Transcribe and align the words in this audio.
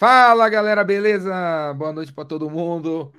Fala 0.00 0.48
galera, 0.48 0.82
beleza? 0.82 1.74
Boa 1.74 1.92
noite 1.92 2.10
para 2.10 2.24
todo 2.24 2.48
mundo. 2.48 3.12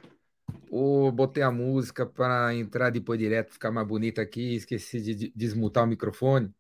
Oh, 0.72 1.12
botei 1.12 1.44
a 1.44 1.52
música 1.52 2.08
para 2.08 2.56
entrar 2.56 2.90
depois 2.90 3.20
direto, 3.20 3.54
ficar 3.54 3.70
mais 3.70 3.88
bonita 3.88 4.20
aqui. 4.20 4.56
Esqueci 4.56 5.00
de 5.00 5.32
desmutar 5.36 5.84
o 5.84 5.88
microfone. 5.88 6.52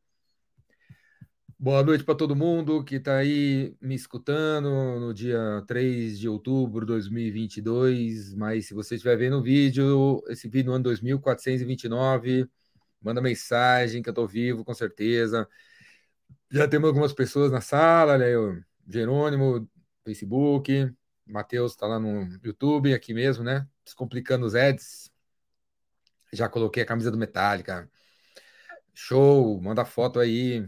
Boa 1.57 1.81
noite 1.81 2.03
para 2.03 2.13
todo 2.13 2.35
mundo 2.35 2.83
que 2.83 2.97
está 2.97 3.17
aí 3.17 3.75
me 3.81 3.95
escutando 3.95 4.69
no 4.99 5.11
dia 5.11 5.63
3 5.65 6.19
de 6.19 6.29
outubro 6.29 6.85
de 6.85 6.91
2022. 6.91 8.35
Mas 8.35 8.67
se 8.67 8.75
você 8.75 8.93
estiver 8.93 9.17
vendo 9.17 9.39
o 9.39 9.41
vídeo, 9.41 10.21
esse 10.27 10.47
vídeo 10.47 10.67
no 10.67 10.75
ano 10.75 10.83
2429, 10.83 12.47
manda 13.01 13.19
mensagem 13.19 14.03
que 14.03 14.09
eu 14.09 14.11
estou 14.11 14.27
vivo, 14.27 14.63
com 14.63 14.73
certeza. 14.75 15.49
Já 16.51 16.67
temos 16.67 16.89
algumas 16.89 17.11
pessoas 17.11 17.51
na 17.51 17.59
sala, 17.59 18.13
olha 18.13 18.27
aí, 18.27 18.61
Jerônimo, 18.87 19.67
Facebook, 20.03 20.93
Matheus 21.25 21.73
está 21.73 21.87
lá 21.87 21.99
no 21.99 22.23
YouTube, 22.43 22.93
aqui 22.93 23.13
mesmo, 23.13 23.43
né? 23.43 23.67
Descomplicando 23.83 24.45
os 24.45 24.55
ads. 24.55 25.11
Já 26.33 26.49
coloquei 26.49 26.83
a 26.83 26.85
camisa 26.85 27.11
do 27.11 27.17
Metallica. 27.17 27.89
Show, 28.93 29.59
manda 29.61 29.85
foto 29.85 30.19
aí. 30.19 30.67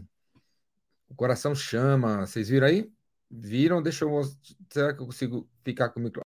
O 1.08 1.14
coração 1.14 1.54
chama. 1.54 2.26
Vocês 2.26 2.48
viram 2.48 2.66
aí? 2.66 2.90
Viram? 3.30 3.82
Deixa 3.82 4.04
eu 4.04 4.10
mostrar. 4.10 4.56
Será 4.70 4.94
que 4.94 5.02
eu 5.02 5.06
consigo 5.06 5.48
ficar 5.64 5.90
com 5.90 6.00
o 6.00 6.02
micro? 6.02 6.23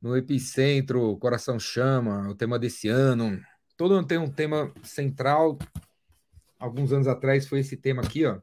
No 0.00 0.16
Epicentro, 0.16 1.16
Coração 1.18 1.58
Chama, 1.58 2.28
o 2.28 2.34
tema 2.34 2.58
desse 2.58 2.88
ano. 2.88 3.40
Todo 3.76 3.94
ano 3.94 4.06
tem 4.06 4.18
um 4.18 4.30
tema 4.30 4.72
central. 4.84 5.58
Alguns 6.58 6.92
anos 6.92 7.08
atrás 7.08 7.48
foi 7.48 7.60
esse 7.60 7.76
tema 7.76 8.02
aqui, 8.02 8.24
ó. 8.24 8.38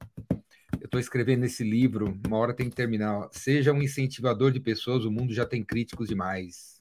Eu 0.80 0.86
estou 0.86 1.00
escrevendo 1.00 1.46
esse 1.46 1.64
livro, 1.64 2.20
uma 2.26 2.38
hora 2.38 2.54
tem 2.54 2.70
que 2.70 2.76
terminar. 2.76 3.18
Ó. 3.18 3.30
Seja 3.32 3.72
um 3.72 3.82
incentivador 3.82 4.52
de 4.52 4.60
pessoas, 4.60 5.06
o 5.06 5.12
mundo 5.12 5.34
já 5.34 5.46
tem 5.46 5.64
críticos 5.64 6.10
demais. 6.10 6.80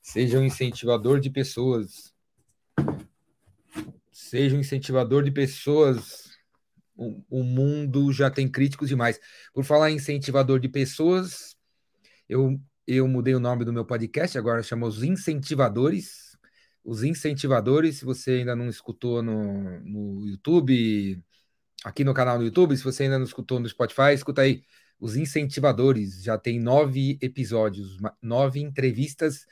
Seja 0.00 0.38
um 0.38 0.44
incentivador 0.44 1.18
de 1.18 1.28
pessoas. 1.28 2.14
Seja 4.12 4.56
um 4.56 4.60
incentivador 4.60 5.24
de 5.24 5.32
pessoas. 5.32 6.28
O, 6.94 7.24
o 7.28 7.42
mundo 7.42 8.12
já 8.12 8.30
tem 8.30 8.48
críticos 8.48 8.88
demais. 8.88 9.18
Por 9.52 9.64
falar 9.64 9.90
em 9.90 9.96
incentivador 9.96 10.60
de 10.60 10.68
pessoas, 10.68 11.56
eu 12.28 12.60
eu 12.88 13.06
mudei 13.06 13.34
o 13.34 13.40
nome 13.40 13.66
do 13.66 13.72
meu 13.72 13.84
podcast, 13.84 14.38
agora 14.38 14.62
chama 14.62 14.86
Os 14.86 15.02
Incentivadores. 15.02 16.38
Os 16.82 17.02
Incentivadores, 17.02 17.98
se 17.98 18.04
você 18.06 18.30
ainda 18.30 18.56
não 18.56 18.66
escutou 18.66 19.22
no, 19.22 19.78
no 19.80 20.26
YouTube, 20.26 21.22
aqui 21.84 22.02
no 22.02 22.14
canal 22.14 22.38
do 22.38 22.44
YouTube, 22.44 22.74
se 22.74 22.82
você 22.82 23.02
ainda 23.02 23.18
não 23.18 23.26
escutou 23.26 23.60
no 23.60 23.68
Spotify, 23.68 24.14
escuta 24.14 24.40
aí. 24.40 24.62
Os 24.98 25.16
Incentivadores, 25.16 26.22
já 26.22 26.38
tem 26.38 26.58
nove 26.58 27.18
episódios, 27.20 27.98
nove 28.22 28.58
entrevistas. 28.58 29.44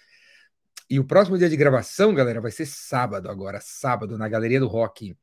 E 0.88 0.98
o 0.98 1.04
próximo 1.04 1.36
dia 1.36 1.50
de 1.50 1.58
gravação, 1.58 2.14
galera, 2.14 2.40
vai 2.40 2.50
ser 2.50 2.64
sábado 2.64 3.28
agora, 3.28 3.60
sábado, 3.60 4.16
na 4.16 4.30
Galeria 4.30 4.60
do 4.60 4.66
Rock. 4.66 5.14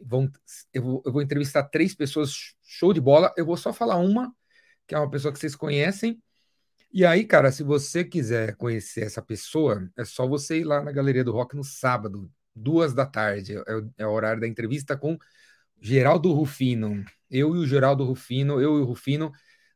Vão, 0.00 0.30
eu, 0.72 0.82
vou, 0.82 1.02
eu 1.04 1.12
vou 1.12 1.22
entrevistar 1.22 1.64
três 1.64 1.92
pessoas, 1.92 2.54
show 2.62 2.92
de 2.92 3.00
bola. 3.00 3.34
Eu 3.36 3.44
vou 3.44 3.56
só 3.56 3.72
falar 3.72 3.96
uma, 3.96 4.32
que 4.86 4.94
é 4.94 4.98
uma 4.98 5.10
pessoa 5.10 5.32
que 5.32 5.40
vocês 5.40 5.56
conhecem, 5.56 6.22
e 6.92 7.04
aí, 7.04 7.24
cara, 7.24 7.52
se 7.52 7.62
você 7.62 8.04
quiser 8.04 8.56
conhecer 8.56 9.02
essa 9.04 9.20
pessoa, 9.22 9.90
é 9.96 10.04
só 10.04 10.26
você 10.26 10.60
ir 10.60 10.64
lá 10.64 10.82
na 10.82 10.90
Galeria 10.92 11.22
do 11.24 11.32
Rock 11.32 11.54
no 11.56 11.64
sábado, 11.64 12.30
duas 12.54 12.94
da 12.94 13.06
tarde. 13.06 13.56
É, 13.56 13.62
é 13.98 14.06
o 14.06 14.10
horário 14.12 14.40
da 14.40 14.48
entrevista 14.48 14.96
com 14.96 15.18
Geraldo 15.80 16.32
Rufino. 16.32 17.04
Eu 17.30 17.54
e 17.56 17.58
o 17.58 17.66
Geraldo 17.66 18.04
Rufino, 18.04 18.60
eu 18.60 18.78
e 18.78 18.82
o 18.82 18.84
Rufino, 18.84 19.32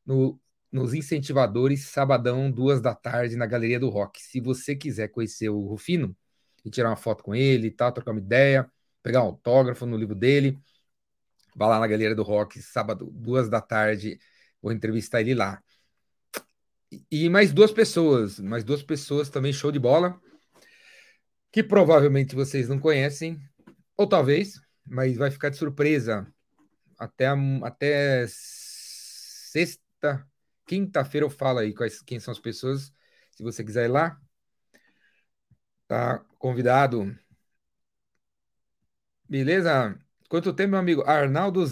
no, 0.06 0.40
nos 0.70 0.94
incentivadores, 0.94 1.86
sabadão, 1.86 2.50
duas 2.50 2.80
da 2.80 2.94
tarde, 2.94 3.36
na 3.36 3.46
Galeria 3.46 3.78
do 3.78 3.90
Rock. 3.90 4.20
Se 4.22 4.40
você 4.40 4.74
quiser 4.74 5.08
conhecer 5.08 5.48
o 5.50 5.60
Rufino 5.66 6.16
e 6.64 6.70
tirar 6.70 6.90
uma 6.90 6.96
foto 6.96 7.22
com 7.22 7.34
ele 7.34 7.68
e 7.68 7.70
tal, 7.70 7.92
trocar 7.92 8.12
uma 8.12 8.20
ideia, 8.20 8.70
pegar 9.02 9.22
um 9.22 9.26
autógrafo 9.26 9.86
no 9.86 9.96
livro 9.96 10.14
dele, 10.14 10.58
vá 11.54 11.68
lá 11.68 11.78
na 11.80 11.86
Galeria 11.86 12.14
do 12.14 12.22
Rock, 12.22 12.60
sábado, 12.62 13.10
duas 13.12 13.48
da 13.48 13.60
tarde, 13.60 14.18
vou 14.62 14.72
entrevistar 14.72 15.20
ele 15.20 15.34
lá. 15.34 15.62
E 17.10 17.28
mais 17.28 17.52
duas 17.52 17.72
pessoas, 17.72 18.38
mais 18.38 18.64
duas 18.64 18.82
pessoas 18.82 19.30
também 19.30 19.52
show 19.52 19.72
de 19.72 19.78
bola, 19.78 20.20
que 21.50 21.62
provavelmente 21.62 22.34
vocês 22.34 22.68
não 22.68 22.78
conhecem, 22.78 23.40
ou 23.96 24.06
talvez, 24.06 24.60
mas 24.84 25.16
vai 25.16 25.30
ficar 25.30 25.48
de 25.48 25.56
surpresa 25.56 26.26
até, 26.98 27.26
até 27.62 28.26
sexta, 28.28 30.26
quinta-feira 30.66 31.26
eu 31.26 31.30
falo 31.30 31.58
aí 31.60 31.74
quais, 31.74 32.02
quem 32.02 32.20
são 32.20 32.32
as 32.32 32.40
pessoas, 32.40 32.92
se 33.30 33.42
você 33.42 33.64
quiser 33.64 33.86
ir 33.86 33.88
lá, 33.88 34.20
tá 35.86 36.18
convidado. 36.38 37.16
Beleza? 39.28 39.98
Quanto 40.28 40.52
tempo, 40.52 40.70
meu 40.70 40.78
amigo? 40.80 41.02
Arnaldo 41.02 41.64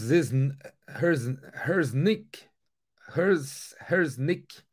Hersnick, 1.66 2.44
Hers, 3.16 3.74
Hersnick. 3.90 4.69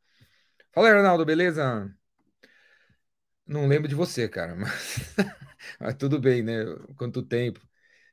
Fala, 0.72 0.88
Arnaldo, 0.90 1.24
beleza? 1.26 1.94
Não 3.46 3.66
lembro 3.66 3.88
de 3.88 3.94
você, 3.94 4.28
cara, 4.28 4.54
mas, 4.56 4.98
mas 5.80 5.94
tudo 5.96 6.20
bem, 6.20 6.42
né? 6.42 6.52
Quanto 6.96 7.22
tempo? 7.22 7.60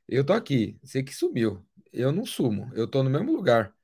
Eu 0.08 0.24
tô 0.26 0.32
aqui, 0.32 0.78
sei 0.84 1.02
que 1.04 1.14
sumiu. 1.14 1.66
Eu 1.92 2.12
não 2.12 2.26
sumo, 2.26 2.70
eu 2.74 2.88
tô 2.88 3.02
no 3.02 3.10
mesmo 3.10 3.32
lugar. 3.32 3.74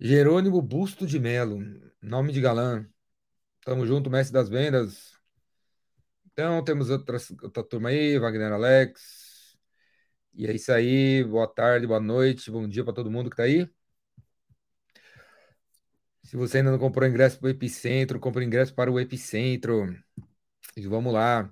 Jerônimo 0.00 0.62
Busto 0.62 1.06
de 1.06 1.18
Melo, 1.20 1.58
nome 2.02 2.32
de 2.32 2.40
galã. 2.40 2.86
Tamo 3.64 3.86
junto, 3.86 4.10
mestre 4.10 4.34
das 4.34 4.48
vendas. 4.50 5.14
Então, 6.32 6.62
temos 6.64 6.90
outra, 6.90 7.16
outra 7.42 7.62
turma 7.64 7.88
aí, 7.90 8.18
Wagner 8.18 8.52
Alex. 8.52 9.56
E 10.34 10.46
é 10.46 10.54
isso 10.54 10.72
aí, 10.72 11.24
boa 11.24 11.48
tarde, 11.48 11.86
boa 11.86 12.00
noite, 12.00 12.50
bom 12.50 12.68
dia 12.68 12.84
para 12.84 12.94
todo 12.94 13.10
mundo 13.10 13.30
que 13.30 13.36
tá 13.36 13.44
aí. 13.44 13.68
Se 16.22 16.36
você 16.36 16.58
ainda 16.58 16.70
não 16.70 16.78
comprou 16.78 17.08
ingresso 17.08 17.38
para 17.38 17.46
o 17.46 17.50
Epicentro, 17.50 18.20
compre 18.20 18.44
ingresso 18.44 18.74
para 18.74 18.90
o 18.90 19.00
Epicentro. 19.00 19.96
E 20.76 20.86
vamos 20.86 21.12
lá. 21.12 21.50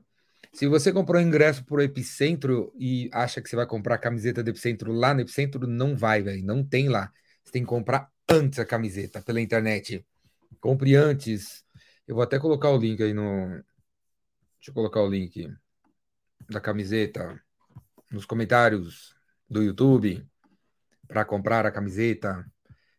Se 0.52 0.66
você 0.66 0.92
comprou 0.92 1.20
ingresso 1.20 1.64
para 1.64 1.76
o 1.76 1.80
Epicentro 1.80 2.72
e 2.78 3.10
acha 3.12 3.40
que 3.40 3.48
você 3.48 3.56
vai 3.56 3.66
comprar 3.66 3.96
a 3.96 3.98
camiseta 3.98 4.42
do 4.42 4.50
Epicentro 4.50 4.92
lá 4.92 5.14
no 5.14 5.20
Epicentro, 5.20 5.66
não 5.66 5.96
vai, 5.96 6.22
velho. 6.22 6.44
Não 6.44 6.64
tem 6.64 6.88
lá. 6.88 7.12
Você 7.44 7.52
tem 7.52 7.62
que 7.62 7.68
comprar 7.68 8.10
antes 8.28 8.58
a 8.58 8.64
camiseta 8.64 9.22
pela 9.22 9.40
internet. 9.40 10.04
Compre 10.60 10.94
antes. 10.94 11.64
Eu 12.06 12.14
vou 12.14 12.24
até 12.24 12.38
colocar 12.38 12.70
o 12.70 12.78
link 12.78 13.02
aí 13.02 13.12
no. 13.12 13.48
Deixa 14.58 14.70
eu 14.70 14.74
colocar 14.74 15.00
o 15.02 15.08
link 15.08 15.48
da 16.48 16.60
camiseta 16.60 17.40
nos 18.10 18.24
comentários 18.24 19.14
do 19.48 19.62
YouTube 19.62 20.26
para 21.06 21.24
comprar 21.24 21.66
a 21.66 21.70
camiseta. 21.70 22.44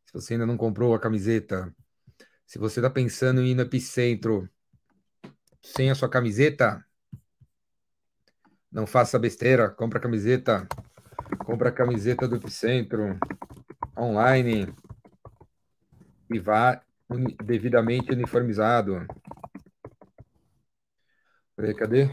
Se 0.10 0.14
você 0.14 0.34
ainda 0.34 0.48
não 0.48 0.58
comprou 0.58 0.96
a 0.96 1.00
camiseta, 1.00 1.72
se 2.44 2.58
você 2.58 2.80
está 2.80 2.90
pensando 2.90 3.42
em 3.42 3.52
ir 3.52 3.54
no 3.54 3.62
Epicentro 3.62 4.50
sem 5.62 5.92
a 5.92 5.94
sua 5.94 6.10
camiseta, 6.10 6.84
não 8.72 8.88
faça 8.88 9.20
besteira, 9.20 9.70
compra 9.70 10.00
a 10.00 10.02
camiseta, 10.02 10.68
compra 11.46 11.70
a 11.70 11.72
camiseta 11.72 12.28
do 12.28 12.38
Epicentro 12.38 13.20
online 13.96 14.74
e 16.34 16.40
vá 16.40 16.82
devidamente 17.46 18.12
uniformizado. 18.12 19.06
Peraí, 21.56 21.76
cadê? 21.76 22.10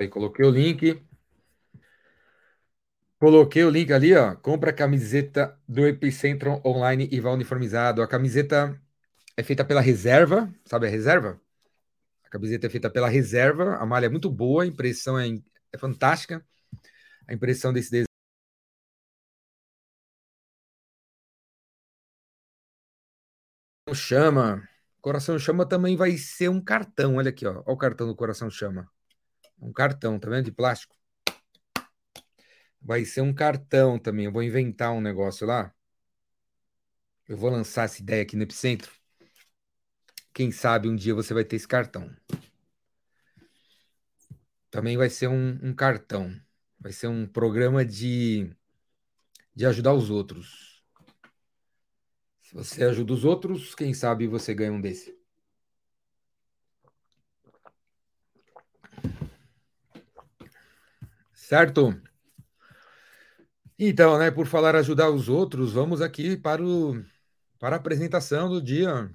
Aí 0.00 0.08
coloquei 0.08 0.46
o 0.46 0.50
link. 0.50 1.09
Coloquei 3.20 3.62
o 3.64 3.70
link 3.70 3.92
ali, 3.92 4.14
ó. 4.16 4.34
Compra 4.36 4.70
a 4.70 4.72
camiseta 4.72 5.54
do 5.68 5.86
Epicentro 5.86 6.60
online 6.64 7.06
e 7.12 7.20
vá 7.20 7.30
uniformizado. 7.30 8.00
A 8.02 8.08
camiseta 8.08 8.80
é 9.36 9.42
feita 9.42 9.64
pela 9.64 9.80
reserva, 9.82 10.52
sabe 10.64 10.86
a 10.86 10.90
reserva? 10.90 11.40
A 12.24 12.30
camiseta 12.30 12.66
é 12.66 12.70
feita 12.70 12.90
pela 12.90 13.08
reserva. 13.08 13.76
A 13.76 13.86
malha 13.86 14.06
é 14.06 14.08
muito 14.08 14.30
boa, 14.30 14.64
a 14.64 14.66
impressão 14.66 15.18
é, 15.18 15.28
é 15.72 15.78
fantástica. 15.78 16.44
A 17.28 17.34
impressão 17.34 17.72
desse 17.72 17.90
desenho. 17.90 18.06
Chama. 23.94 24.66
Coração 25.00 25.38
Chama 25.38 25.66
também 25.66 25.96
vai 25.96 26.16
ser 26.16 26.48
um 26.48 26.62
cartão. 26.62 27.16
Olha 27.16 27.30
aqui, 27.30 27.46
ó. 27.46 27.52
Olha 27.52 27.62
o 27.66 27.76
cartão 27.76 28.06
do 28.06 28.16
Coração 28.16 28.50
Chama. 28.50 28.88
Um 29.60 29.72
cartão, 29.72 30.18
tá 30.18 30.30
vendo? 30.30 30.46
De 30.46 30.52
plástico. 30.52 30.99
Vai 32.80 33.04
ser 33.04 33.20
um 33.20 33.32
cartão 33.32 33.98
também. 33.98 34.24
Eu 34.26 34.32
vou 34.32 34.42
inventar 34.42 34.92
um 34.92 35.00
negócio 35.00 35.46
lá. 35.46 35.74
Eu 37.28 37.36
vou 37.36 37.50
lançar 37.50 37.84
essa 37.84 38.00
ideia 38.00 38.22
aqui 38.22 38.36
no 38.36 38.42
Epicentro. 38.42 38.92
Quem 40.32 40.50
sabe 40.50 40.88
um 40.88 40.96
dia 40.96 41.14
você 41.14 41.34
vai 41.34 41.44
ter 41.44 41.56
esse 41.56 41.68
cartão. 41.68 42.10
Também 44.70 44.96
vai 44.96 45.10
ser 45.10 45.28
um, 45.28 45.58
um 45.62 45.74
cartão. 45.74 46.34
Vai 46.78 46.92
ser 46.92 47.08
um 47.08 47.26
programa 47.26 47.84
de, 47.84 48.50
de 49.54 49.66
ajudar 49.66 49.94
os 49.94 50.10
outros. 50.10 50.82
Se 52.40 52.54
você 52.54 52.84
ajuda 52.84 53.12
os 53.12 53.24
outros, 53.24 53.74
quem 53.74 53.94
sabe 53.94 54.26
você 54.26 54.54
ganha 54.54 54.72
um 54.72 54.80
desse. 54.80 55.16
Certo? 61.32 62.09
Então, 63.82 64.18
né, 64.18 64.30
por 64.30 64.46
falar 64.46 64.76
ajudar 64.76 65.08
os 65.08 65.26
outros, 65.30 65.72
vamos 65.72 66.02
aqui 66.02 66.36
para, 66.36 66.62
o, 66.62 67.02
para 67.58 67.76
a 67.76 67.78
apresentação 67.78 68.46
do 68.46 68.60
dia. 68.60 69.10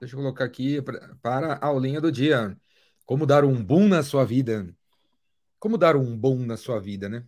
Deixa 0.00 0.16
eu 0.16 0.18
colocar 0.18 0.44
aqui 0.44 0.82
para 1.22 1.52
a 1.54 1.66
aulinha 1.66 2.00
do 2.00 2.10
dia. 2.10 2.58
Como 3.06 3.24
dar 3.24 3.44
um 3.44 3.64
boom 3.64 3.86
na 3.86 4.02
sua 4.02 4.24
vida. 4.24 4.74
Como 5.60 5.78
dar 5.78 5.94
um 5.94 6.18
boom 6.18 6.44
na 6.44 6.56
sua 6.56 6.80
vida, 6.80 7.08
né? 7.08 7.24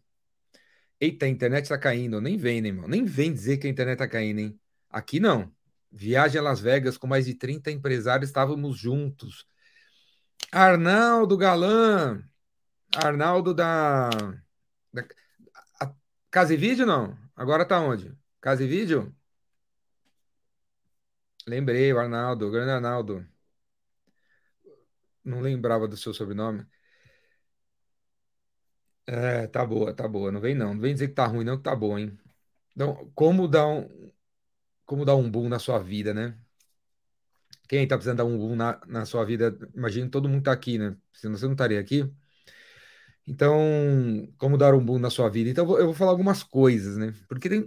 Eita, 1.01 1.27
a 1.27 1.29
internet 1.29 1.69
tá 1.69 1.79
caindo. 1.79 2.21
Nem 2.21 2.37
vem, 2.37 2.61
né, 2.61 2.69
irmão? 2.69 2.89
Nem 2.89 3.05
vem 3.05 3.33
dizer 3.33 3.59
que 3.59 3.69
a 3.69 3.71
internet 3.71 3.99
tá 3.99 4.09
caindo, 4.09 4.41
hein? 4.41 4.61
Aqui 4.91 5.21
não. 5.21 5.55
Viagem 5.89 6.41
a 6.41 6.43
Las 6.43 6.59
Vegas 6.61 6.99
com 6.99 7.07
mais 7.07 7.27
de 7.27 7.35
30 7.35 7.71
empresários, 7.71 8.29
estávamos 8.29 8.77
juntos. 8.77 9.47
Arnaldo 10.51 11.37
Galan. 11.37 12.25
Arnaldo 12.97 13.55
da. 13.55 14.11
da 14.93 15.05
Casa 16.35 16.53
e 16.53 16.57
Vídeo, 16.57 16.85
não? 16.85 17.17
Agora 17.37 17.65
tá 17.65 17.81
onde? 17.81 18.13
Casa 18.41 18.65
e 18.65 18.67
Vídeo? 18.67 19.15
Lembrei, 21.47 21.91
o 21.93 21.99
Arnaldo, 21.99 22.47
o 22.47 22.51
grande 22.51 22.71
Arnaldo. 22.73 23.27
Não 25.25 25.41
lembrava 25.41 25.87
do 25.89 25.97
seu 25.97 26.15
sobrenome. 26.15 26.67
É, 29.07 29.47
tá 29.49 29.65
boa, 29.65 29.95
tá 29.95 30.09
boa. 30.09 30.33
Não 30.33 30.41
vem 30.41 30.55
não. 30.55 30.75
Não 30.75 30.81
vem 30.81 30.95
dizer 30.95 31.09
que 31.09 31.15
tá 31.15 31.27
ruim, 31.27 31.45
não, 31.45 31.57
que 31.57 31.63
tá 31.63 31.77
bom, 31.77 31.99
hein? 31.99 32.19
Então, 32.75 33.11
como 33.15 33.49
dar 33.49 33.67
um, 33.69 34.13
como 34.87 35.05
dar 35.05 35.17
um 35.17 35.31
boom 35.31 35.49
na 35.49 35.59
sua 35.59 35.79
vida, 35.81 36.15
né? 36.15 36.39
Quem 37.69 37.87
tá 37.89 37.97
precisando 37.97 38.19
dar 38.19 38.25
um 38.25 38.39
boom 38.39 38.57
na, 38.57 38.81
na 38.87 39.07
sua 39.07 39.25
vida? 39.25 39.57
Imagino 39.75 40.11
todo 40.11 40.29
mundo 40.29 40.45
tá 40.45 40.53
aqui, 40.53 40.79
né? 40.79 40.97
Senão 41.13 41.37
você 41.37 41.47
não 41.47 41.53
estaria 41.53 41.81
aqui. 41.81 42.11
Então, 43.27 44.29
como 44.37 44.59
dar 44.59 44.75
um 44.75 44.85
boom 44.85 44.99
na 44.99 45.11
sua 45.11 45.29
vida? 45.31 45.49
Então, 45.51 45.65
eu 45.79 45.87
vou, 45.87 45.95
falar 45.95 46.11
algumas 46.11 46.43
coisas, 46.43 46.97
né? 46.97 47.15
Porque 47.29 47.49
tem, 47.49 47.67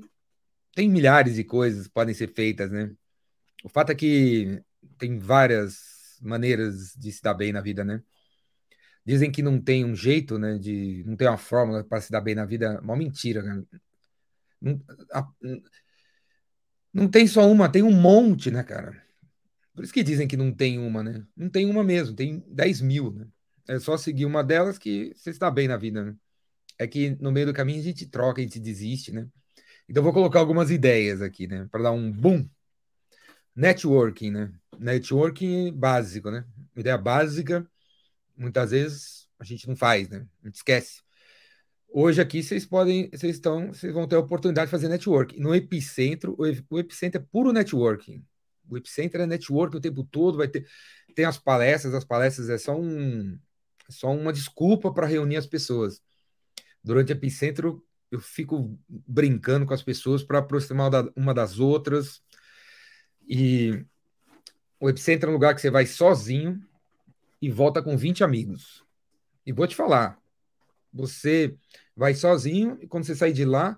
tem 0.75 0.89
milhares 0.89 1.35
de 1.35 1.43
coisas 1.43 1.87
que 1.87 1.93
podem 1.93 2.13
ser 2.13 2.33
feitas, 2.33 2.71
né? 2.71 2.91
O 3.63 3.69
fato 3.69 3.91
é 3.91 3.95
que 3.95 4.61
tem 4.97 5.17
várias 5.19 6.19
maneiras 6.21 6.93
de 6.95 7.11
se 7.11 7.21
dar 7.21 7.33
bem 7.33 7.51
na 7.51 7.61
vida, 7.61 7.83
né? 7.83 8.03
Dizem 9.05 9.31
que 9.31 9.41
não 9.41 9.59
tem 9.59 9.85
um 9.85 9.95
jeito, 9.95 10.37
né? 10.37 10.57
De 10.57 11.03
não 11.05 11.15
tem 11.15 11.27
uma 11.27 11.37
fórmula 11.37 11.83
para 11.83 12.01
se 12.01 12.11
dar 12.11 12.21
bem 12.21 12.35
na 12.35 12.45
vida. 12.45 12.65
É 12.65 12.79
uma 12.79 12.95
mentira, 12.95 13.43
cara. 13.43 13.63
Não, 14.61 14.81
a, 15.11 15.27
não 16.93 17.07
tem 17.07 17.27
só 17.27 17.49
uma, 17.49 17.69
tem 17.69 17.83
um 17.83 17.91
monte, 17.91 18.51
né, 18.51 18.63
cara? 18.63 19.01
Por 19.73 19.83
isso 19.83 19.93
que 19.93 20.03
dizem 20.03 20.27
que 20.27 20.37
não 20.37 20.51
tem 20.51 20.79
uma, 20.79 21.03
né? 21.03 21.25
Não 21.35 21.49
tem 21.49 21.69
uma 21.69 21.83
mesmo, 21.83 22.15
tem 22.15 22.43
10 22.47 22.81
mil, 22.81 23.11
né? 23.11 23.27
É 23.67 23.79
só 23.79 23.97
seguir 23.97 24.25
uma 24.25 24.43
delas 24.43 24.77
que 24.77 25.13
você 25.15 25.29
está 25.29 25.51
bem 25.51 25.67
na 25.67 25.77
vida, 25.77 26.03
né? 26.03 26.15
É 26.79 26.87
que 26.87 27.11
no 27.19 27.31
meio 27.31 27.47
do 27.47 27.53
caminho 27.53 27.79
a 27.79 27.83
gente 27.83 28.05
troca, 28.05 28.39
a 28.39 28.43
gente 28.43 28.59
desiste, 28.59 29.11
né? 29.11 29.27
Então 29.89 30.03
vou 30.03 30.13
colocar 30.13 30.39
algumas 30.39 30.71
ideias 30.71 31.21
aqui, 31.21 31.47
né? 31.47 31.67
Para 31.71 31.83
dar 31.83 31.91
um 31.91 32.11
boom 32.11 32.47
Networking, 33.55 34.31
né? 34.31 34.53
Networking 34.77 35.71
básico, 35.73 36.29
né? 36.29 36.45
Ideia 36.75 36.97
básica, 36.97 37.67
muitas 38.37 38.71
vezes 38.71 39.27
a 39.39 39.43
gente 39.43 39.67
não 39.67 39.75
faz, 39.75 40.07
né? 40.07 40.27
A 40.43 40.47
gente 40.47 40.55
esquece. 40.55 41.01
Hoje 41.89 42.21
aqui 42.21 42.43
vocês 42.43 42.65
podem, 42.65 43.09
vocês 43.09 43.35
estão, 43.35 43.73
vocês 43.73 43.91
vão 43.93 44.07
ter 44.07 44.15
a 44.15 44.19
oportunidade 44.19 44.67
de 44.67 44.71
fazer 44.71 44.87
networking. 44.87 45.39
No 45.39 45.55
Epicentro, 45.55 46.35
o 46.37 46.77
Epicentro 46.77 47.19
é 47.19 47.25
puro 47.31 47.51
networking. 47.51 48.23
O 48.69 48.77
Epicentro 48.77 49.21
é 49.21 49.25
networking 49.25 49.77
o 49.77 49.81
tempo 49.81 50.03
todo, 50.03 50.37
vai 50.37 50.47
ter 50.47 50.67
tem 51.15 51.25
as 51.25 51.39
palestras, 51.39 51.95
as 51.95 52.05
palestras 52.05 52.47
é 52.47 52.59
só 52.59 52.79
um 52.79 53.39
só 53.89 54.11
uma 54.11 54.33
desculpa 54.33 54.93
para 54.93 55.07
reunir 55.07 55.37
as 55.37 55.45
pessoas. 55.45 56.01
Durante 56.83 57.11
o 57.11 57.13
Epicentro 57.13 57.83
eu 58.09 58.19
fico 58.19 58.79
brincando 58.87 59.65
com 59.65 59.73
as 59.73 59.83
pessoas 59.83 60.23
para 60.23 60.39
aproximar 60.39 60.89
uma 61.15 61.33
das 61.33 61.59
outras 61.59 62.21
e 63.27 63.85
o 64.79 64.89
Epicentro 64.89 65.27
é 65.27 65.31
um 65.31 65.33
lugar 65.33 65.53
que 65.53 65.61
você 65.61 65.69
vai 65.69 65.85
sozinho 65.85 66.61
e 67.41 67.49
volta 67.49 67.81
com 67.81 67.97
20 67.97 68.23
amigos. 68.23 68.83
E 69.45 69.51
vou 69.51 69.67
te 69.67 69.75
falar, 69.75 70.19
você 70.93 71.55
vai 71.95 72.13
sozinho 72.13 72.77
e 72.81 72.87
quando 72.87 73.05
você 73.05 73.15
sair 73.15 73.33
de 73.33 73.43
lá, 73.43 73.77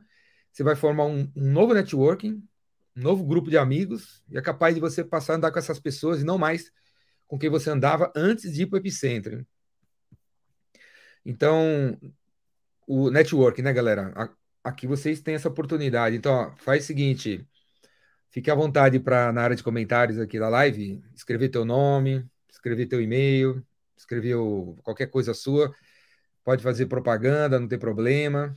você 0.51 0.63
vai 0.63 0.75
formar 0.75 1.05
um, 1.05 1.31
um 1.35 1.51
novo 1.51 1.73
networking, 1.73 2.43
um 2.95 3.01
novo 3.01 3.23
grupo 3.25 3.49
de 3.49 3.57
amigos 3.57 4.23
e 4.29 4.37
é 4.37 4.41
capaz 4.41 4.75
de 4.75 4.81
você 4.81 5.03
passar 5.03 5.33
a 5.33 5.35
andar 5.37 5.51
com 5.51 5.59
essas 5.59 5.79
pessoas 5.79 6.21
e 6.21 6.25
não 6.25 6.37
mais 6.37 6.71
com 7.27 7.37
quem 7.37 7.49
você 7.49 7.69
andava 7.69 8.11
antes 8.15 8.53
de 8.53 8.63
ir 8.63 8.67
para 8.67 8.77
o 8.77 8.79
Epicentro. 8.79 9.45
Então, 11.25 11.97
o 12.87 13.09
networking, 13.09 13.61
né, 13.61 13.73
galera? 13.73 14.13
Aqui 14.63 14.87
vocês 14.87 15.21
têm 15.21 15.35
essa 15.35 15.49
oportunidade. 15.49 16.15
Então, 16.15 16.33
ó, 16.33 16.55
faz 16.57 16.83
o 16.83 16.87
seguinte 16.87 17.47
Fique 18.31 18.51
à 18.51 18.55
vontade 18.55 18.99
para, 18.99 19.31
na 19.33 19.41
área 19.41 19.55
de 19.55 19.63
comentários 19.63 20.19
aqui 20.19 20.37
da 20.39 20.49
live, 20.49 21.01
escrever 21.15 21.49
teu 21.49 21.65
nome, 21.65 22.23
escrever 22.47 22.85
teu 22.85 23.01
e-mail, 23.01 23.65
escrever 23.97 24.35
o, 24.35 24.77
qualquer 24.83 25.07
coisa 25.07 25.33
sua. 25.33 25.73
Pode 26.43 26.61
fazer 26.61 26.85
propaganda, 26.85 27.59
não 27.59 27.67
tem 27.67 27.79
problema. 27.79 28.55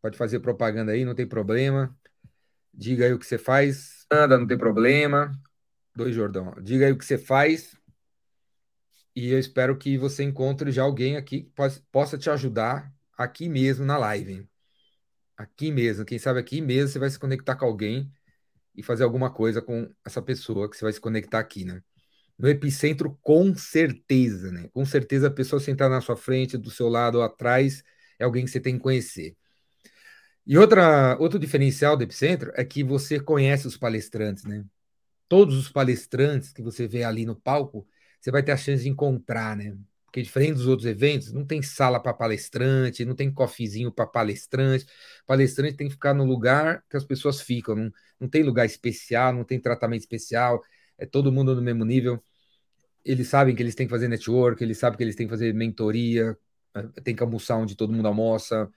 Pode 0.00 0.16
fazer 0.16 0.40
propaganda 0.40 0.92
aí, 0.92 1.04
não 1.04 1.14
tem 1.14 1.26
problema. 1.26 1.94
Diga 2.72 3.04
aí 3.04 3.12
o 3.12 3.18
que 3.18 3.26
você 3.26 3.36
faz. 3.36 4.06
Nada, 4.10 4.38
não 4.38 4.46
tem 4.46 4.56
problema. 4.56 5.30
Dois 5.94 6.14
Jordão. 6.14 6.54
Diga 6.62 6.86
aí 6.86 6.92
o 6.92 6.96
que 6.96 7.04
você 7.04 7.18
faz. 7.18 7.76
E 9.14 9.30
eu 9.30 9.38
espero 9.38 9.76
que 9.76 9.98
você 9.98 10.22
encontre 10.22 10.70
já 10.72 10.82
alguém 10.82 11.16
aqui 11.16 11.42
que 11.42 11.52
possa 11.90 12.16
te 12.16 12.30
ajudar 12.30 12.92
aqui 13.16 13.48
mesmo 13.48 13.84
na 13.84 13.98
live. 13.98 14.48
Aqui 15.36 15.70
mesmo. 15.70 16.04
Quem 16.04 16.18
sabe 16.18 16.40
aqui 16.40 16.60
mesmo 16.60 16.88
você 16.88 16.98
vai 16.98 17.10
se 17.10 17.18
conectar 17.18 17.56
com 17.56 17.64
alguém 17.66 18.10
e 18.74 18.82
fazer 18.82 19.04
alguma 19.04 19.30
coisa 19.30 19.60
com 19.60 19.92
essa 20.04 20.22
pessoa 20.22 20.68
que 20.70 20.76
você 20.76 20.84
vai 20.84 20.92
se 20.92 21.00
conectar 21.00 21.38
aqui, 21.38 21.64
né? 21.64 21.82
No 22.38 22.48
epicentro, 22.48 23.18
com 23.22 23.54
certeza, 23.54 24.50
né? 24.50 24.68
Com 24.72 24.84
certeza 24.84 25.28
a 25.28 25.30
pessoa 25.30 25.60
sentar 25.60 25.90
na 25.90 26.00
sua 26.00 26.16
frente, 26.16 26.56
do 26.56 26.70
seu 26.70 26.88
lado 26.88 27.18
ou 27.18 27.22
atrás, 27.22 27.82
é 28.18 28.24
alguém 28.24 28.44
que 28.44 28.50
você 28.50 28.60
tem 28.60 28.76
que 28.76 28.82
conhecer. 28.82 29.36
E 30.46 30.56
outra, 30.58 31.16
outro 31.20 31.38
diferencial 31.38 31.96
do 31.96 32.02
epicentro 32.02 32.50
é 32.54 32.64
que 32.64 32.82
você 32.82 33.20
conhece 33.20 33.66
os 33.66 33.76
palestrantes, 33.76 34.44
né? 34.44 34.64
Todos 35.28 35.56
os 35.56 35.68
palestrantes 35.68 36.52
que 36.52 36.62
você 36.62 36.88
vê 36.88 37.04
ali 37.04 37.24
no 37.24 37.36
palco, 37.36 37.86
você 38.22 38.30
vai 38.30 38.42
ter 38.42 38.52
a 38.52 38.56
chance 38.56 38.84
de 38.84 38.88
encontrar, 38.88 39.56
né? 39.56 39.76
Porque 40.04 40.22
diferente 40.22 40.54
dos 40.54 40.68
outros 40.68 40.86
eventos, 40.86 41.32
não 41.32 41.44
tem 41.44 41.60
sala 41.60 41.98
para 41.98 42.14
palestrante, 42.14 43.04
não 43.04 43.16
tem 43.16 43.32
cofezinho 43.32 43.90
para 43.90 44.06
palestrante. 44.06 44.86
Palestrante 45.26 45.76
tem 45.76 45.88
que 45.88 45.94
ficar 45.94 46.14
no 46.14 46.24
lugar 46.24 46.84
que 46.88 46.96
as 46.96 47.04
pessoas 47.04 47.40
ficam. 47.40 47.74
Não, 47.74 47.92
não 48.20 48.28
tem 48.28 48.44
lugar 48.44 48.64
especial, 48.64 49.32
não 49.32 49.42
tem 49.42 49.58
tratamento 49.58 50.02
especial. 50.02 50.62
É 50.96 51.04
todo 51.04 51.32
mundo 51.32 51.56
no 51.56 51.62
mesmo 51.62 51.84
nível. 51.84 52.22
Eles 53.04 53.26
sabem 53.28 53.56
que 53.56 53.62
eles 53.62 53.74
têm 53.74 53.86
que 53.86 53.90
fazer 53.90 54.06
network, 54.06 54.62
eles 54.62 54.78
sabem 54.78 54.96
que 54.96 55.02
eles 55.02 55.16
têm 55.16 55.26
que 55.26 55.32
fazer 55.32 55.52
mentoria, 55.52 56.38
eh, 56.74 57.00
tem 57.02 57.16
que 57.16 57.22
almoçar 57.22 57.56
onde 57.56 57.74
todo 57.74 57.92
mundo 57.92 58.06
almoça, 58.06 58.70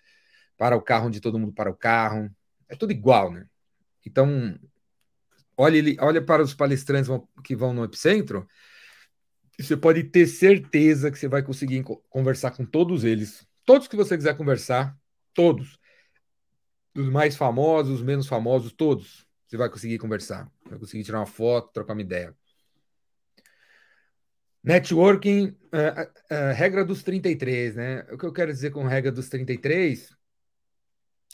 para 0.57 0.75
o 0.75 0.81
carro 0.81 1.07
onde 1.07 1.21
todo 1.21 1.37
mundo 1.37 1.53
para 1.53 1.69
o 1.69 1.75
carro. 1.75 2.31
É 2.67 2.75
tudo 2.75 2.91
igual, 2.91 3.31
né? 3.31 3.45
Então, 4.05 4.57
olha, 5.57 5.81
olha 5.99 6.21
para 6.23 6.41
os 6.41 6.53
palestrantes 6.53 7.11
que 7.43 7.55
vão 7.55 7.73
no 7.73 7.83
epicentro 7.83 8.47
você 9.63 9.77
pode 9.77 10.03
ter 10.03 10.27
certeza 10.27 11.09
que 11.09 11.17
você 11.17 11.27
vai 11.27 11.41
conseguir 11.41 11.83
conversar 12.09 12.51
com 12.51 12.65
todos 12.65 13.03
eles. 13.03 13.47
Todos 13.63 13.88
que 13.88 13.95
você 13.95 14.17
quiser 14.17 14.35
conversar, 14.35 14.97
todos. 15.33 15.79
Os 16.95 17.09
mais 17.09 17.35
famosos, 17.35 18.00
os 18.00 18.01
menos 18.01 18.27
famosos, 18.27 18.74
todos. 18.74 19.25
Você 19.47 19.57
vai 19.57 19.69
conseguir 19.69 19.97
conversar. 19.97 20.51
Vai 20.69 20.79
conseguir 20.79 21.03
tirar 21.03 21.19
uma 21.19 21.25
foto, 21.25 21.71
trocar 21.71 21.93
uma 21.93 22.01
ideia. 22.01 22.35
Networking, 24.63 25.55
é, 25.71 26.09
é, 26.29 26.51
regra 26.51 26.83
dos 26.83 27.03
33, 27.03 27.75
né? 27.75 28.05
O 28.12 28.17
que 28.17 28.25
eu 28.25 28.33
quero 28.33 28.51
dizer 28.51 28.71
com 28.71 28.83
regra 28.83 29.12
dos 29.12 29.29
33? 29.29 30.09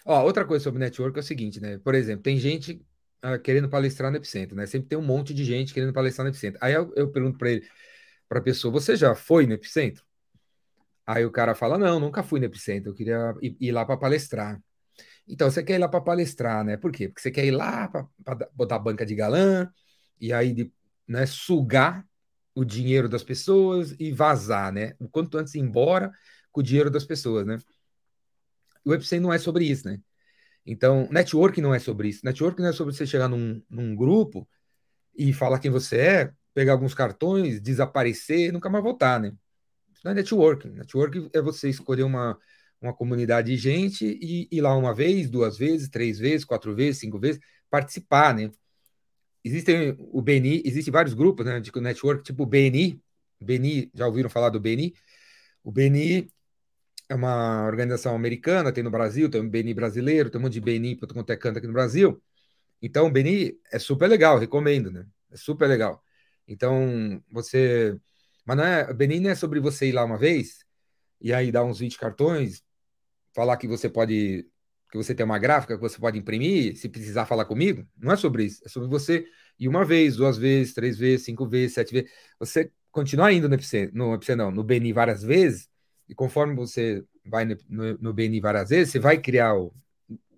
Ó, 0.06 0.24
outra 0.24 0.44
coisa 0.44 0.64
sobre 0.64 0.80
network 0.80 1.18
é 1.18 1.22
o 1.22 1.24
seguinte, 1.24 1.62
né? 1.62 1.78
Por 1.78 1.96
exemplo, 1.96 2.24
tem 2.24 2.38
gente 2.38 2.86
uh, 3.24 3.40
querendo 3.40 3.70
palestrar 3.70 4.12
no 4.12 4.18
Epicentro, 4.18 4.56
né? 4.56 4.66
Sempre 4.66 4.90
tem 4.90 4.98
um 4.98 5.02
monte 5.02 5.34
de 5.34 5.46
gente 5.46 5.74
querendo 5.74 5.94
palestrar 5.94 6.26
no 6.26 6.32
Epicentro. 6.32 6.60
Aí 6.62 6.74
eu, 6.74 6.92
eu 6.96 7.10
pergunto 7.10 7.38
para 7.38 7.52
ele, 7.52 7.66
para 8.32 8.40
a 8.40 8.42
pessoa: 8.42 8.72
Você 8.72 8.96
já 8.96 9.14
foi 9.14 9.46
no 9.46 9.52
epicentro? 9.52 10.06
Aí 11.06 11.26
o 11.26 11.32
cara 11.32 11.54
fala: 11.54 11.78
Não, 11.78 12.00
nunca 12.00 12.24
fui 12.24 12.40
no 12.40 12.46
Epicentro, 12.46 12.92
eu 12.92 12.96
queria 12.96 13.36
ir, 13.42 13.58
ir 13.60 13.72
lá 13.74 13.86
para 13.86 13.98
palestrar. 13.98 14.58
Então, 15.28 15.52
você 15.52 15.62
quer 15.62 15.76
ir 15.76 15.80
lá 15.80 15.90
para 15.90 16.00
palestrar, 16.00 16.64
né? 16.64 16.78
Por 16.78 16.94
quê? 16.94 17.10
Porque 17.10 17.22
você 17.22 17.30
quer 17.30 17.46
ir 17.46 17.52
lá 17.52 17.90
para 17.90 18.50
botar 18.54 18.80
banca 18.80 19.06
de 19.06 19.14
galã 19.16 19.70
e 20.20 20.32
aí 20.32 20.54
de, 20.54 20.72
né, 21.06 21.26
sugar 21.26 22.06
o 22.56 22.64
dinheiro 22.64 23.10
das 23.10 23.24
pessoas 23.24 23.94
e 24.00 24.14
vazar, 24.14 24.72
né? 24.72 24.96
O 24.98 25.10
quanto 25.10 25.38
antes 25.38 25.54
ir 25.56 25.60
embora 25.60 26.10
com 26.54 26.62
o 26.62 26.64
dinheiro 26.64 26.90
das 26.90 27.04
pessoas, 27.04 27.46
né? 27.46 27.58
O 28.86 28.94
Epicentro 28.94 29.24
não 29.24 29.34
é 29.34 29.40
sobre 29.40 29.66
isso, 29.66 29.88
né? 29.90 30.00
Então, 30.66 31.10
network 31.12 31.60
não 31.60 31.76
é 31.76 31.80
sobre 31.80 32.08
isso. 32.08 32.26
Network 32.26 32.62
não 32.62 32.70
é 32.70 32.74
sobre 32.74 32.94
você 32.94 33.06
chegar 33.06 33.28
num, 33.28 33.62
num 33.70 33.94
grupo 33.94 34.48
e 35.14 35.34
falar 35.34 35.60
quem 35.60 35.70
você 35.70 35.98
é, 35.98 36.34
pegar 36.54 36.74
alguns 36.74 36.94
cartões, 36.94 37.62
desaparecer, 37.62 38.52
nunca 38.52 38.70
mais 38.70 38.84
voltar, 38.84 39.20
né? 39.20 39.34
Isso 39.94 40.02
não 40.04 40.12
é 40.12 40.16
networking. 40.16 40.70
Networking 40.72 41.30
é 41.34 41.42
você 41.42 41.70
escolher 41.70 42.04
uma, 42.04 42.38
uma 42.82 42.94
comunidade 42.94 43.52
de 43.52 43.58
gente 43.58 44.06
e 44.06 44.48
ir 44.52 44.62
lá 44.62 44.76
uma 44.76 44.94
vez, 44.94 45.30
duas 45.30 45.58
vezes, 45.58 45.90
três 45.90 46.20
vezes, 46.20 46.46
quatro 46.46 46.76
vezes, 46.76 47.00
cinco 47.00 47.20
vezes, 47.20 47.40
participar, 47.70 48.34
né? 48.34 48.52
Existem 49.44 49.96
o 50.00 50.22
BNI, 50.22 50.62
existem 50.66 50.92
vários 50.92 51.14
grupos 51.14 51.46
né, 51.46 51.60
de 51.60 51.72
network, 51.80 52.24
tipo 52.24 52.44
o 52.44 52.46
BNI. 52.46 53.02
BNI, 53.40 53.92
já 53.94 54.06
ouviram 54.08 54.30
falar 54.30 54.50
do 54.50 54.60
BNI? 54.60 54.94
O 55.64 55.72
BNI 55.72 56.32
é 57.10 57.16
uma 57.16 57.66
organização 57.66 58.16
americana, 58.16 58.72
tem 58.72 58.84
no 58.84 58.92
Brasil, 58.92 59.30
tem 59.30 59.42
um 59.42 59.50
BNI 59.50 59.74
brasileiro, 59.74 60.30
tem 60.30 60.40
um 60.40 60.44
monte 60.44 60.54
de 60.54 60.62
BNI 60.62 60.96
para 60.96 61.14
quanto 61.14 61.32
é 61.32 61.36
canto 61.38 61.58
aqui 61.58 61.68
no 61.68 61.74
Brasil. 61.74 62.22
Então, 62.82 63.08
o 63.08 63.12
BNI 63.12 63.60
é 63.72 63.80
super 63.80 64.08
legal, 64.08 64.40
recomendo, 64.40 64.92
né? 64.92 65.06
É 65.32 65.38
super 65.38 65.68
legal. 65.68 66.04
Então, 66.48 67.22
você. 67.32 67.98
Mas 68.46 68.58
não 68.58 68.64
é, 68.64 68.94
BNI 68.94 69.20
não 69.20 69.30
é 69.30 69.36
sobre 69.36 69.60
você 69.60 69.88
ir 69.90 69.92
lá 69.94 70.04
uma 70.04 70.18
vez 70.18 70.66
e 71.22 71.34
aí 71.34 71.52
dar 71.52 71.64
uns 71.64 71.80
20 71.80 71.98
cartões, 71.98 72.64
falar 73.34 73.58
que 73.58 73.68
você 73.68 73.90
pode. 73.90 74.48
que 74.92 74.98
você 74.98 75.16
tem 75.16 75.26
uma 75.26 75.40
gráfica 75.40 75.76
que 75.76 75.82
você 75.82 76.00
pode 76.00 76.18
imprimir, 76.20 76.76
se 76.78 76.90
precisar 76.90 77.26
falar 77.26 77.46
comigo. 77.46 77.88
Não 77.98 78.12
é 78.12 78.18
sobre 78.18 78.46
isso. 78.46 78.62
É 78.66 78.70
sobre 78.70 78.90
você 78.90 79.26
ir 79.60 79.68
uma 79.68 79.86
vez, 79.86 80.18
duas 80.18 80.38
vezes, 80.38 80.74
três 80.74 80.98
vezes, 80.98 81.26
cinco 81.26 81.48
vezes, 81.48 81.76
sete 81.76 81.94
vezes. 81.94 82.12
Você 82.40 82.72
continuar 82.92 83.32
indo 83.32 83.48
no 83.48 83.56
FC, 83.56 83.90
no 83.94 84.14
FC 84.16 84.36
não, 84.36 84.52
no 84.52 84.64
BNI 84.64 84.92
várias 84.94 85.24
vezes, 85.24 85.70
e 86.10 86.16
conforme 86.16 86.56
você 86.56 87.04
vai 87.26 87.46
no, 87.46 87.56
no, 87.70 87.98
no 88.00 88.14
BNI 88.14 88.42
várias 88.42 88.70
vezes, 88.70 88.92
você 88.92 89.00
vai 89.00 89.18
criar 89.18 89.56
o, 89.56 89.74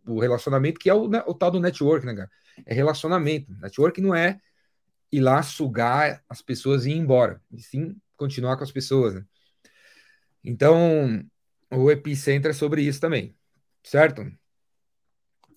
o 0.06 0.20
relacionamento, 0.20 0.80
que 0.80 0.90
é 0.90 0.94
o, 0.94 1.08
né, 1.08 1.24
o 1.26 1.34
tal 1.34 1.50
do 1.52 1.60
network, 1.60 2.06
né, 2.06 2.14
cara? 2.14 2.30
É 2.66 2.74
relacionamento. 2.74 3.52
Network 3.60 4.00
não 4.00 4.14
é 4.14 4.40
ir 5.14 5.22
lá 5.22 5.44
sugar 5.44 6.24
as 6.28 6.42
pessoas 6.42 6.86
e 6.86 6.92
ir 6.92 6.98
embora, 6.98 7.40
e 7.52 7.62
sim 7.62 7.96
continuar 8.18 8.58
com 8.58 8.64
as 8.64 8.72
pessoas. 8.72 9.14
Né? 9.14 9.26
Então, 10.44 11.24
o 11.72 11.92
Epicenter 11.92 12.52
é 12.52 12.54
sobre 12.54 12.82
isso 12.82 13.00
também, 13.00 13.36
certo? 13.84 14.26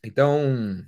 Então, 0.04 0.86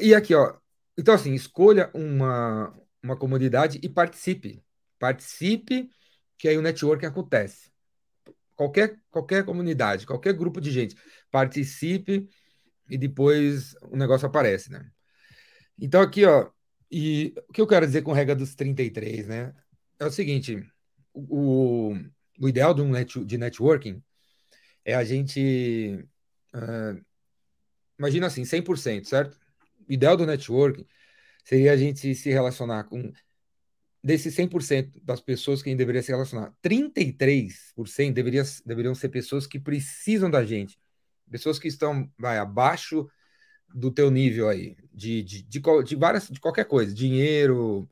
e 0.00 0.14
aqui, 0.14 0.34
ó. 0.34 0.56
Então, 0.98 1.14
assim, 1.14 1.32
escolha 1.32 1.90
uma, 1.94 2.78
uma 3.02 3.16
comunidade 3.16 3.80
e 3.82 3.88
participe. 3.88 4.62
Participe, 4.98 5.90
que 6.38 6.48
aí 6.48 6.58
o 6.58 6.62
networking 6.62 7.06
acontece. 7.06 7.72
Qualquer, 8.54 9.00
qualquer 9.10 9.44
comunidade, 9.44 10.06
qualquer 10.06 10.34
grupo 10.34 10.60
de 10.60 10.70
gente, 10.70 10.94
participe 11.30 12.28
e 12.88 12.98
depois 12.98 13.74
o 13.90 13.96
negócio 13.96 14.26
aparece, 14.26 14.70
né? 14.70 14.90
Então, 15.78 16.02
aqui, 16.02 16.24
ó, 16.26 16.50
e 16.92 17.32
o 17.48 17.52
que 17.54 17.60
eu 17.60 17.66
quero 17.66 17.86
dizer 17.86 18.02
com 18.02 18.12
regra 18.12 18.36
dos 18.36 18.54
33, 18.54 19.26
né? 19.26 19.54
É 19.98 20.04
o 20.04 20.10
seguinte: 20.10 20.62
o, 21.14 21.96
o 22.38 22.48
ideal 22.48 22.74
de, 22.74 22.82
um 22.82 22.90
net, 22.90 23.24
de 23.24 23.38
networking 23.38 24.02
é 24.84 24.94
a 24.94 25.02
gente. 25.02 26.06
Uh, 26.54 27.02
imagina 27.98 28.26
assim, 28.26 28.42
100%, 28.42 29.06
certo? 29.06 29.38
O 29.88 29.92
ideal 29.92 30.18
do 30.18 30.26
networking 30.26 30.86
seria 31.42 31.72
a 31.72 31.76
gente 31.78 32.14
se 32.14 32.28
relacionar 32.30 32.84
com. 32.84 33.10
Desses 34.04 34.34
100% 34.34 35.00
das 35.02 35.20
pessoas 35.20 35.62
que 35.62 35.68
a 35.68 35.70
gente 35.70 35.78
deveria 35.78 36.02
se 36.02 36.10
relacionar, 36.10 36.52
33% 36.60 38.12
deveria, 38.12 38.42
deveriam 38.66 38.96
ser 38.96 39.08
pessoas 39.10 39.46
que 39.46 39.60
precisam 39.60 40.28
da 40.28 40.44
gente. 40.44 40.76
Pessoas 41.30 41.56
que 41.56 41.68
estão 41.68 42.10
vai, 42.18 42.36
abaixo 42.36 43.08
do 43.74 43.90
teu 43.90 44.10
nível 44.10 44.48
aí, 44.48 44.76
de, 44.92 45.22
de, 45.22 45.42
de, 45.42 45.60
de, 45.84 45.96
várias, 45.96 46.28
de 46.28 46.40
qualquer 46.40 46.64
coisa, 46.64 46.94
dinheiro, 46.94 47.88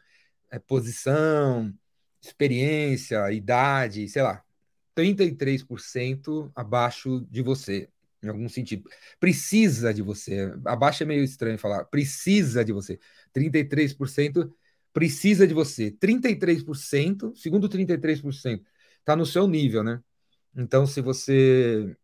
é, 0.50 0.58
posição, 0.58 1.72
experiência, 2.22 3.32
idade, 3.32 4.08
sei 4.08 4.22
lá, 4.22 4.44
33% 4.94 6.50
abaixo 6.54 7.26
de 7.30 7.42
você, 7.42 7.88
em 8.22 8.28
algum 8.28 8.48
sentido. 8.48 8.88
Precisa 9.18 9.94
de 9.94 10.02
você. 10.02 10.52
Abaixo 10.64 11.02
é 11.02 11.06
meio 11.06 11.24
estranho 11.24 11.58
falar. 11.58 11.84
Precisa 11.86 12.64
de 12.64 12.72
você. 12.72 12.98
33% 13.32 14.52
precisa 14.92 15.46
de 15.46 15.54
você. 15.54 15.90
33%, 15.90 17.34
segundo 17.36 17.68
33%, 17.68 18.62
está 18.98 19.16
no 19.16 19.24
seu 19.24 19.46
nível, 19.46 19.82
né? 19.82 20.02
Então, 20.54 20.86
se 20.86 21.00
você 21.00 21.96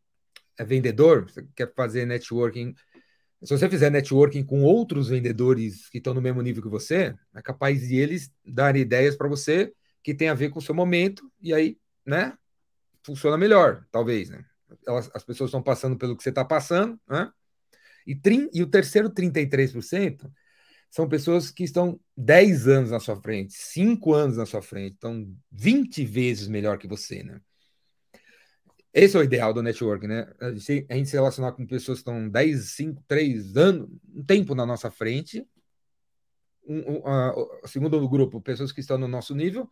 é 0.59 0.65
vendedor, 0.65 1.29
você 1.29 1.47
quer 1.55 1.73
fazer 1.75 2.07
networking 2.07 2.75
se 3.43 3.57
você 3.57 3.69
fizer 3.69 3.91
networking 3.91 4.45
com 4.45 4.63
outros 4.63 5.09
vendedores 5.09 5.89
que 5.89 5.99
estão 5.99 6.15
no 6.15 6.23
mesmo 6.23 6.41
nível 6.41 6.63
que 6.63 6.69
você, 6.69 7.15
é 7.35 7.43
capaz 7.43 7.87
de 7.87 7.97
eles 7.97 8.33
darem 8.45 8.83
ideias 8.83 9.17
para 9.17 9.29
você 9.29 9.73
que 10.03 10.15
tem 10.15 10.29
a 10.29 10.35
ver 10.35 10.51
com 10.51 10.59
o 10.59 10.63
seu 10.63 10.75
momento, 10.75 11.31
e 11.41 11.53
aí, 11.53 11.77
né, 12.05 12.33
funciona 13.05 13.37
melhor, 13.37 13.85
talvez, 13.91 14.31
né? 14.31 14.45
Elas, 14.87 15.11
as 15.15 15.25
pessoas 15.25 15.49
estão 15.49 15.63
passando 15.63 15.97
pelo 15.97 16.17
que 16.17 16.23
você 16.23 16.29
está 16.29 16.45
passando, 16.45 16.99
né? 17.09 17.31
E, 18.07 18.15
trin, 18.15 18.49
e 18.53 18.63
o 18.63 18.67
terceiro 18.69 19.11
33% 19.11 20.31
são 20.91 21.09
pessoas 21.09 21.51
que 21.51 21.65
estão 21.65 22.01
10 22.17 22.69
anos 22.69 22.91
na 22.91 23.01
sua 23.01 23.21
frente, 23.21 23.53
5 23.53 24.15
anos 24.15 24.37
na 24.37 24.47
sua 24.47 24.63
frente, 24.63 24.95
estão 24.95 25.29
20 25.51 26.05
vezes 26.05 26.49
melhor 26.49 26.79
que 26.79 26.87
você, 26.87 27.23
né? 27.23 27.41
Esse 28.99 29.15
é 29.15 29.21
o 29.21 29.23
ideal 29.23 29.53
do 29.53 29.63
network, 29.63 30.07
né? 30.07 30.27
A 30.41 30.51
gente, 30.53 30.87
a 30.89 30.95
gente 30.95 31.11
se 31.11 31.17
relacionar 31.17 31.53
com 31.53 31.67
pessoas 31.67 31.99
que 31.99 32.01
estão 32.01 32.31
10, 32.31 32.71
5, 32.71 33.05
3 33.07 33.55
anos, 33.55 33.91
um 34.15 34.25
tempo 34.25 34.55
na 34.55 34.65
nossa 34.65 34.91
frente. 34.91 35.47
Um, 36.67 36.79
um, 36.79 37.07
a, 37.07 37.35
o 37.63 37.69
segundo 37.69 38.09
grupo, 38.09 38.41
pessoas 38.41 38.73
que 38.73 38.81
estão 38.81 38.97
no 38.97 39.07
nosso 39.07 39.35
nível. 39.35 39.69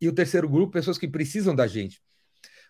E 0.00 0.08
o 0.08 0.14
terceiro 0.14 0.48
grupo, 0.48 0.72
pessoas 0.72 0.96
que 0.96 1.06
precisam 1.06 1.54
da 1.54 1.66
gente. 1.66 2.02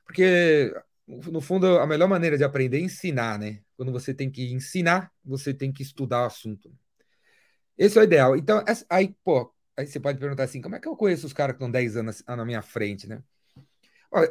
Porque, 0.05 0.75
no 1.07 1.41
fundo, 1.41 1.79
a 1.79 1.87
melhor 1.87 2.09
maneira 2.09 2.37
de 2.37 2.43
aprender 2.43 2.79
é 2.79 2.81
ensinar, 2.81 3.39
né? 3.39 3.61
Quando 3.77 3.93
você 3.93 4.13
tem 4.13 4.29
que 4.29 4.53
ensinar, 4.53 5.09
você 5.25 5.55
tem 5.55 5.73
que 5.73 5.85
estudar 5.85 6.23
o 6.23 6.27
assunto. 6.27 6.77
Esse 7.79 7.97
é 7.97 8.01
o 8.01 8.05
ideal. 8.05 8.37
Então, 8.37 8.65
aí, 8.91 9.15
pô, 9.23 9.55
aí 9.77 9.87
você 9.87 10.01
pode 10.01 10.19
perguntar 10.19 10.43
assim: 10.43 10.61
como 10.61 10.75
é 10.75 10.81
que 10.81 10.89
eu 10.89 10.97
conheço 10.97 11.29
os 11.29 11.33
caras 11.33 11.55
que 11.55 11.59
estão 11.59 11.71
10 11.71 11.97
anos 11.97 12.25
na 12.27 12.45
minha 12.45 12.61
frente, 12.61 13.09
né? 13.09 13.23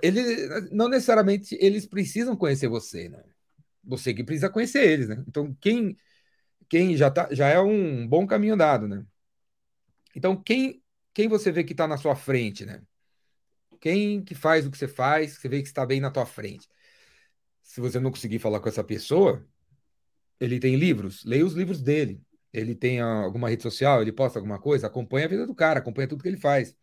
Ele, 0.02 0.70
não 0.72 0.88
necessariamente 0.88 1.58
eles 1.60 1.86
precisam 1.86 2.36
conhecer 2.36 2.68
você, 2.68 3.10
né? 3.10 3.24
Você 3.84 4.14
que 4.14 4.24
precisa 4.24 4.50
conhecer 4.50 4.88
eles, 4.88 5.08
né? 5.10 5.24
Então, 5.28 5.56
quem, 5.60 5.98
quem 6.70 6.96
já, 6.96 7.10
tá, 7.10 7.28
já 7.32 7.48
é 7.48 7.60
um 7.60 8.08
bom 8.08 8.28
caminho 8.28 8.56
dado, 8.56 8.88
né? 8.88 9.04
Então, 10.16 10.36
quem, 10.42 10.84
quem 11.14 11.28
você 11.28 11.52
vê 11.52 11.64
que 11.64 11.74
está 11.74 11.88
na 11.88 11.98
sua 11.98 12.16
frente, 12.16 12.66
né? 12.66 12.84
Quem 13.80 14.24
que 14.24 14.36
faz 14.36 14.68
o 14.68 14.72
que 14.72 14.78
você 14.78 14.88
faz, 14.88 15.34
você 15.34 15.50
vê 15.50 15.62
que 15.62 15.68
está 15.68 15.84
bem 15.84 16.00
na 16.00 16.12
tua 16.12 16.26
frente. 16.26 16.68
Se 17.64 17.82
você 17.82 18.00
não 18.00 18.12
conseguir 18.12 18.38
falar 18.38 18.60
com 18.60 18.70
essa 18.70 18.84
pessoa, 18.84 19.44
ele 20.40 20.60
tem 20.60 20.76
livros, 20.76 21.24
leia 21.26 21.46
os 21.46 21.54
livros 21.54 21.82
dele. 21.82 22.22
Ele 22.54 22.76
tem 22.76 23.00
alguma 23.00 23.50
rede 23.50 23.64
social, 23.64 24.02
ele 24.02 24.12
posta 24.12 24.38
alguma 24.38 24.60
coisa, 24.60 24.86
acompanha 24.86 25.26
a 25.26 25.30
vida 25.30 25.48
do 25.48 25.56
cara, 25.56 25.80
acompanha 25.80 26.08
tudo 26.08 26.22
que 26.22 26.30
ele 26.30 26.38
faz 26.38 26.76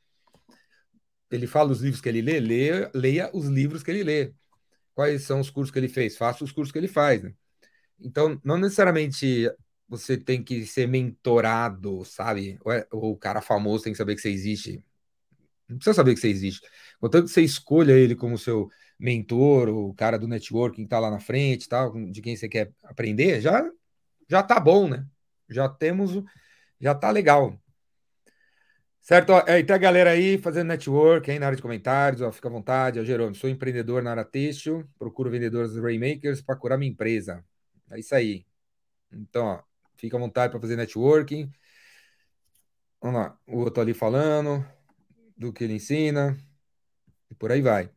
ele 1.30 1.46
fala 1.46 1.70
os 1.70 1.80
livros 1.80 2.00
que 2.00 2.08
ele 2.08 2.22
lê, 2.22 2.40
leia, 2.40 2.90
leia 2.94 3.30
os 3.34 3.46
livros 3.46 3.82
que 3.82 3.90
ele 3.90 4.02
lê. 4.02 4.32
Quais 4.94 5.22
são 5.22 5.40
os 5.40 5.50
cursos 5.50 5.70
que 5.72 5.78
ele 5.78 5.88
fez? 5.88 6.16
Faça 6.16 6.44
os 6.44 6.52
cursos 6.52 6.72
que 6.72 6.78
ele 6.78 6.88
faz. 6.88 7.22
Né? 7.22 7.32
Então, 8.00 8.40
não 8.44 8.58
necessariamente 8.58 9.50
você 9.88 10.16
tem 10.16 10.42
que 10.42 10.66
ser 10.66 10.86
mentorado, 10.86 12.04
sabe? 12.04 12.58
Ou, 12.64 12.72
é, 12.72 12.86
ou, 12.92 13.12
o 13.12 13.16
cara 13.16 13.40
famoso 13.40 13.84
tem 13.84 13.92
que 13.92 13.98
saber 13.98 14.14
que 14.14 14.20
você 14.20 14.30
existe. 14.30 14.82
Não 15.68 15.76
precisa 15.76 15.94
saber 15.94 16.14
que 16.14 16.20
você 16.20 16.28
existe. 16.28 16.68
Contanto 17.00 17.26
que 17.26 17.30
você 17.32 17.42
escolha 17.42 17.92
ele 17.92 18.14
como 18.14 18.38
seu 18.38 18.68
mentor, 18.98 19.68
o 19.68 19.94
cara 19.94 20.18
do 20.18 20.26
networking 20.26 20.82
que 20.82 20.86
está 20.86 20.98
lá 20.98 21.10
na 21.10 21.20
frente, 21.20 21.68
tal, 21.68 21.92
de 22.10 22.20
quem 22.20 22.36
você 22.36 22.48
quer 22.48 22.72
aprender, 22.82 23.40
já 23.40 23.70
já 24.28 24.42
tá 24.42 24.60
bom, 24.60 24.88
né? 24.88 25.06
Já 25.48 25.68
temos, 25.68 26.22
já 26.80 26.94
tá 26.94 27.10
legal. 27.10 27.58
Certo? 29.08 29.30
Ó, 29.30 29.38
é, 29.46 29.62
tem 29.62 29.74
a 29.74 29.78
galera 29.78 30.10
aí 30.10 30.36
fazendo 30.36 30.68
network 30.68 31.30
aí 31.30 31.38
na 31.38 31.46
área 31.46 31.56
de 31.56 31.62
comentários, 31.62 32.20
ó, 32.20 32.30
fica 32.30 32.46
à 32.46 32.50
vontade. 32.50 33.00
Ó, 33.00 33.04
Jerônimo, 33.04 33.34
sou 33.34 33.48
empreendedor 33.48 34.02
na 34.02 34.10
área 34.10 34.22
têxtil, 34.22 34.86
procuro 34.98 35.30
vendedores 35.30 35.74
Rainmakers 35.78 36.42
para 36.42 36.54
curar 36.56 36.76
minha 36.76 36.92
empresa. 36.92 37.42
É 37.90 37.98
isso 37.98 38.14
aí. 38.14 38.44
Então, 39.10 39.46
ó, 39.46 39.62
fica 39.96 40.14
à 40.18 40.20
vontade 40.20 40.50
para 40.50 40.60
fazer 40.60 40.76
networking. 40.76 41.50
Vamos 43.00 43.18
lá, 43.18 43.38
o 43.46 43.60
outro 43.60 43.80
ali 43.80 43.94
falando 43.94 44.62
do 45.34 45.54
que 45.54 45.64
ele 45.64 45.76
ensina, 45.76 46.36
e 47.30 47.34
por 47.34 47.50
aí 47.50 47.62
vai. 47.62 47.90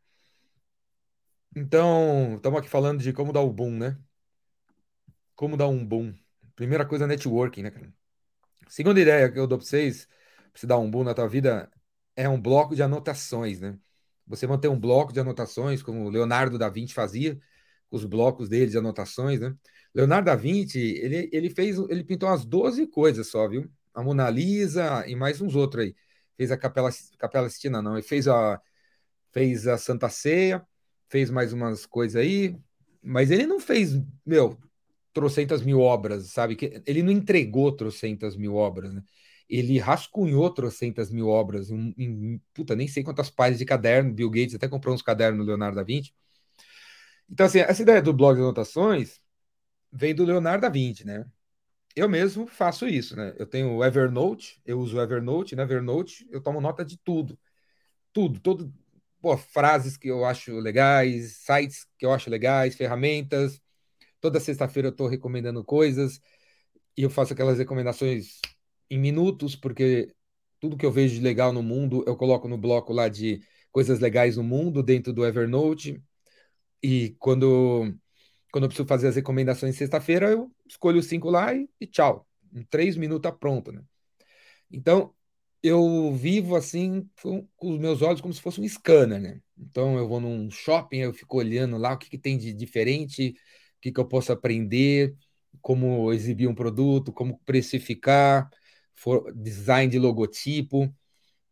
Então, 1.54 2.36
estamos 2.38 2.58
aqui 2.58 2.70
falando 2.70 3.02
de 3.02 3.12
como 3.12 3.34
dar 3.34 3.42
o 3.42 3.52
boom, 3.52 3.72
né? 3.78 3.98
Como 5.36 5.58
dar 5.58 5.68
um 5.68 5.86
boom. 5.86 6.14
Primeira 6.56 6.86
coisa, 6.86 7.06
networking, 7.06 7.64
né, 7.64 7.72
cara? 7.72 7.94
Segunda 8.70 9.02
ideia 9.02 9.30
que 9.30 9.38
eu 9.38 9.46
dou 9.46 9.58
para 9.58 9.68
vocês, 9.68 10.08
você 10.54 10.68
dar 10.68 10.78
um 10.78 10.90
boom 10.90 11.04
na 11.04 11.14
tua 11.14 11.28
vida, 11.28 11.70
é 12.16 12.28
um 12.30 12.42
bloco 12.42 12.76
de 12.76 12.84
anotações, 12.84 13.60
né? 13.60 13.78
Você 14.28 14.48
manter 14.48 14.68
um 14.68 14.80
bloco 14.80 15.14
de 15.14 15.20
anotações, 15.20 15.84
como 15.84 16.10
Leonardo 16.10 16.58
da 16.58 16.70
Vinci 16.70 16.94
fazia, 16.94 17.40
os 17.90 18.06
blocos 18.06 18.48
dele 18.50 18.72
de 18.72 18.78
anotações, 18.78 19.40
né? 19.40 19.56
Leonardo 19.94 20.26
da 20.28 20.36
Vinci, 20.36 20.80
ele, 20.80 21.30
ele 21.34 21.50
fez, 21.50 21.78
ele 21.90 22.04
pintou 22.04 22.30
umas 22.30 22.46
12 22.46 22.88
coisas 22.88 23.28
só, 23.28 23.48
viu? 23.48 23.70
A 23.94 24.02
Mona 24.04 24.30
Lisa 24.30 25.06
e 25.08 25.16
mais 25.16 25.42
uns 25.42 25.56
outros 25.56 25.86
aí. 25.86 25.96
Fez 26.38 26.52
a 26.52 26.58
Capela, 26.58 26.90
Capela 27.18 27.50
Sistina, 27.50 27.82
não, 27.82 27.94
ele 27.96 28.04
fez 28.04 28.28
a, 28.28 28.62
fez 29.32 29.68
a 29.68 29.78
Santa 29.78 30.10
Ceia, 30.10 30.66
fez 31.10 31.30
mais 31.30 31.54
umas 31.54 31.86
coisas 31.86 32.16
aí, 32.22 32.58
mas 33.04 33.32
ele 33.32 33.46
não 33.46 33.60
fez, 33.60 34.00
meu, 34.26 34.58
trocentas 35.14 35.62
mil 35.62 35.80
obras, 35.80 36.28
sabe? 36.32 36.58
Ele 36.86 37.04
não 37.04 37.12
entregou 37.12 37.72
trocentas 37.76 38.36
mil 38.36 38.56
obras, 38.56 38.94
né? 38.94 39.04
Ele 39.52 39.78
rascunhou 39.80 40.50
trocentas 40.50 41.12
mil 41.12 41.28
obras 41.28 41.70
em, 41.70 41.94
em, 41.98 42.42
puta, 42.54 42.76
nem 42.76 42.88
sei 42.88 43.04
quantas 43.04 43.30
páginas 43.30 43.60
de 43.60 43.66
caderno. 43.66 44.14
Bill 44.14 44.30
Gates 44.30 44.56
até 44.56 44.68
comprou 44.70 44.96
uns 44.96 45.02
cadernos 45.02 45.46
do 45.46 45.48
Leonardo 45.48 45.76
da 45.76 45.84
Vinci. 45.84 46.14
Então, 47.30 47.46
assim, 47.46 47.60
essa 47.60 47.82
ideia 47.82 48.02
do 48.02 48.14
blog 48.14 48.36
de 48.36 48.42
anotações 48.42 49.22
vem 49.92 50.16
do 50.16 50.24
Leonardo 50.26 50.62
da 50.62 50.70
Vinci, 50.70 51.06
né? 51.06 51.26
Eu 51.96 52.08
mesmo 52.10 52.48
faço 52.48 52.88
isso, 52.88 53.16
né? 53.16 53.36
Eu 53.38 53.46
tenho 53.46 53.74
o 53.76 53.84
Evernote, 53.84 54.62
eu 54.66 54.80
uso 54.80 54.98
o 54.98 55.02
Evernote, 55.02 55.56
no 55.56 55.62
Evernote 55.62 56.28
eu 56.32 56.42
tomo 56.42 56.62
nota 56.62 56.86
de 56.86 56.98
tudo. 56.98 57.38
Tudo, 58.14 58.40
todo, 58.40 58.74
pô, 59.22 59.38
frases 59.38 59.98
que 59.98 60.10
eu 60.10 60.26
acho 60.26 60.54
legais, 60.60 61.38
sites 61.38 61.88
que 61.98 62.06
eu 62.06 62.14
acho 62.14 62.30
legais, 62.30 62.76
ferramentas. 62.76 63.62
Toda 64.22 64.40
sexta-feira 64.40 64.90
eu 64.90 64.92
estou 64.92 65.08
recomendando 65.08 65.64
coisas 65.64 66.22
e 66.98 67.04
eu 67.04 67.10
faço 67.10 67.34
aquelas 67.34 67.58
recomendações 67.58 68.40
em 68.92 69.00
minutos, 69.00 69.56
porque 69.56 70.14
tudo 70.60 70.78
que 70.78 70.86
eu 70.86 70.92
vejo 70.92 71.16
de 71.16 71.22
legal 71.22 71.54
no 71.54 71.64
mundo 71.64 72.04
eu 72.06 72.16
coloco 72.18 72.48
no 72.48 72.58
bloco 72.58 72.92
lá 72.92 73.08
de 73.08 73.42
coisas 73.72 74.00
legais 74.02 74.36
no 74.36 74.44
mundo 74.44 74.84
dentro 74.84 75.14
do 75.14 75.26
Evernote. 75.26 76.04
E 76.84 77.16
quando, 77.20 77.96
quando 78.52 78.66
eu 78.66 78.70
preciso 78.70 78.88
fazer 78.88 79.08
as 79.08 79.16
recomendações 79.16 79.78
sexta-feira, 79.78 80.30
eu 80.32 80.52
escolho 80.68 81.02
cinco 81.02 81.30
lá 81.30 81.54
e, 81.56 81.70
e 81.80 81.88
tchau. 81.88 82.28
Em 82.54 82.64
três 82.64 82.98
minutos 82.98 83.24
tá 83.24 83.32
pronto, 83.32 83.72
né? 83.72 83.82
Então, 84.70 85.14
eu 85.64 86.14
vivo 86.14 86.56
assim 86.56 87.10
com, 87.22 87.48
os 87.62 87.80
meus 87.80 88.02
olhos 88.02 88.20
como 88.22 88.34
se 88.34 88.42
fosse 88.42 88.60
um 88.60 88.68
scanner, 88.68 89.22
né? 89.22 89.42
Então 89.58 89.98
eu 89.98 90.08
vou 90.08 90.20
num 90.20 90.50
shopping, 90.52 90.98
eu 90.98 91.14
fico 91.14 91.38
olhando 91.38 91.78
lá 91.78 91.94
o 91.94 91.98
que, 91.98 92.10
que 92.10 92.18
tem 92.18 92.38
de 92.38 92.52
diferente, 92.54 93.30
o 93.78 93.82
que, 93.82 93.92
que 93.92 94.00
eu 94.00 94.08
posso 94.08 94.34
aprender, 94.34 95.16
como 95.62 96.12
exibir 96.12 96.48
um 96.48 96.56
produto, 96.56 97.14
como 97.14 97.40
precificar, 97.46 98.50
for, 99.02 99.34
design 99.34 99.92
de 99.92 99.98
logotipo. 99.98 100.94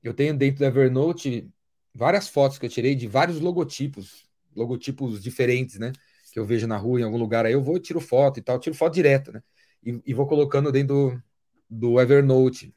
Eu 0.04 0.14
tenho 0.14 0.38
dentro 0.38 0.60
do 0.60 0.66
Evernote 0.66 1.50
várias 1.94 2.30
fotos 2.30 2.60
que 2.60 2.66
eu 2.66 2.70
tirei 2.70 2.96
de 2.96 3.08
vários 3.08 3.40
logotipos, 3.40 4.30
logotipos 4.56 5.22
diferentes, 5.22 5.80
né? 5.80 5.92
Que 6.32 6.40
eu 6.40 6.46
vejo 6.46 6.68
na 6.68 6.78
rua, 6.78 7.00
em 7.00 7.04
algum 7.04 7.18
lugar, 7.18 7.46
aí 7.46 7.54
eu 7.54 7.64
vou 7.64 7.78
e 7.78 7.80
tiro 7.80 8.00
foto 8.00 8.40
e 8.40 8.44
tal, 8.44 8.60
tiro 8.60 8.76
foto 8.76 8.94
direto, 8.94 9.32
né? 9.32 9.42
E, 9.84 10.00
e 10.06 10.14
vou 10.14 10.28
colocando 10.28 10.72
dentro 10.72 11.22
do, 11.68 11.90
do 11.92 12.00
Evernote 12.00 12.72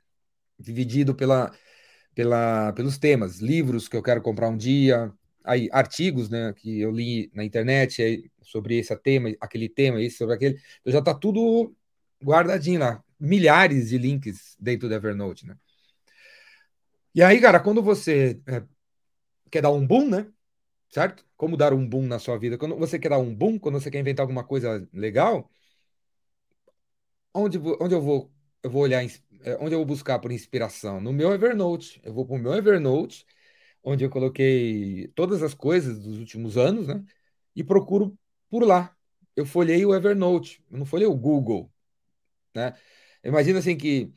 dividido 0.59 1.15
pela, 1.15 1.53
pela, 2.15 2.73
pelos 2.73 2.97
temas, 2.97 3.41
livros 3.41 3.89
que 3.89 3.97
eu 3.97 4.03
quero 4.03 4.23
comprar 4.23 4.49
um 4.49 4.57
dia, 4.57 5.13
aí 5.45 5.69
artigos, 5.73 6.31
né, 6.31 6.53
que 6.55 6.81
eu 6.81 6.91
li 6.91 7.31
na 7.35 7.45
internet 7.45 8.03
aí, 8.03 8.31
sobre 8.41 8.79
esse 8.79 8.97
tema, 8.97 9.31
aquele 9.41 9.69
tema, 9.69 10.01
esse 10.01 10.17
sobre 10.17 10.35
aquele, 10.35 10.55
então 10.81 10.93
já 10.93 11.01
está 11.01 11.13
tudo 11.13 11.75
guardadinho 12.23 12.81
lá, 12.81 13.03
milhares 13.23 13.91
de 13.91 13.99
links 13.99 14.57
dentro 14.59 14.89
do 14.89 14.95
Evernote, 14.95 15.47
né? 15.47 15.57
E 17.15 17.23
aí, 17.23 17.41
cara, 17.41 17.61
quando 17.61 17.83
você 17.83 18.41
é, 18.47 18.63
quer 19.51 19.63
dar 19.63 19.71
um 19.71 19.87
boom, 19.87 20.09
né? 20.09 20.27
Certo? 20.91 21.25
Como 21.37 21.57
dar 21.57 21.73
um 21.73 21.87
boom 21.89 22.07
na 22.07 22.19
sua 22.19 22.39
vida? 22.39 22.59
Quando 22.59 22.77
você 22.77 22.99
quer 22.99 23.11
dar 23.11 23.19
um 23.19 23.35
boom, 23.35 23.59
quando 23.59 23.81
você 23.81 23.91
quer 23.91 24.01
inventar 24.01 24.25
alguma 24.25 24.45
coisa 24.45 24.89
legal, 24.93 25.51
onde, 27.35 27.59
onde 27.81 27.95
eu 27.95 28.03
vou 28.03 28.33
eu 28.63 28.71
vou 28.71 28.83
olhar 28.83 29.05
é, 29.45 29.57
onde 29.61 29.75
eu 29.75 29.79
vou 29.79 29.87
buscar 29.87 30.19
por 30.21 30.31
inspiração? 30.33 31.01
No 31.01 31.13
meu 31.13 31.33
Evernote. 31.33 32.01
Eu 32.05 32.15
vou 32.15 32.25
para 32.27 32.37
o 32.37 32.39
meu 32.39 32.55
Evernote, 32.55 33.27
onde 33.83 34.05
eu 34.05 34.11
coloquei 34.11 35.09
todas 35.15 35.43
as 35.43 35.55
coisas 35.55 35.99
dos 36.01 36.19
últimos 36.19 36.57
anos, 36.57 36.87
né? 36.87 37.05
E 37.57 37.65
procuro 37.65 38.17
por 38.51 38.65
lá. 38.65 38.97
Eu 39.37 39.47
folhei 39.47 39.85
o 39.85 39.95
Evernote, 39.95 40.63
eu 40.71 40.79
não 40.79 40.87
folhei 40.87 41.07
o 41.07 41.17
Google, 41.17 41.73
né? 42.55 42.75
Imagina 43.25 43.61
assim 43.61 43.77
que 43.77 44.13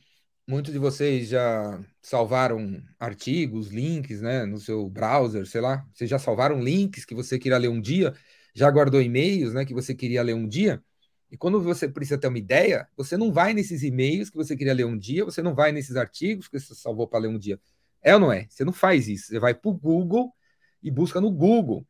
muitos 0.48 0.74
de 0.74 0.80
vocês 0.80 1.28
já 1.28 1.80
salvaram 2.02 2.82
artigos, 3.00 3.70
links, 3.70 4.22
né, 4.22 4.46
no 4.46 4.60
seu 4.60 4.90
browser, 4.90 5.46
sei 5.46 5.62
lá. 5.62 5.86
Vocês 5.94 6.10
já 6.10 6.20
salvaram 6.20 6.62
links 6.62 7.06
que 7.06 7.16
você 7.16 7.38
queria 7.40 7.58
ler 7.58 7.70
um 7.70 7.82
dia, 7.82 8.14
já 8.54 8.70
guardou 8.70 9.02
e-mails, 9.02 9.54
né, 9.54 9.66
que 9.66 9.74
você 9.74 9.94
queria 9.94 10.24
ler 10.24 10.34
um 10.34 10.48
dia. 10.48 10.84
E 11.32 11.38
quando 11.38 11.62
você 11.62 11.88
precisa 11.88 12.18
ter 12.18 12.28
uma 12.28 12.38
ideia, 12.38 12.88
você 12.96 13.18
não 13.18 13.32
vai 13.32 13.54
nesses 13.54 13.84
e-mails 13.84 14.30
que 14.30 14.38
você 14.38 14.56
queria 14.56 14.74
ler 14.74 14.86
um 14.86 14.98
dia, 14.98 15.26
você 15.26 15.42
não 15.42 15.54
vai 15.54 15.72
nesses 15.72 15.96
artigos 15.96 16.48
que 16.48 16.60
você 16.60 16.74
salvou 16.76 17.08
para 17.08 17.20
ler 17.20 17.28
um 17.28 17.38
dia. 17.38 17.60
É 18.02 18.14
ou 18.14 18.20
não 18.20 18.32
é? 18.32 18.48
Você 18.50 18.64
não 18.64 18.74
faz 18.74 19.08
isso. 19.08 19.28
Você 19.28 19.40
vai 19.40 19.54
para 19.54 19.70
o 19.70 19.74
Google 19.74 20.34
e 20.82 20.92
busca 20.92 21.20
no 21.20 21.32
Google. 21.32 21.86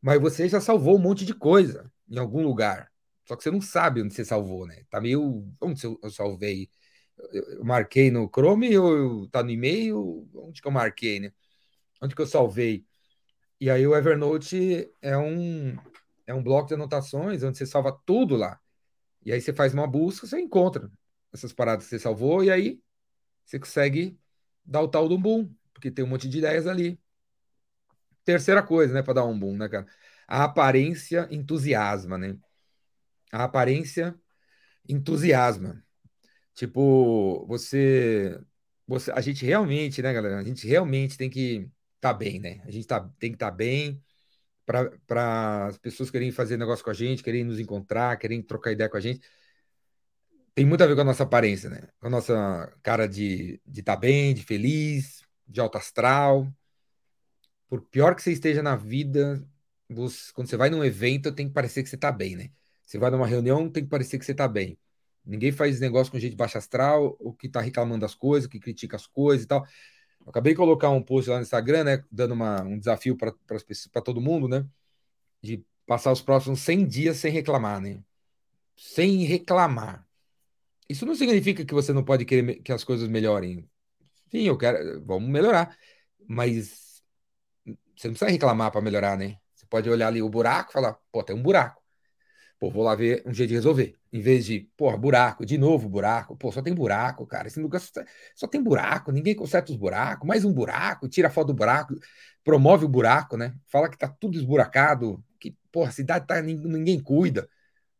Mas 0.00 0.20
você 0.20 0.48
já 0.48 0.60
salvou 0.60 0.96
um 0.96 1.00
monte 1.00 1.24
de 1.24 1.34
coisa 1.34 1.90
em 2.08 2.18
algum 2.18 2.42
lugar. 2.42 2.90
Só 3.28 3.36
que 3.36 3.42
você 3.42 3.50
não 3.50 3.60
sabe 3.60 4.00
onde 4.02 4.14
você 4.14 4.24
salvou, 4.24 4.66
né? 4.66 4.84
Tá 4.88 5.00
meio. 5.00 5.46
Onde 5.60 5.84
eu 5.84 6.10
salvei? 6.10 6.70
Eu 7.30 7.62
marquei 7.62 8.10
no 8.10 8.26
Chrome 8.26 8.76
ou 8.78 9.28
tá 9.28 9.42
no 9.42 9.50
e-mail? 9.50 10.26
Onde 10.34 10.62
que 10.62 10.66
eu 10.66 10.72
marquei, 10.72 11.20
né? 11.20 11.32
Onde 12.00 12.14
que 12.14 12.22
eu 12.22 12.26
salvei? 12.26 12.86
E 13.60 13.68
aí 13.70 13.86
o 13.86 13.94
Evernote 13.94 14.90
é 15.02 15.18
um, 15.18 15.76
é 16.26 16.32
um 16.32 16.42
bloco 16.42 16.68
de 16.68 16.74
anotações 16.74 17.42
onde 17.42 17.58
você 17.58 17.66
salva 17.66 17.92
tudo 18.06 18.34
lá. 18.34 18.58
E 19.24 19.30
aí 19.32 19.40
você 19.42 19.52
faz 19.52 19.74
uma 19.74 19.86
busca, 19.86 20.26
você 20.26 20.40
encontra 20.40 20.90
essas 21.32 21.52
paradas 21.52 21.84
que 21.84 21.90
você 21.90 21.98
salvou, 21.98 22.42
e 22.42 22.50
aí 22.50 22.80
você 23.44 23.58
consegue 23.58 24.18
dar 24.64 24.80
o 24.80 24.88
tal 24.88 25.08
do 25.08 25.18
boom, 25.18 25.52
porque 25.74 25.90
tem 25.90 26.04
um 26.04 26.08
monte 26.08 26.28
de 26.28 26.38
ideias 26.38 26.66
ali. 26.66 26.98
Terceira 28.24 28.62
coisa, 28.62 28.94
né, 28.94 29.02
para 29.02 29.14
dar 29.14 29.24
um 29.24 29.38
boom, 29.38 29.56
né, 29.56 29.68
cara? 29.68 29.86
A 30.26 30.44
aparência 30.44 31.28
entusiasma, 31.30 32.16
né? 32.16 32.38
A 33.32 33.44
aparência 33.44 34.14
entusiasma. 34.88 35.82
Tipo, 36.54 37.46
você, 37.46 38.40
você, 38.86 39.12
a 39.12 39.20
gente 39.20 39.44
realmente, 39.44 40.02
né, 40.02 40.12
galera? 40.12 40.38
A 40.38 40.44
gente 40.44 40.66
realmente 40.66 41.16
tem 41.16 41.30
que 41.30 41.70
estar 41.96 42.12
tá 42.12 42.14
bem, 42.14 42.40
né? 42.40 42.60
A 42.64 42.70
gente 42.70 42.86
tá, 42.86 43.00
tem 43.18 43.30
que 43.30 43.36
estar 43.36 43.50
tá 43.50 43.56
bem 43.56 44.02
para 44.66 45.66
as 45.66 45.78
pessoas 45.78 46.10
querem 46.10 46.30
fazer 46.30 46.56
negócio 46.58 46.84
com 46.84 46.90
a 46.90 46.94
gente, 46.94 47.22
querem 47.22 47.44
nos 47.44 47.58
encontrar, 47.58 48.18
querem 48.18 48.42
trocar 48.42 48.72
ideia 48.72 48.88
com 48.88 48.96
a 48.96 49.00
gente. 49.00 49.20
Tem 50.54 50.66
muito 50.66 50.82
a 50.82 50.86
ver 50.86 50.94
com 50.94 51.02
a 51.02 51.04
nossa 51.04 51.22
aparência, 51.22 51.70
né? 51.70 51.88
Com 52.00 52.08
a 52.08 52.10
nossa 52.10 52.76
cara 52.82 53.08
de 53.08 53.54
estar 53.54 53.72
de 53.72 53.82
tá 53.82 53.96
bem, 53.96 54.34
de 54.34 54.42
feliz, 54.42 55.22
de 55.46 55.60
alto 55.60 55.78
astral. 55.78 56.52
Por 57.68 57.82
pior 57.82 58.14
que 58.14 58.22
você 58.22 58.32
esteja 58.32 58.62
na 58.62 58.76
vida, 58.76 59.46
você, 59.88 60.32
quando 60.32 60.48
você 60.48 60.56
vai 60.56 60.70
num 60.70 60.84
evento, 60.84 61.32
tem 61.32 61.48
que 61.48 61.54
parecer 61.54 61.82
que 61.82 61.88
você 61.88 61.96
está 61.96 62.10
bem, 62.10 62.36
né? 62.36 62.50
Você 62.88 62.96
vai 62.96 63.10
numa 63.10 63.26
reunião, 63.26 63.68
tem 63.68 63.84
que 63.84 63.90
parecer 63.90 64.18
que 64.18 64.24
você 64.24 64.32
está 64.32 64.48
bem. 64.48 64.78
Ninguém 65.22 65.52
faz 65.52 65.78
negócio 65.78 66.10
com 66.10 66.18
gente 66.18 66.34
baixa 66.34 66.56
astral, 66.56 67.18
ou 67.20 67.34
que 67.34 67.46
está 67.46 67.60
reclamando 67.60 68.00
das 68.00 68.14
coisas, 68.14 68.48
que 68.48 68.58
critica 68.58 68.96
as 68.96 69.06
coisas 69.06 69.44
e 69.44 69.46
tal. 69.46 69.62
Eu 70.24 70.30
acabei 70.30 70.54
de 70.54 70.56
colocar 70.56 70.88
um 70.88 71.02
post 71.02 71.28
lá 71.28 71.36
no 71.36 71.42
Instagram, 71.42 71.84
né? 71.84 72.04
Dando 72.10 72.32
uma, 72.32 72.62
um 72.62 72.78
desafio 72.78 73.14
para 73.14 74.02
todo 74.02 74.22
mundo, 74.22 74.48
né? 74.48 74.66
De 75.42 75.62
passar 75.86 76.12
os 76.12 76.22
próximos 76.22 76.60
100 76.60 76.86
dias 76.86 77.18
sem 77.18 77.30
reclamar, 77.30 77.78
né? 77.78 78.02
Sem 78.74 79.22
reclamar. 79.24 80.08
Isso 80.88 81.04
não 81.04 81.14
significa 81.14 81.66
que 81.66 81.74
você 81.74 81.92
não 81.92 82.02
pode 82.02 82.24
querer 82.24 82.62
que 82.62 82.72
as 82.72 82.84
coisas 82.84 83.06
melhorem. 83.06 83.68
Sim, 84.30 84.44
eu 84.44 84.56
quero, 84.56 85.04
vamos 85.04 85.28
melhorar. 85.28 85.76
Mas 86.26 87.02
você 87.94 88.08
não 88.08 88.14
precisa 88.14 88.30
reclamar 88.30 88.72
para 88.72 88.80
melhorar, 88.80 89.18
né? 89.18 89.36
Você 89.54 89.66
pode 89.66 89.90
olhar 89.90 90.08
ali 90.08 90.22
o 90.22 90.28
buraco 90.30 90.70
e 90.70 90.72
falar, 90.72 90.98
pô, 91.12 91.22
tem 91.22 91.36
um 91.36 91.42
buraco. 91.42 91.82
Pô, 92.58 92.70
vou 92.70 92.82
lá 92.82 92.94
ver 92.94 93.22
um 93.24 93.32
jeito 93.32 93.50
de 93.50 93.54
resolver. 93.54 93.94
Em 94.12 94.20
vez 94.20 94.44
de, 94.44 94.68
porra, 94.76 94.96
buraco, 94.96 95.46
de 95.46 95.56
novo 95.56 95.88
buraco. 95.88 96.36
Pô, 96.36 96.50
só 96.50 96.60
tem 96.60 96.74
buraco, 96.74 97.24
cara. 97.26 97.46
Esse 97.46 97.60
lugar 97.60 97.80
só, 97.80 98.02
só 98.34 98.46
tem 98.48 98.62
buraco, 98.62 99.12
ninguém 99.12 99.34
conserta 99.34 99.70
os 99.70 99.76
buracos. 99.78 100.26
Mais 100.26 100.44
um 100.44 100.52
buraco, 100.52 101.08
tira 101.08 101.28
a 101.28 101.30
foto 101.30 101.48
do 101.48 101.54
buraco, 101.54 101.94
promove 102.42 102.84
o 102.84 102.88
buraco, 102.88 103.36
né? 103.36 103.54
Fala 103.68 103.88
que 103.88 103.96
tá 103.96 104.08
tudo 104.08 104.36
esburacado, 104.36 105.22
que, 105.38 105.56
porra, 105.70 105.90
a 105.90 105.92
cidade 105.92 106.26
tá, 106.26 106.42
ninguém 106.42 107.00
cuida. 107.00 107.48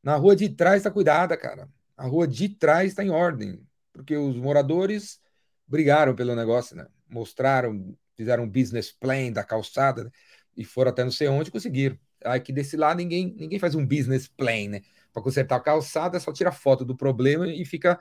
Na 0.03 0.17
rua 0.17 0.35
de 0.35 0.49
trás 0.49 0.83
tá 0.83 0.91
cuidada, 0.91 1.37
cara. 1.37 1.69
A 1.97 2.07
rua 2.07 2.27
de 2.27 2.49
trás 2.49 2.95
tá 2.95 3.05
em 3.05 3.11
ordem, 3.11 3.61
porque 3.93 4.17
os 4.17 4.37
moradores 4.37 5.21
brigaram 5.67 6.15
pelo 6.15 6.35
negócio, 6.35 6.77
né? 6.77 6.87
Mostraram, 7.09 7.97
fizeram 8.17 8.45
um 8.45 8.49
business 8.49 8.91
plan 8.91 9.31
da 9.33 9.45
calçada 9.45 10.05
né? 10.05 10.11
e 10.57 10.65
foram 10.65 10.91
até 10.91 11.05
não 11.05 11.11
sei 11.13 11.29
onde 11.29 11.51
conseguiram. 11.51 11.99
Aqui 12.25 12.53
desse 12.53 12.77
lado 12.77 12.99
ninguém, 12.99 13.35
ninguém 13.39 13.59
faz 13.59 13.75
um 13.75 13.87
business 13.87 14.29
plan, 14.29 14.69
né? 14.69 14.83
Para 15.13 15.23
consertar 15.23 15.57
a 15.57 15.61
calçada, 15.61 16.19
só 16.21 16.33
tira 16.33 16.53
foto 16.53 16.85
do 16.85 16.97
problema 16.97 17.49
e 17.49 17.65
fica 17.65 17.99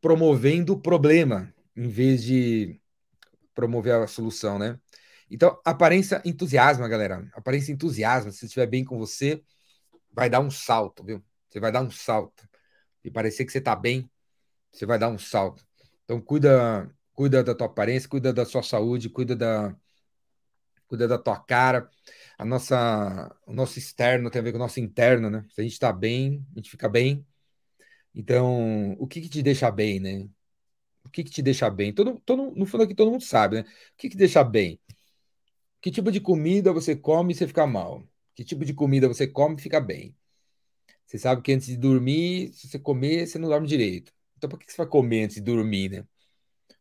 promovendo 0.00 0.72
o 0.72 0.80
problema, 0.80 1.52
em 1.76 1.88
vez 1.88 2.22
de 2.22 2.80
promover 3.54 3.94
a 3.94 4.06
solução, 4.06 4.58
né? 4.58 4.78
Então, 5.30 5.58
aparência 5.64 6.20
entusiasma, 6.24 6.88
galera. 6.88 7.26
Aparência 7.32 7.72
entusiasma. 7.72 8.30
Se 8.30 8.44
estiver 8.44 8.66
bem 8.66 8.84
com 8.84 8.98
você, 8.98 9.42
vai 10.12 10.28
dar 10.28 10.40
um 10.40 10.50
salto, 10.50 11.04
viu? 11.04 11.22
Você 11.48 11.60
vai 11.60 11.72
dar 11.72 11.82
um 11.82 11.90
salto. 11.90 12.46
E 13.04 13.10
parecer 13.10 13.44
que 13.44 13.52
você 13.52 13.58
está 13.58 13.74
bem, 13.74 14.10
você 14.70 14.84
vai 14.84 14.98
dar 14.98 15.08
um 15.08 15.18
salto. 15.18 15.64
Então, 16.04 16.20
cuida, 16.20 16.90
cuida 17.14 17.42
da 17.42 17.54
tua 17.54 17.66
aparência, 17.66 18.08
cuida 18.08 18.32
da 18.32 18.44
sua 18.44 18.62
saúde, 18.62 19.08
cuida 19.08 19.34
da, 19.34 19.74
cuida 20.86 21.08
da 21.08 21.18
tua 21.18 21.38
cara. 21.38 21.88
A 22.42 22.44
nossa, 22.44 23.36
o 23.46 23.52
nosso 23.52 23.78
externo 23.78 24.28
tem 24.30 24.40
a 24.40 24.42
ver 24.42 24.50
com 24.50 24.58
o 24.58 24.60
nosso 24.60 24.80
interno, 24.80 25.30
né? 25.30 25.46
Se 25.50 25.60
a 25.60 25.64
gente 25.64 25.74
está 25.74 25.92
bem, 25.92 26.44
a 26.52 26.58
gente 26.58 26.70
fica 26.70 26.88
bem. 26.88 27.24
Então, 28.14 28.92
o 28.98 29.06
que, 29.06 29.20
que 29.20 29.28
te 29.28 29.42
deixa 29.42 29.70
bem, 29.70 30.00
né? 30.00 30.28
O 31.04 31.10
que, 31.10 31.24
que 31.24 31.30
te 31.30 31.42
deixa 31.42 31.70
bem? 31.70 31.94
Todo, 31.94 32.20
todo, 32.26 32.52
no 32.56 32.66
fundo 32.66 32.84
aqui 32.84 32.94
todo 32.94 33.12
mundo 33.12 33.22
sabe, 33.24 33.56
né? 33.56 33.62
O 33.62 33.96
que, 33.96 34.10
que 34.10 34.16
deixa 34.16 34.42
bem? 34.42 34.80
Que 35.80 35.90
tipo 35.90 36.10
de 36.10 36.20
comida 36.20 36.72
você 36.72 36.96
come 36.96 37.32
e 37.32 37.36
você 37.36 37.46
fica 37.46 37.64
mal? 37.66 38.04
Que 38.34 38.44
tipo 38.44 38.64
de 38.64 38.74
comida 38.74 39.06
você 39.06 39.26
come 39.26 39.56
e 39.56 39.60
fica 39.62 39.80
bem? 39.80 40.16
Você 41.06 41.18
sabe 41.18 41.42
que 41.42 41.52
antes 41.52 41.68
de 41.68 41.76
dormir, 41.76 42.52
se 42.54 42.68
você 42.68 42.78
comer, 42.78 43.26
você 43.28 43.38
não 43.38 43.48
dorme 43.48 43.68
direito. 43.68 44.12
Então, 44.36 44.50
por 44.50 44.58
que 44.58 44.70
você 44.70 44.78
vai 44.78 44.86
comer 44.88 45.24
antes 45.24 45.36
de 45.36 45.42
dormir, 45.42 45.90
né? 45.90 46.06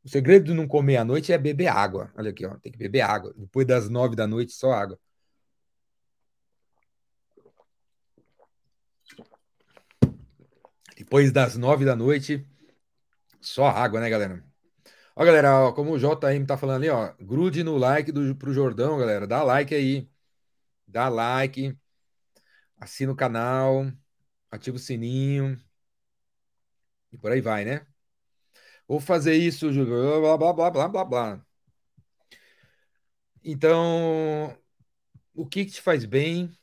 O 0.04 0.10
segredo 0.10 0.46
de 0.46 0.54
não 0.56 0.68
comer 0.68 0.98
à 0.98 1.06
noite 1.06 1.32
é 1.32 1.38
beber 1.38 1.68
água. 1.68 2.12
Olha 2.18 2.32
aqui, 2.32 2.46
ó, 2.46 2.58
tem 2.58 2.72
que 2.72 2.80
beber 2.80 3.02
água. 3.02 3.34
Depois 3.38 3.68
das 3.68 3.90
nove 3.90 4.16
da 4.16 4.26
noite, 4.26 4.54
só 4.54 4.72
água. 4.72 5.00
Depois 11.02 11.32
das 11.32 11.58
nove 11.58 11.84
da 11.84 11.96
noite, 11.96 12.48
só 13.42 13.66
água, 13.66 14.00
né, 14.00 14.08
galera? 14.08 14.46
Ó, 15.16 15.26
galera, 15.26 15.68
ó, 15.68 15.74
como 15.74 15.94
o 15.94 15.98
JM 15.98 16.46
tá 16.46 16.56
falando 16.58 16.78
ali, 16.78 16.90
ó, 16.90 17.14
grude 17.20 17.64
no 17.64 17.76
like 17.76 18.12
do, 18.12 18.36
pro 18.36 18.54
Jordão, 18.54 19.00
galera. 19.00 19.26
Dá 19.26 19.42
like 19.42 19.74
aí. 19.74 20.08
Dá 20.88 21.10
like. 21.10 21.76
Assina 22.80 23.12
o 23.12 23.16
canal. 23.16 23.92
Ativa 24.52 24.78
o 24.78 24.80
sininho. 24.80 25.60
E 27.12 27.18
por 27.18 27.32
aí 27.32 27.42
vai, 27.42 27.66
né? 27.66 27.88
Vou 28.88 29.00
fazer 29.00 29.34
isso, 29.36 29.74
Júlio. 29.74 30.22
Blá, 30.22 30.38
blá, 30.38 30.54
blá, 30.54 30.70
blá, 30.72 30.88
blá, 30.88 31.06
blá. 31.06 31.46
Então, 33.44 34.56
o 35.34 35.48
que, 35.48 35.66
que 35.66 35.72
te 35.72 35.82
faz 35.82 36.06
bem? 36.06 36.56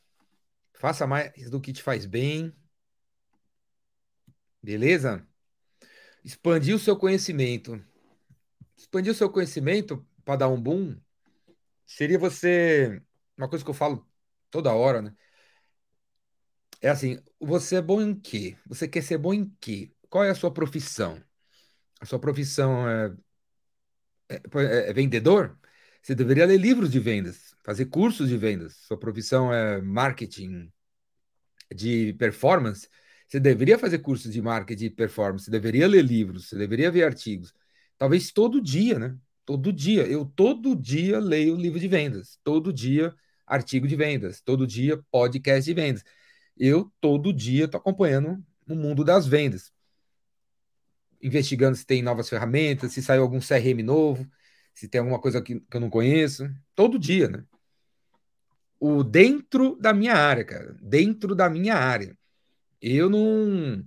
Faça 0.73 1.05
mais 1.05 1.49
do 1.49 1.59
que 1.59 1.73
te 1.73 1.83
faz 1.83 2.05
bem. 2.05 2.55
Beleza? 4.61 5.25
Expandir 6.23 6.75
o 6.75 6.79
seu 6.79 6.97
conhecimento. 6.97 7.83
Expandir 8.77 9.11
o 9.11 9.15
seu 9.15 9.29
conhecimento 9.29 10.05
para 10.23 10.37
dar 10.37 10.49
um 10.49 10.61
boom 10.61 10.99
seria 11.85 12.19
você. 12.19 13.01
Uma 13.37 13.49
coisa 13.49 13.63
que 13.63 13.69
eu 13.71 13.75
falo 13.75 14.07
toda 14.51 14.73
hora, 14.73 15.01
né? 15.01 15.15
É 16.81 16.89
assim: 16.89 17.19
você 17.39 17.77
é 17.77 17.81
bom 17.81 18.01
em 18.01 18.15
quê? 18.15 18.57
Você 18.67 18.87
quer 18.87 19.01
ser 19.03 19.17
bom 19.17 19.33
em 19.33 19.49
quê? 19.59 19.91
Qual 20.09 20.23
é 20.23 20.29
a 20.29 20.35
sua 20.35 20.53
profissão? 20.53 21.21
A 21.99 22.05
sua 22.05 22.19
profissão 22.19 22.87
é, 22.87 23.15
é, 24.29 24.35
é, 24.35 24.89
é 24.89 24.93
vendedor? 24.93 25.57
Você 26.01 26.15
deveria 26.15 26.45
ler 26.45 26.57
livros 26.57 26.91
de 26.91 26.99
vendas, 26.99 27.55
fazer 27.63 27.85
cursos 27.87 28.29
de 28.29 28.37
vendas. 28.37 28.77
Sua 28.77 28.97
profissão 28.97 29.53
é 29.53 29.81
marketing 29.81 30.71
de 31.73 32.13
performance. 32.13 32.87
Você 33.29 33.39
deveria 33.39 33.79
fazer 33.79 33.99
cursos 33.99 34.33
de 34.33 34.41
marketing 34.41 34.85
de 34.85 34.89
performance, 34.89 35.45
você 35.45 35.51
deveria 35.51 35.87
ler 35.87 36.03
livros, 36.03 36.49
você 36.49 36.57
deveria 36.57 36.91
ver 36.91 37.03
artigos. 37.03 37.53
Talvez 37.97 38.31
todo 38.31 38.59
dia, 38.61 38.99
né? 38.99 39.15
Todo 39.45 39.71
dia. 39.71 40.05
Eu 40.07 40.25
todo 40.25 40.75
dia 40.75 41.19
leio 41.19 41.55
livro 41.55 41.79
de 41.79 41.87
vendas, 41.87 42.39
todo 42.43 42.73
dia 42.73 43.15
artigo 43.45 43.87
de 43.87 43.95
vendas, 43.95 44.41
todo 44.41 44.67
dia 44.67 44.99
podcast 45.11 45.63
de 45.65 45.73
vendas. 45.73 46.03
Eu 46.57 46.91
todo 46.99 47.31
dia 47.31 47.65
estou 47.65 47.79
acompanhando 47.79 48.43
o 48.67 48.75
mundo 48.75 49.03
das 49.03 49.25
vendas 49.25 49.71
investigando 51.21 51.75
se 51.75 51.85
tem 51.85 52.01
novas 52.01 52.29
ferramentas, 52.29 52.93
se 52.93 53.01
saiu 53.01 53.21
algum 53.23 53.39
CRM 53.39 53.83
novo, 53.83 54.27
se 54.73 54.87
tem 54.87 54.99
alguma 54.99 55.19
coisa 55.19 55.41
que, 55.41 55.59
que 55.59 55.77
eu 55.77 55.81
não 55.81 55.89
conheço. 55.89 56.49
Todo 56.75 56.97
dia, 56.97 57.27
né? 57.27 57.43
O 58.79 59.03
dentro 59.03 59.75
da 59.75 59.93
minha 59.93 60.13
área, 60.13 60.45
cara. 60.45 60.75
Dentro 60.81 61.35
da 61.35 61.49
minha 61.49 61.75
área. 61.75 62.17
Eu 62.81 63.09
não, 63.09 63.85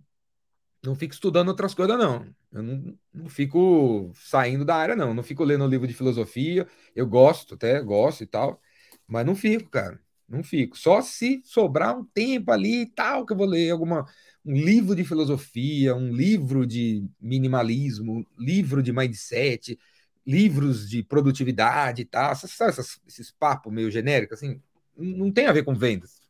não 0.85 0.95
fico 0.97 1.15
estudando 1.15 1.49
outras 1.49 1.75
coisas, 1.75 1.99
não. 1.99 2.27
Eu 2.53 2.63
não, 2.63 2.99
não 3.15 3.29
fico 3.29 4.13
saindo 4.15 4.65
da 4.65 4.77
área, 4.77 4.97
não. 4.97 5.15
Não 5.15 5.23
fico 5.23 5.45
lendo 5.45 5.67
livro 5.67 5.87
de 5.87 5.95
filosofia. 5.95 6.67
Eu 6.95 7.07
gosto, 7.07 7.55
até 7.55 7.81
gosto 7.83 8.23
e 8.25 8.27
tal. 8.27 8.61
Mas 9.07 9.27
não 9.27 9.35
fico, 9.37 9.71
cara. 9.71 10.01
Não 10.29 10.43
fico. 10.43 10.77
Só 10.79 11.03
se 11.03 11.43
sobrar 11.45 11.99
um 11.99 12.05
tempo 12.05 12.51
ali 12.53 12.83
e 12.83 12.87
tal, 12.87 13.27
que 13.27 13.33
eu 13.33 13.37
vou 13.37 13.47
ler 13.47 13.71
alguma 13.71 14.07
um 14.45 14.55
livro 14.55 14.95
de 14.97 15.05
filosofia, 15.05 15.95
um 15.95 16.13
livro 16.13 16.67
de 16.67 17.07
minimalismo, 17.21 18.27
livro 18.39 18.83
de 18.83 18.93
mindset, 18.93 19.79
livros 20.27 20.89
de 20.89 21.03
produtividade 21.03 22.03
e 22.03 22.05
tal, 22.05 22.33
esses, 22.33 23.01
esses 23.07 23.31
papos 23.31 23.73
meio 23.73 23.91
genéricos, 23.91 24.39
assim, 24.39 24.61
não 24.97 25.31
tem 25.33 25.47
a 25.47 25.53
ver 25.53 25.65
com 25.65 25.75
vendas. 25.75 26.22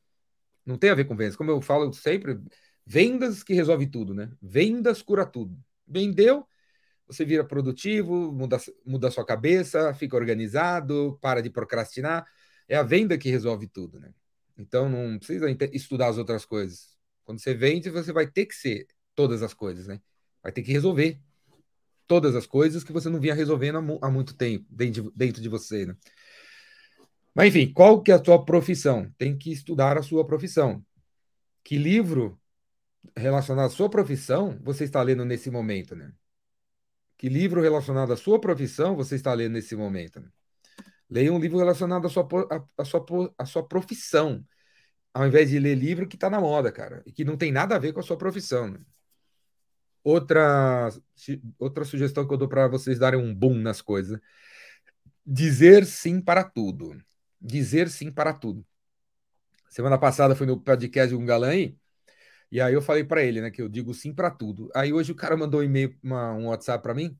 Não 0.64 0.78
tem 0.78 0.90
a 0.90 0.94
ver 0.94 1.04
com 1.04 1.16
vendas. 1.16 1.36
Como 1.36 1.50
eu 1.50 1.60
falo 1.60 1.92
sempre, 1.92 2.40
vendas 2.86 3.42
que 3.42 3.54
resolve 3.54 3.86
tudo, 3.86 4.14
né? 4.14 4.30
Vendas 4.40 5.02
cura 5.02 5.26
tudo. 5.26 5.56
Vendeu, 5.86 6.46
você 7.06 7.24
vira 7.24 7.44
produtivo, 7.44 8.32
muda, 8.32 8.58
muda 8.84 9.10
sua 9.10 9.24
cabeça, 9.24 9.92
fica 9.94 10.16
organizado, 10.16 11.18
para 11.20 11.42
de 11.42 11.50
procrastinar. 11.50 12.26
É 12.68 12.76
a 12.76 12.82
venda 12.82 13.18
que 13.18 13.30
resolve 13.30 13.66
tudo, 13.66 13.98
né? 14.00 14.12
Então 14.56 14.88
não 14.88 15.18
precisa 15.18 15.46
estudar 15.72 16.08
as 16.08 16.18
outras 16.18 16.44
coisas. 16.44 16.96
Quando 17.24 17.40
você 17.40 17.54
vende, 17.54 17.90
você 17.90 18.12
vai 18.12 18.26
ter 18.26 18.46
que 18.46 18.54
ser 18.54 18.86
todas 19.14 19.42
as 19.42 19.54
coisas, 19.54 19.86
né? 19.86 20.00
Vai 20.42 20.52
ter 20.52 20.62
que 20.62 20.72
resolver 20.72 21.20
todas 22.06 22.34
as 22.34 22.46
coisas 22.46 22.84
que 22.84 22.92
você 22.92 23.08
não 23.08 23.20
vinha 23.20 23.34
resolvendo 23.34 23.78
há, 24.02 24.10
muito 24.10 24.34
tempo 24.34 24.66
dentro 24.68 25.04
de, 25.04 25.10
dentro 25.14 25.42
de 25.42 25.48
você, 25.48 25.86
né? 25.86 25.96
Mas 27.34 27.48
enfim, 27.48 27.72
qual 27.72 28.02
que 28.02 28.12
é 28.12 28.14
a 28.14 28.24
sua 28.24 28.44
profissão? 28.44 29.10
Tem 29.16 29.36
que 29.36 29.52
estudar 29.52 29.96
a 29.96 30.02
sua 30.02 30.26
profissão. 30.26 30.84
Que 31.64 31.78
livro 31.78 32.38
relacionado 33.16 33.66
à 33.66 33.70
sua 33.70 33.88
profissão 33.88 34.58
você 34.62 34.84
está 34.84 35.02
lendo 35.02 35.24
nesse 35.24 35.50
momento, 35.50 35.96
né? 35.96 36.12
Que 37.16 37.28
livro 37.28 37.60
relacionado 37.60 38.12
à 38.12 38.16
sua 38.16 38.40
profissão 38.40 38.96
você 38.96 39.14
está 39.14 39.32
lendo 39.32 39.52
nesse 39.52 39.76
momento? 39.76 40.20
Né? 40.20 40.28
Leia 41.08 41.32
um 41.32 41.38
livro 41.38 41.58
relacionado 41.58 42.06
à 42.06 42.10
sua, 42.10 42.28
à, 42.50 42.82
à 42.82 42.84
sua, 42.84 43.34
à 43.38 43.46
sua 43.46 43.66
profissão 43.66 44.44
ao 45.14 45.26
invés 45.26 45.50
de 45.50 45.58
ler 45.58 45.74
livro 45.74 46.08
que 46.08 46.16
está 46.16 46.30
na 46.30 46.40
moda, 46.40 46.72
cara, 46.72 47.02
e 47.06 47.12
que 47.12 47.24
não 47.24 47.36
tem 47.36 47.52
nada 47.52 47.76
a 47.76 47.78
ver 47.78 47.92
com 47.92 48.00
a 48.00 48.02
sua 48.02 48.16
profissão. 48.16 48.68
Né? 48.68 48.80
Outra, 50.02 50.88
outra 51.58 51.84
sugestão 51.84 52.26
que 52.26 52.32
eu 52.32 52.38
dou 52.38 52.48
para 52.48 52.66
vocês 52.66 52.98
darem 52.98 53.20
um 53.20 53.34
boom 53.34 53.54
nas 53.54 53.80
coisas: 53.80 54.18
dizer 55.24 55.84
sim 55.84 56.20
para 56.20 56.42
tudo. 56.42 56.96
Dizer 57.44 57.90
sim 57.90 58.10
para 58.10 58.32
tudo. 58.32 58.64
Semana 59.68 59.98
passada 59.98 60.36
fui 60.36 60.46
no 60.46 60.60
podcast 60.60 61.08
de 61.08 61.20
um 61.20 61.26
galã 61.26 61.48
aí, 61.48 61.76
e 62.52 62.60
aí 62.60 62.74
eu 62.74 62.82
falei 62.82 63.02
para 63.04 63.22
ele, 63.24 63.40
né, 63.40 63.50
que 63.50 63.62
eu 63.62 63.68
digo 63.68 63.94
sim 63.94 64.14
para 64.14 64.30
tudo. 64.30 64.70
Aí 64.74 64.92
hoje 64.92 65.10
o 65.12 65.14
cara 65.16 65.36
mandou 65.36 65.60
um 65.60 65.64
e-mail, 65.64 65.98
uma, 66.02 66.32
um 66.34 66.48
WhatsApp 66.48 66.82
para 66.82 66.94
mim, 66.94 67.18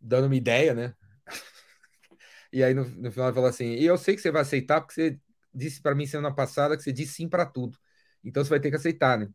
dando 0.00 0.26
uma 0.26 0.36
ideia, 0.36 0.74
né? 0.74 0.94
e 2.52 2.62
aí 2.62 2.74
no, 2.74 2.84
no 2.84 3.10
final 3.12 3.28
ele 3.28 3.34
falou 3.34 3.48
assim: 3.48 3.74
e 3.74 3.84
eu 3.86 3.96
sei 3.96 4.14
que 4.16 4.20
você 4.20 4.30
vai 4.30 4.42
aceitar 4.42 4.80
porque 4.80 4.94
você 4.94 5.20
disse 5.54 5.80
para 5.80 5.94
mim 5.94 6.06
semana 6.06 6.34
passada 6.34 6.76
que 6.76 6.82
você 6.82 6.92
disse 6.92 7.14
sim 7.14 7.28
para 7.28 7.46
tudo. 7.46 7.78
Então 8.24 8.44
você 8.44 8.50
vai 8.50 8.60
ter 8.60 8.70
que 8.70 8.76
aceitar, 8.76 9.18
né? 9.18 9.28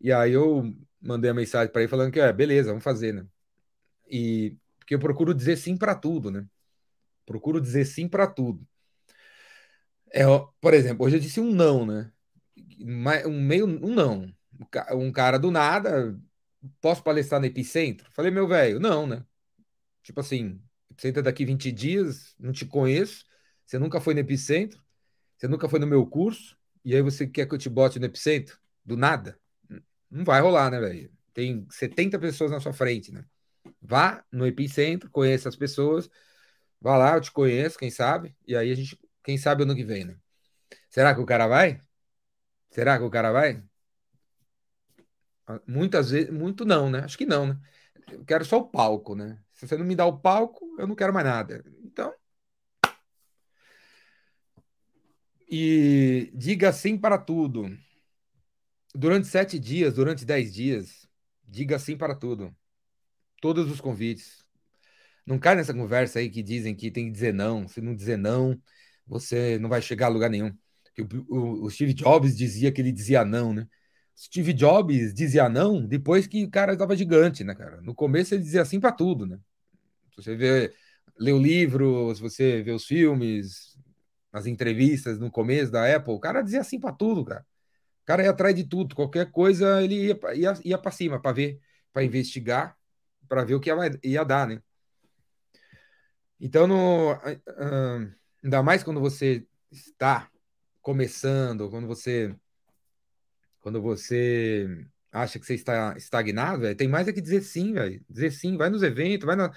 E 0.00 0.12
aí 0.12 0.32
eu 0.32 0.64
mandei 1.00 1.30
a 1.30 1.34
mensagem 1.34 1.72
para 1.72 1.82
ele 1.82 1.90
falando 1.90 2.12
que 2.12 2.20
é, 2.20 2.32
beleza, 2.32 2.70
vamos 2.70 2.84
fazer, 2.84 3.12
né? 3.14 3.26
E 4.10 4.56
porque 4.78 4.94
eu 4.94 4.98
procuro 4.98 5.34
dizer 5.34 5.56
sim 5.56 5.76
para 5.76 5.94
tudo, 5.94 6.30
né? 6.30 6.46
Procuro 7.26 7.60
dizer 7.60 7.84
sim 7.86 8.08
para 8.08 8.26
tudo. 8.26 8.66
É, 10.12 10.24
por 10.60 10.74
exemplo, 10.74 11.06
hoje 11.06 11.16
eu 11.16 11.20
disse 11.20 11.40
um 11.40 11.52
não, 11.52 11.86
né? 11.86 12.12
Um 13.26 13.40
meio 13.40 13.66
um 13.66 13.94
não. 13.94 14.32
Um 14.92 15.10
cara 15.12 15.38
do 15.38 15.50
nada, 15.50 16.18
posso 16.80 17.02
palestrar 17.02 17.40
no 17.40 17.46
Epicentro? 17.46 18.08
Falei, 18.12 18.30
meu 18.30 18.46
velho, 18.46 18.78
não, 18.78 19.06
né? 19.06 19.24
Tipo 20.02 20.20
assim, 20.20 20.60
Epicentro 20.90 21.22
daqui 21.22 21.44
20 21.44 21.72
dias, 21.72 22.34
não 22.38 22.52
te 22.52 22.66
conheço, 22.66 23.24
você 23.64 23.78
nunca 23.78 24.00
foi 24.00 24.14
no 24.14 24.20
Epicentro, 24.20 24.82
você 25.36 25.48
nunca 25.48 25.68
foi 25.68 25.80
no 25.80 25.86
meu 25.86 26.06
curso 26.06 26.56
e 26.84 26.94
aí 26.94 27.02
você 27.02 27.26
quer 27.26 27.46
que 27.46 27.54
eu 27.54 27.58
te 27.58 27.68
bote 27.68 27.98
no 27.98 28.06
epicentro? 28.06 28.58
Do 28.84 28.96
nada? 28.96 29.38
Não 30.10 30.24
vai 30.24 30.40
rolar, 30.40 30.70
né, 30.70 30.78
velho? 30.78 31.10
Tem 31.34 31.66
70 31.70 32.18
pessoas 32.18 32.50
na 32.50 32.60
sua 32.60 32.72
frente, 32.72 33.12
né? 33.12 33.24
Vá 33.80 34.24
no 34.30 34.46
epicentro, 34.46 35.10
conheça 35.10 35.48
as 35.48 35.56
pessoas, 35.56 36.08
vá 36.80 36.96
lá, 36.96 37.16
eu 37.16 37.20
te 37.20 37.32
conheço, 37.32 37.78
quem 37.78 37.90
sabe, 37.90 38.36
e 38.46 38.54
aí 38.54 38.70
a 38.70 38.74
gente, 38.74 38.98
quem 39.22 39.38
sabe 39.38 39.62
ano 39.62 39.74
que 39.74 39.84
vem, 39.84 40.04
né? 40.04 40.16
Será 40.90 41.14
que 41.14 41.20
o 41.20 41.26
cara 41.26 41.46
vai? 41.46 41.80
Será 42.70 42.98
que 42.98 43.04
o 43.04 43.10
cara 43.10 43.32
vai? 43.32 43.62
Muitas 45.66 46.10
vezes, 46.10 46.30
muito 46.30 46.64
não, 46.64 46.90
né? 46.90 47.00
Acho 47.00 47.18
que 47.18 47.26
não, 47.26 47.46
né? 47.46 47.58
Eu 48.10 48.24
quero 48.24 48.44
só 48.44 48.58
o 48.58 48.68
palco, 48.68 49.14
né? 49.14 49.38
Se 49.52 49.66
você 49.66 49.76
não 49.76 49.84
me 49.84 49.94
dá 49.96 50.06
o 50.06 50.18
palco, 50.18 50.64
eu 50.78 50.86
não 50.86 50.94
quero 50.94 51.12
mais 51.12 51.26
nada. 51.26 51.64
Então. 51.84 52.14
E 55.48 56.30
diga 56.34 56.72
sim 56.72 56.96
para 56.96 57.18
tudo. 57.18 57.76
Durante 58.94 59.26
sete 59.26 59.58
dias, 59.58 59.94
durante 59.94 60.24
dez 60.24 60.52
dias, 60.52 61.08
diga 61.44 61.78
sim 61.78 61.96
para 61.96 62.14
tudo. 62.14 62.54
Todos 63.40 63.70
os 63.70 63.80
convites. 63.80 64.44
Não 65.26 65.38
cai 65.38 65.54
nessa 65.54 65.74
conversa 65.74 66.18
aí 66.18 66.30
que 66.30 66.42
dizem 66.42 66.74
que 66.74 66.90
tem 66.90 67.06
que 67.06 67.12
dizer 67.12 67.32
não. 67.34 67.68
Se 67.68 67.80
não 67.80 67.94
dizer 67.94 68.16
não, 68.16 68.60
você 69.06 69.58
não 69.58 69.68
vai 69.68 69.82
chegar 69.82 70.06
a 70.06 70.10
lugar 70.10 70.30
nenhum. 70.30 70.52
O, 71.28 71.36
o, 71.36 71.64
o 71.64 71.70
Steve 71.70 71.94
Jobs 71.94 72.36
dizia 72.36 72.70
que 72.72 72.80
ele 72.80 72.92
dizia 72.92 73.24
não, 73.24 73.52
né? 73.52 73.66
Steve 74.16 74.52
Jobs 74.52 75.14
dizia 75.14 75.48
não 75.48 75.84
depois 75.86 76.26
que 76.26 76.44
o 76.44 76.50
cara 76.50 76.74
estava 76.74 76.96
gigante, 76.96 77.42
né, 77.44 77.54
cara? 77.54 77.80
No 77.80 77.94
começo 77.94 78.34
ele 78.34 78.42
dizia 78.42 78.64
sim 78.64 78.78
para 78.78 78.92
tudo, 78.92 79.26
né? 79.26 79.38
Se 80.10 80.16
você 80.22 80.36
vê, 80.36 80.72
lê 81.18 81.32
o 81.32 81.38
livro, 81.38 82.14
se 82.14 82.20
você 82.20 82.62
vê 82.62 82.72
os 82.72 82.84
filmes, 82.84 83.78
as 84.32 84.46
entrevistas 84.46 85.18
no 85.18 85.30
começo 85.30 85.72
da 85.72 85.94
Apple, 85.94 86.14
o 86.14 86.20
cara 86.20 86.42
dizia 86.42 86.62
sim 86.64 86.78
para 86.78 86.92
tudo, 86.92 87.24
cara. 87.24 87.44
O 88.02 88.04
cara 88.06 88.22
ia 88.24 88.30
atrás 88.30 88.54
de 88.54 88.64
tudo, 88.64 88.94
qualquer 88.94 89.30
coisa 89.30 89.82
ele 89.82 90.08
ia, 90.08 90.18
ia, 90.34 90.54
ia 90.64 90.78
para 90.78 90.90
cima 90.90 91.20
para 91.20 91.32
ver, 91.32 91.60
para 91.92 92.04
investigar, 92.04 92.76
para 93.28 93.44
ver 93.44 93.54
o 93.54 93.60
que 93.60 93.70
ia, 93.70 93.76
ia 94.02 94.24
dar, 94.24 94.46
né? 94.48 94.60
Então, 96.40 96.66
no, 96.66 97.12
uh, 97.12 98.12
ainda 98.42 98.62
mais 98.62 98.82
quando 98.82 99.00
você 99.00 99.46
está 99.70 100.28
começando, 100.80 101.70
quando 101.70 101.86
você 101.86 102.34
quando 103.60 103.80
você 103.80 104.66
acha 105.12 105.38
que 105.38 105.46
você 105.46 105.54
está 105.54 105.96
estagnado, 105.96 106.62
véio, 106.62 106.76
tem 106.76 106.88
mais 106.88 107.06
é 107.06 107.12
que 107.12 107.20
dizer 107.20 107.42
sim. 107.42 107.74
Dizer 108.08 108.32
sim, 108.32 108.56
vai 108.56 108.68
nos 108.70 108.82
eventos, 108.82 109.26
vai 109.26 109.36
na 109.36 109.52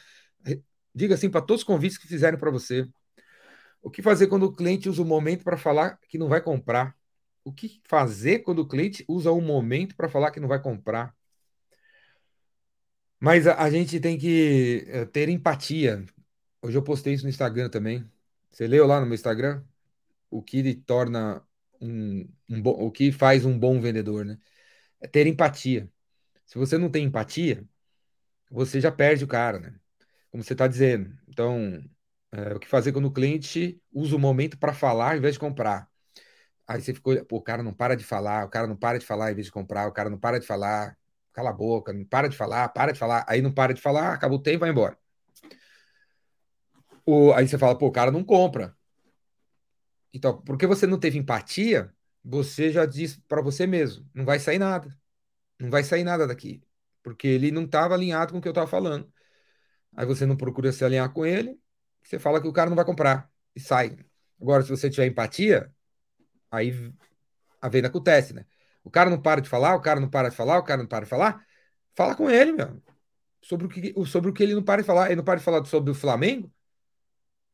diga 0.93 1.17
sim 1.17 1.29
para 1.29 1.41
todos 1.41 1.61
os 1.61 1.67
convites 1.67 1.97
que 1.97 2.07
fizerem 2.07 2.39
para 2.39 2.51
você. 2.51 2.87
O 3.81 3.89
que 3.91 4.01
fazer 4.01 4.27
quando 4.27 4.43
o 4.43 4.53
cliente 4.53 4.89
usa 4.89 5.01
o 5.01 5.05
momento 5.05 5.43
para 5.43 5.57
falar 5.57 5.99
que 6.07 6.17
não 6.17 6.29
vai 6.29 6.41
comprar? 6.41 6.95
O 7.43 7.51
que 7.53 7.81
fazer 7.83 8.39
quando 8.39 8.59
o 8.59 8.67
cliente 8.67 9.03
usa 9.07 9.31
um 9.31 9.41
momento 9.41 9.95
para 9.95 10.09
falar 10.09 10.31
que 10.31 10.39
não 10.39 10.47
vai 10.47 10.61
comprar? 10.61 11.13
Mas 13.19 13.47
a, 13.47 13.61
a 13.61 13.69
gente 13.69 13.99
tem 13.99 14.17
que 14.17 14.87
uh, 14.89 15.05
ter 15.07 15.29
empatia. 15.29 16.03
Hoje 16.61 16.77
eu 16.77 16.83
postei 16.83 17.13
isso 17.13 17.23
no 17.23 17.29
Instagram 17.29 17.69
também. 17.69 18.09
Você 18.55 18.67
leu 18.67 18.87
lá 18.87 19.01
no 19.01 19.05
meu 19.05 19.15
Instagram? 19.15 19.61
O 20.31 20.41
que 20.41 20.75
torna 20.75 21.45
um, 21.81 22.25
um 22.49 22.61
bom, 22.61 22.71
o 22.71 22.89
que 22.89 23.11
faz 23.11 23.43
um 23.43 23.59
bom 23.59 23.81
vendedor, 23.81 24.23
né? 24.23 24.37
É 25.01 25.07
ter 25.07 25.27
empatia. 25.27 25.91
Se 26.45 26.57
você 26.57 26.77
não 26.77 26.89
tem 26.89 27.05
empatia, 27.05 27.65
você 28.49 28.81
já 28.81 28.91
perde 28.91 29.25
o 29.25 29.27
cara, 29.27 29.59
né? 29.59 29.75
Como 30.31 30.43
você 30.43 30.53
está 30.53 30.67
dizendo. 30.67 31.17
Então, 31.27 31.83
é, 32.31 32.53
o 32.55 32.59
que 32.59 32.67
fazer 32.67 32.93
quando 32.93 33.07
o 33.07 33.11
cliente 33.13 33.81
usa 33.93 34.15
o 34.15 34.19
momento 34.19 34.57
para 34.57 34.73
falar 34.73 35.11
ao 35.11 35.17
invés 35.17 35.35
de 35.35 35.39
comprar? 35.41 35.89
Aí 36.67 36.81
você 36.81 36.93
ficou, 36.93 37.25
pô, 37.25 37.37
o 37.37 37.41
cara 37.41 37.63
não 37.63 37.73
para 37.73 37.95
de 37.95 38.05
falar, 38.05 38.45
o 38.45 38.49
cara 38.49 38.67
não 38.67 38.77
para 38.77 38.99
de 38.99 39.05
falar 39.05 39.31
em 39.31 39.35
vez 39.35 39.47
de 39.47 39.51
comprar, 39.53 39.87
o 39.87 39.93
cara 39.93 40.09
não 40.09 40.19
para 40.19 40.39
de 40.39 40.47
falar, 40.47 40.97
cala 41.33 41.49
a 41.51 41.53
boca, 41.53 41.93
não 41.93 42.05
para 42.05 42.29
de 42.29 42.37
falar, 42.37 42.69
para 42.69 42.93
de 42.93 42.99
falar, 42.99 43.25
aí 43.27 43.41
não 43.41 43.53
para 43.53 43.73
de 43.73 43.81
falar, 43.81 44.13
acabou 44.13 44.39
o 44.39 44.41
tempo, 44.41 44.59
vai 44.61 44.69
embora. 44.71 44.97
O, 47.05 47.33
aí 47.33 47.47
você 47.47 47.57
fala, 47.57 47.77
pô, 47.77 47.87
o 47.87 47.91
cara 47.91 48.11
não 48.11 48.23
compra. 48.23 48.75
Então, 50.13 50.41
porque 50.41 50.65
você 50.65 50.87
não 50.87 50.99
teve 50.99 51.17
empatia, 51.17 51.93
você 52.23 52.71
já 52.71 52.85
diz 52.85 53.17
para 53.27 53.41
você 53.41 53.67
mesmo, 53.67 54.09
não 54.13 54.25
vai 54.25 54.39
sair 54.39 54.59
nada. 54.59 54.95
Não 55.59 55.69
vai 55.69 55.83
sair 55.83 56.03
nada 56.03 56.25
daqui. 56.27 56.63
Porque 57.03 57.27
ele 57.27 57.51
não 57.51 57.65
estava 57.65 57.93
alinhado 57.93 58.31
com 58.33 58.39
o 58.39 58.41
que 58.41 58.47
eu 58.47 58.51
estava 58.51 58.67
falando. 58.67 59.11
Aí 59.95 60.05
você 60.05 60.25
não 60.25 60.35
procura 60.35 60.71
se 60.71 60.83
alinhar 60.83 61.11
com 61.13 61.25
ele, 61.25 61.59
você 62.03 62.19
fala 62.19 62.41
que 62.41 62.47
o 62.47 62.53
cara 62.53 62.69
não 62.69 62.75
vai 62.75 62.85
comprar 62.85 63.29
e 63.55 63.59
sai. 63.59 63.97
Agora, 64.41 64.63
se 64.63 64.69
você 64.69 64.89
tiver 64.89 65.07
empatia, 65.07 65.73
aí 66.51 66.93
a 67.61 67.69
venda 67.69 67.87
acontece, 67.87 68.33
né? 68.33 68.45
O 68.83 68.91
cara 68.91 69.09
não 69.09 69.21
para 69.21 69.41
de 69.41 69.49
falar, 69.49 69.75
o 69.75 69.81
cara 69.81 69.99
não 69.99 70.09
para 70.09 70.29
de 70.29 70.35
falar, 70.35 70.59
o 70.59 70.63
cara 70.63 70.81
não 70.81 70.87
para 70.87 71.05
de 71.05 71.09
falar. 71.09 71.45
Fala 71.95 72.15
com 72.15 72.29
ele, 72.29 72.51
meu. 72.51 72.81
Sobre 73.41 73.65
o 73.65 73.69
que, 73.69 73.93
sobre 74.05 74.29
o 74.29 74.33
que 74.33 74.43
ele 74.43 74.53
não 74.53 74.63
para 74.63 74.81
de 74.81 74.87
falar. 74.87 75.07
Ele 75.07 75.17
não 75.17 75.23
para 75.23 75.39
de 75.39 75.45
falar 75.45 75.65
sobre 75.65 75.91
o 75.91 75.95
Flamengo. 75.95 76.53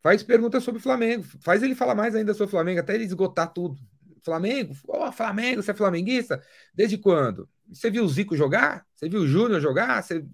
Faz 0.02 0.24
perguntas 0.24 0.64
sobre 0.64 0.80
o 0.80 0.84
Flamengo. 0.84 1.24
Faz 1.42 1.62
ele 1.62 1.76
falar 1.76 1.96
mais 1.96 2.16
ainda 2.16 2.34
sobre 2.34 2.48
o 2.48 2.52
Flamengo, 2.52 2.80
até 2.80 2.96
ele 2.96 3.04
esgotar 3.04 3.54
tudo. 3.54 3.80
Flamengo? 4.24 4.76
Oh, 4.88 5.12
Flamengo, 5.12 5.64
você 5.64 5.72
é 5.72 5.74
flamenguista? 5.74 6.42
Desde 6.74 6.98
quando? 6.98 7.50
Você 7.68 7.90
viu 7.90 8.04
o 8.04 8.08
Zico 8.08 8.36
jogar? 8.36 8.86
Você 8.94 9.10
viu 9.10 9.22
o 9.22 9.28
Júnior 9.28 9.60
jogar? 9.60 10.02
Você, 10.04 10.26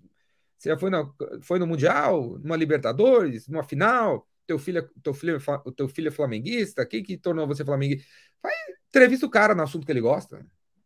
você 0.58 0.69
já 0.69 0.77
foi, 0.77 0.89
na, 0.89 1.10
foi 1.41 1.60
no 1.60 1.67
Mundial? 1.67 2.38
Numa 2.39 2.56
Libertadores? 2.56 3.47
Numa 3.47 3.63
final? 3.63 4.27
Teu 4.45 4.58
filho, 4.60 4.89
teu 5.03 5.13
filho, 5.13 5.38
o 5.65 5.71
teu 5.71 5.88
filho 5.88 6.08
é 6.08 6.12
flamenguista? 6.12 6.86
Quem 6.86 7.03
que 7.03 7.17
tornou 7.17 7.47
você 7.47 7.63
flamenguista? 7.63 8.06
Faz, 8.41 8.56
entrevista 8.89 9.25
o 9.25 9.30
cara 9.30 9.53
no 9.56 9.63
assunto 9.63 9.86
que 9.86 9.91
ele 9.91 10.01
gosta. 10.01 10.45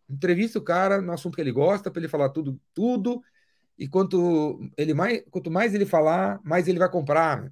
Entrevista 0.09 0.59
o 0.59 0.63
cara 0.63 1.01
no 1.01 1.11
assunto 1.13 1.35
que 1.35 1.41
ele 1.41 1.51
gosta, 1.51 1.89
para 1.89 2.01
ele 2.01 2.09
falar 2.09 2.29
tudo, 2.29 2.59
tudo. 2.73 3.21
E 3.77 3.87
quanto, 3.87 4.59
ele 4.77 4.93
mais, 4.93 5.23
quanto 5.31 5.49
mais 5.49 5.73
ele 5.73 5.85
falar, 5.85 6.39
mais 6.43 6.67
ele 6.67 6.79
vai 6.79 6.89
comprar. 6.89 7.51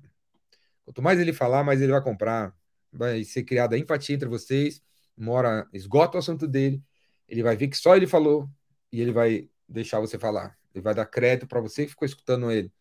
Quanto 0.90 1.04
mais 1.04 1.20
ele 1.20 1.32
falar, 1.32 1.64
mais 1.64 1.80
ele 1.84 1.92
vai 1.92 2.02
comprar. 2.02 2.52
Vai 2.92 3.24
ser 3.24 3.44
criada 3.44 3.78
empatia 3.78 4.16
entre 4.16 4.28
vocês. 4.28 4.82
Uma 5.16 5.34
hora 5.34 5.70
esgota 5.72 6.18
o 6.18 6.20
assunto 6.20 6.48
dele. 6.48 6.82
Ele 7.28 7.44
vai 7.44 7.56
ver 7.56 7.68
que 7.68 7.78
só 7.78 7.96
ele 7.96 8.08
falou 8.08 8.50
e 8.92 9.00
ele 9.00 9.12
vai 9.12 9.48
deixar 9.68 10.00
você 10.00 10.18
falar. 10.18 10.58
Ele 10.74 10.82
vai 10.82 10.96
dar 10.96 11.06
crédito 11.06 11.46
para 11.48 11.62
você 11.62 11.84
que 11.84 11.92
ficou 11.92 12.08
escutando 12.08 12.52
ele. 12.52 12.74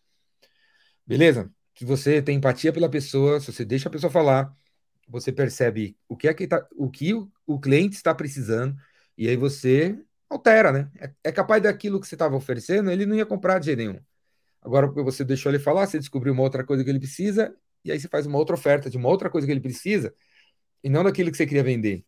Beleza? 1.06 1.52
Se 1.74 1.84
você 1.84 2.22
tem 2.22 2.38
empatia 2.38 2.72
pela 2.72 2.88
pessoa, 2.88 3.40
se 3.40 3.52
você 3.52 3.62
deixa 3.62 3.90
a 3.90 3.92
pessoa 3.92 4.10
falar, 4.10 4.56
você 5.06 5.30
percebe 5.30 5.94
o 6.08 6.16
que 6.16 6.28
é 6.28 6.32
que 6.32 6.46
tá, 6.46 6.66
o 6.76 6.90
que 6.90 7.12
o 7.46 7.60
cliente 7.60 7.96
está 7.96 8.14
precisando 8.14 8.74
e 9.18 9.28
aí 9.28 9.36
você 9.36 10.02
altera, 10.30 10.72
né? 10.72 10.90
É, 10.98 11.12
é 11.24 11.32
capaz 11.32 11.62
daquilo 11.62 12.00
que 12.00 12.08
você 12.08 12.14
estava 12.14 12.34
oferecendo, 12.36 12.90
ele 12.90 13.04
não 13.04 13.16
ia 13.16 13.26
comprar 13.26 13.58
de 13.58 13.66
jeito 13.66 13.80
nenhum. 13.80 14.00
Agora, 14.62 14.86
porque 14.86 15.02
você 15.02 15.26
deixou 15.26 15.52
ele 15.52 15.58
falar, 15.58 15.86
você 15.86 15.98
descobriu 15.98 16.32
uma 16.32 16.42
outra 16.42 16.64
coisa 16.64 16.82
que 16.82 16.88
ele 16.88 16.98
precisa, 16.98 17.54
e 17.84 17.92
aí 17.92 18.00
você 18.00 18.08
faz 18.08 18.26
uma 18.26 18.38
outra 18.38 18.54
oferta 18.54 18.90
de 18.90 18.96
uma 18.96 19.08
outra 19.08 19.30
coisa 19.30 19.46
que 19.46 19.52
ele 19.52 19.60
precisa, 19.60 20.14
e 20.82 20.88
não 20.88 21.04
daquilo 21.04 21.30
que 21.30 21.36
você 21.36 21.46
queria 21.46 21.62
vender. 21.62 22.04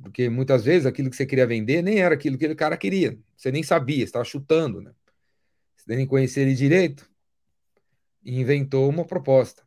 Porque 0.00 0.28
muitas 0.28 0.64
vezes 0.64 0.86
aquilo 0.86 1.10
que 1.10 1.16
você 1.16 1.26
queria 1.26 1.46
vender 1.46 1.82
nem 1.82 2.00
era 2.00 2.14
aquilo 2.14 2.38
que 2.38 2.46
o 2.46 2.56
cara 2.56 2.76
queria. 2.76 3.18
Você 3.36 3.52
nem 3.52 3.62
sabia, 3.62 4.04
estava 4.04 4.24
chutando, 4.24 4.80
né? 4.80 4.92
Você 5.76 5.96
nem 5.96 6.06
conhecia 6.06 6.42
ele 6.42 6.54
direito 6.54 7.10
e 8.24 8.40
inventou 8.40 8.88
uma 8.88 9.04
proposta. 9.04 9.62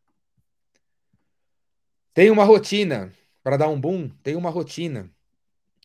Tem 2.14 2.32
uma 2.32 2.46
rotina 2.46 3.12
para 3.44 3.58
dar 3.58 3.68
um 3.68 3.80
boom, 3.80 4.10
tem 4.24 4.36
uma 4.36 4.50
rotina. 4.50 5.12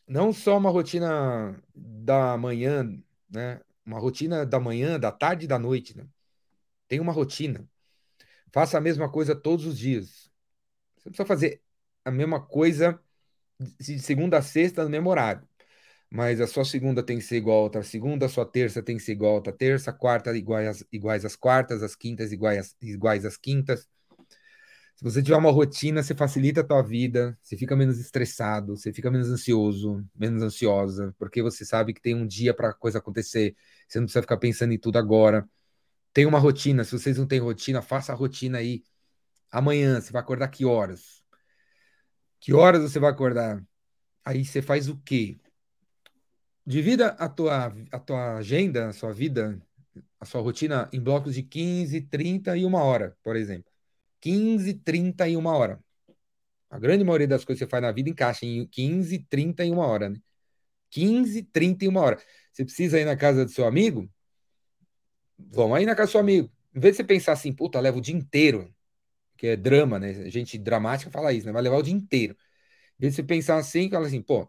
Não 0.06 0.32
só 0.32 0.56
uma 0.56 0.70
rotina 0.70 1.60
da 1.74 2.36
manhã, 2.36 2.84
né? 3.28 3.60
Uma 3.84 3.98
rotina 3.98 4.46
da 4.46 4.60
manhã, 4.60 4.98
da 4.98 5.10
tarde 5.10 5.44
e 5.44 5.48
da 5.48 5.58
noite, 5.58 5.96
né? 5.96 6.06
Tem 6.88 7.00
uma 7.00 7.12
rotina. 7.12 7.68
Faça 8.52 8.78
a 8.78 8.80
mesma 8.80 9.10
coisa 9.10 9.34
todos 9.34 9.66
os 9.66 9.78
dias. 9.78 10.30
Você 10.96 11.10
precisa 11.10 11.26
fazer 11.26 11.62
a 12.04 12.10
mesma 12.10 12.40
coisa 12.40 13.00
de 13.80 13.98
segunda 13.98 14.38
a 14.38 14.42
sexta 14.42 14.84
no 14.84 14.90
mesmo 14.90 15.10
horário. 15.10 15.48
Mas 16.10 16.40
a 16.40 16.46
sua 16.46 16.64
segunda 16.64 17.02
tem 17.02 17.18
que 17.18 17.24
ser 17.24 17.36
igual 17.36 17.58
a 17.60 17.62
outra 17.62 17.82
segunda, 17.84 18.26
a 18.26 18.28
sua 18.28 18.44
terça 18.44 18.82
tem 18.82 18.96
que 18.96 19.02
ser 19.02 19.12
igual 19.12 19.32
a 19.32 19.34
outra 19.36 19.52
terça, 19.52 19.92
quarta 19.92 20.36
iguais, 20.36 20.84
iguais 20.92 21.24
às 21.24 21.36
quartas, 21.36 21.82
as 21.82 21.94
quintas 21.94 22.32
iguais, 22.32 22.76
iguais 22.82 23.24
às 23.24 23.36
quintas. 23.36 23.88
Se 24.96 25.04
você 25.04 25.22
tiver 25.22 25.36
uma 25.36 25.50
rotina, 25.50 26.02
você 26.02 26.14
facilita 26.14 26.60
a 26.60 26.64
tua 26.64 26.82
vida, 26.82 27.38
você 27.42 27.56
fica 27.56 27.74
menos 27.74 27.98
estressado, 27.98 28.76
você 28.76 28.92
fica 28.92 29.10
menos 29.10 29.30
ansioso, 29.30 30.04
menos 30.14 30.42
ansiosa, 30.42 31.14
porque 31.18 31.42
você 31.42 31.64
sabe 31.64 31.94
que 31.94 32.02
tem 32.02 32.14
um 32.14 32.26
dia 32.26 32.52
para 32.52 32.68
a 32.68 32.74
coisa 32.74 32.98
acontecer, 32.98 33.56
você 33.88 33.98
não 33.98 34.04
precisa 34.04 34.20
ficar 34.22 34.36
pensando 34.36 34.72
em 34.74 34.78
tudo 34.78 34.98
agora. 34.98 35.48
Tem 36.12 36.26
uma 36.26 36.38
rotina, 36.38 36.84
se 36.84 36.92
vocês 36.92 37.18
não 37.18 37.26
têm 37.26 37.38
rotina, 37.38 37.82
faça 37.82 38.12
a 38.12 38.16
rotina 38.16 38.58
aí. 38.58 38.82
Amanhã, 39.50 40.00
você 40.00 40.12
vai 40.12 40.22
acordar 40.22 40.48
que 40.48 40.64
horas? 40.64 41.22
Que 42.40 42.52
horas 42.52 42.82
você 42.82 42.98
vai 42.98 43.10
acordar? 43.10 43.62
Aí 44.24 44.44
você 44.44 44.62
faz 44.62 44.88
o 44.88 44.96
quê? 44.98 45.38
Divida 46.66 47.08
a 47.08 47.28
tua, 47.28 47.74
a 47.90 47.98
tua 47.98 48.36
agenda, 48.36 48.88
a 48.88 48.92
sua 48.92 49.12
vida, 49.12 49.60
a 50.18 50.24
sua 50.24 50.40
rotina 50.40 50.88
em 50.92 51.00
blocos 51.00 51.34
de 51.34 51.42
15, 51.42 52.02
30 52.02 52.56
e 52.56 52.64
uma 52.64 52.82
hora, 52.82 53.16
por 53.22 53.36
exemplo. 53.36 53.70
15, 54.20 54.74
30 54.74 55.28
e 55.28 55.36
uma 55.36 55.56
hora. 55.56 55.82
A 56.70 56.78
grande 56.78 57.04
maioria 57.04 57.26
das 57.28 57.44
coisas 57.44 57.60
que 57.60 57.66
você 57.66 57.70
faz 57.70 57.82
na 57.82 57.92
vida 57.92 58.10
encaixa 58.10 58.46
em 58.46 58.66
15, 58.66 59.18
30 59.28 59.64
e 59.64 59.70
uma 59.70 59.86
hora, 59.86 60.10
né? 60.10 60.20
15, 60.90 61.42
30 61.44 61.84
e 61.84 61.88
uma 61.88 62.00
hora. 62.00 62.18
Você 62.52 62.64
precisa 62.64 63.00
ir 63.00 63.04
na 63.04 63.16
casa 63.16 63.44
do 63.44 63.50
seu 63.50 63.66
amigo? 63.66 64.08
Vão 65.50 65.74
aí 65.74 65.86
na 65.86 65.94
casa 65.94 66.08
do 66.08 66.12
seu 66.12 66.20
amigo. 66.20 66.50
Em 66.74 66.80
vez 66.80 66.94
de 66.94 66.98
você 66.98 67.04
pensar 67.04 67.32
assim, 67.32 67.52
puta, 67.52 67.80
leva 67.80 67.98
o 67.98 68.00
dia 68.00 68.14
inteiro 68.14 68.72
que 69.36 69.46
é 69.48 69.56
drama, 69.56 69.98
né? 69.98 70.30
Gente 70.30 70.58
dramática 70.58 71.10
fala 71.10 71.32
isso, 71.32 71.46
né? 71.46 71.52
Vai 71.52 71.62
levar 71.62 71.78
o 71.78 71.82
dia 71.82 71.94
inteiro. 71.94 72.36
E 73.00 73.10
se 73.10 73.22
pensar 73.22 73.56
assim, 73.58 73.90
fala 73.90 74.06
assim, 74.06 74.22
pô, 74.22 74.48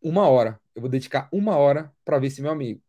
uma 0.00 0.28
hora, 0.28 0.60
eu 0.74 0.80
vou 0.80 0.90
dedicar 0.90 1.28
uma 1.32 1.56
hora 1.56 1.92
para 2.04 2.18
ver 2.18 2.28
esse 2.28 2.42
meu 2.42 2.50
amigo. 2.50 2.82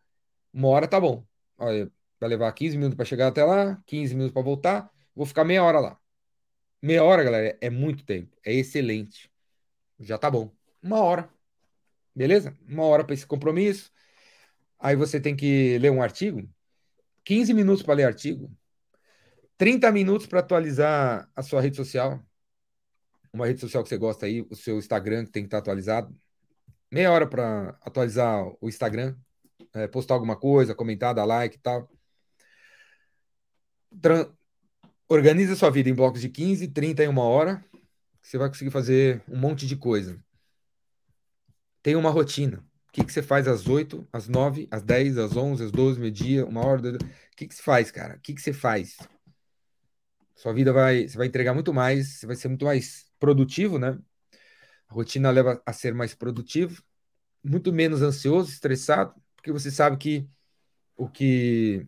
Uma 0.53 0.69
hora 0.69 0.87
tá 0.87 0.99
bom. 0.99 1.25
Olha, 1.57 1.91
vai 2.19 2.29
levar 2.29 2.51
15 2.53 2.77
minutos 2.77 2.95
para 2.95 3.05
chegar 3.05 3.27
até 3.27 3.43
lá, 3.43 3.81
15 3.85 4.15
minutos 4.15 4.33
para 4.33 4.41
voltar, 4.41 4.91
vou 5.15 5.25
ficar 5.25 5.43
meia 5.43 5.63
hora 5.63 5.79
lá. 5.79 5.99
Meia 6.81 7.03
hora, 7.03 7.23
galera, 7.23 7.57
é 7.61 7.69
muito 7.69 8.05
tempo, 8.05 8.37
é 8.45 8.53
excelente. 8.53 9.31
Já 9.99 10.17
tá 10.17 10.31
bom. 10.31 10.51
Uma 10.81 11.01
hora. 11.01 11.29
Beleza? 12.15 12.57
Uma 12.67 12.85
hora 12.85 13.03
para 13.03 13.13
esse 13.13 13.27
compromisso. 13.27 13.91
Aí 14.79 14.95
você 14.95 15.19
tem 15.19 15.35
que 15.35 15.77
ler 15.79 15.91
um 15.91 16.01
artigo. 16.03 16.47
15 17.23 17.53
minutos 17.53 17.83
para 17.83 17.95
ler 17.95 18.03
artigo. 18.05 18.51
30 19.57 19.91
minutos 19.91 20.27
para 20.27 20.39
atualizar 20.39 21.29
a 21.35 21.41
sua 21.41 21.61
rede 21.61 21.75
social. 21.75 22.21
Uma 23.31 23.47
rede 23.47 23.61
social 23.61 23.83
que 23.83 23.89
você 23.89 23.97
gosta 23.97 24.25
aí, 24.25 24.41
o 24.49 24.55
seu 24.55 24.77
Instagram 24.77 25.25
que 25.25 25.31
tem 25.31 25.43
que 25.43 25.47
estar 25.47 25.59
atualizado. 25.59 26.15
Meia 26.91 27.11
hora 27.11 27.27
para 27.27 27.69
atualizar 27.81 28.45
o 28.61 28.69
Instagram, 28.69 29.15
é, 29.73 29.87
postar 29.87 30.13
alguma 30.13 30.35
coisa, 30.35 30.75
comentar, 30.75 31.15
dar 31.15 31.25
like 31.25 31.57
e 31.57 31.59
tal. 31.59 31.89
Tran 34.01 34.31
Organiza 35.13 35.55
sua 35.55 35.69
vida 35.69 35.89
em 35.89 35.93
blocos 35.93 36.21
de 36.21 36.29
15, 36.29 36.69
30 36.69 37.03
e 37.03 37.07
uma 37.07 37.23
hora. 37.23 37.63
Você 38.19 38.37
vai 38.37 38.47
conseguir 38.47 38.71
fazer 38.71 39.21
um 39.27 39.37
monte 39.37 39.67
de 39.67 39.75
coisa. 39.75 40.19
Tem 41.83 41.95
uma 41.95 42.09
rotina. 42.09 42.65
O 42.93 42.95
que, 42.95 43.05
que 43.05 43.11
você 43.11 43.23
faz 43.23 43.47
às 43.47 43.67
8, 43.67 44.07
às 44.13 44.27
9, 44.27 44.67
às 44.69 44.83
10, 44.83 45.17
às 45.17 45.35
11, 45.35 45.63
às 45.63 45.71
12, 45.71 45.99
meio-dia, 45.99 46.45
uma 46.45 46.63
hora? 46.63 46.91
O 46.91 46.97
que, 47.35 47.47
que 47.47 47.55
você 47.55 47.63
faz, 47.63 47.89
cara? 47.89 48.17
O 48.17 48.19
que, 48.19 48.35
que 48.35 48.39
você 48.41 48.53
faz? 48.53 48.97
Sua 50.35 50.53
vida 50.53 50.71
vai, 50.71 51.07
você 51.07 51.17
vai 51.17 51.25
entregar 51.25 51.55
muito 51.55 51.73
mais, 51.73 52.19
você 52.19 52.27
vai 52.27 52.35
ser 52.35 52.49
muito 52.49 52.65
mais 52.65 53.11
produtivo, 53.17 53.79
né? 53.79 53.97
A 54.87 54.93
rotina 54.93 55.31
leva 55.31 55.59
a 55.65 55.73
ser 55.73 55.95
mais 55.95 56.13
produtivo, 56.13 56.83
muito 57.43 57.73
menos 57.73 58.03
ansioso, 58.03 58.51
estressado, 58.51 59.15
porque 59.35 59.51
você 59.51 59.71
sabe 59.71 59.97
que 59.97 60.29
o 60.95 61.09
que 61.09 61.87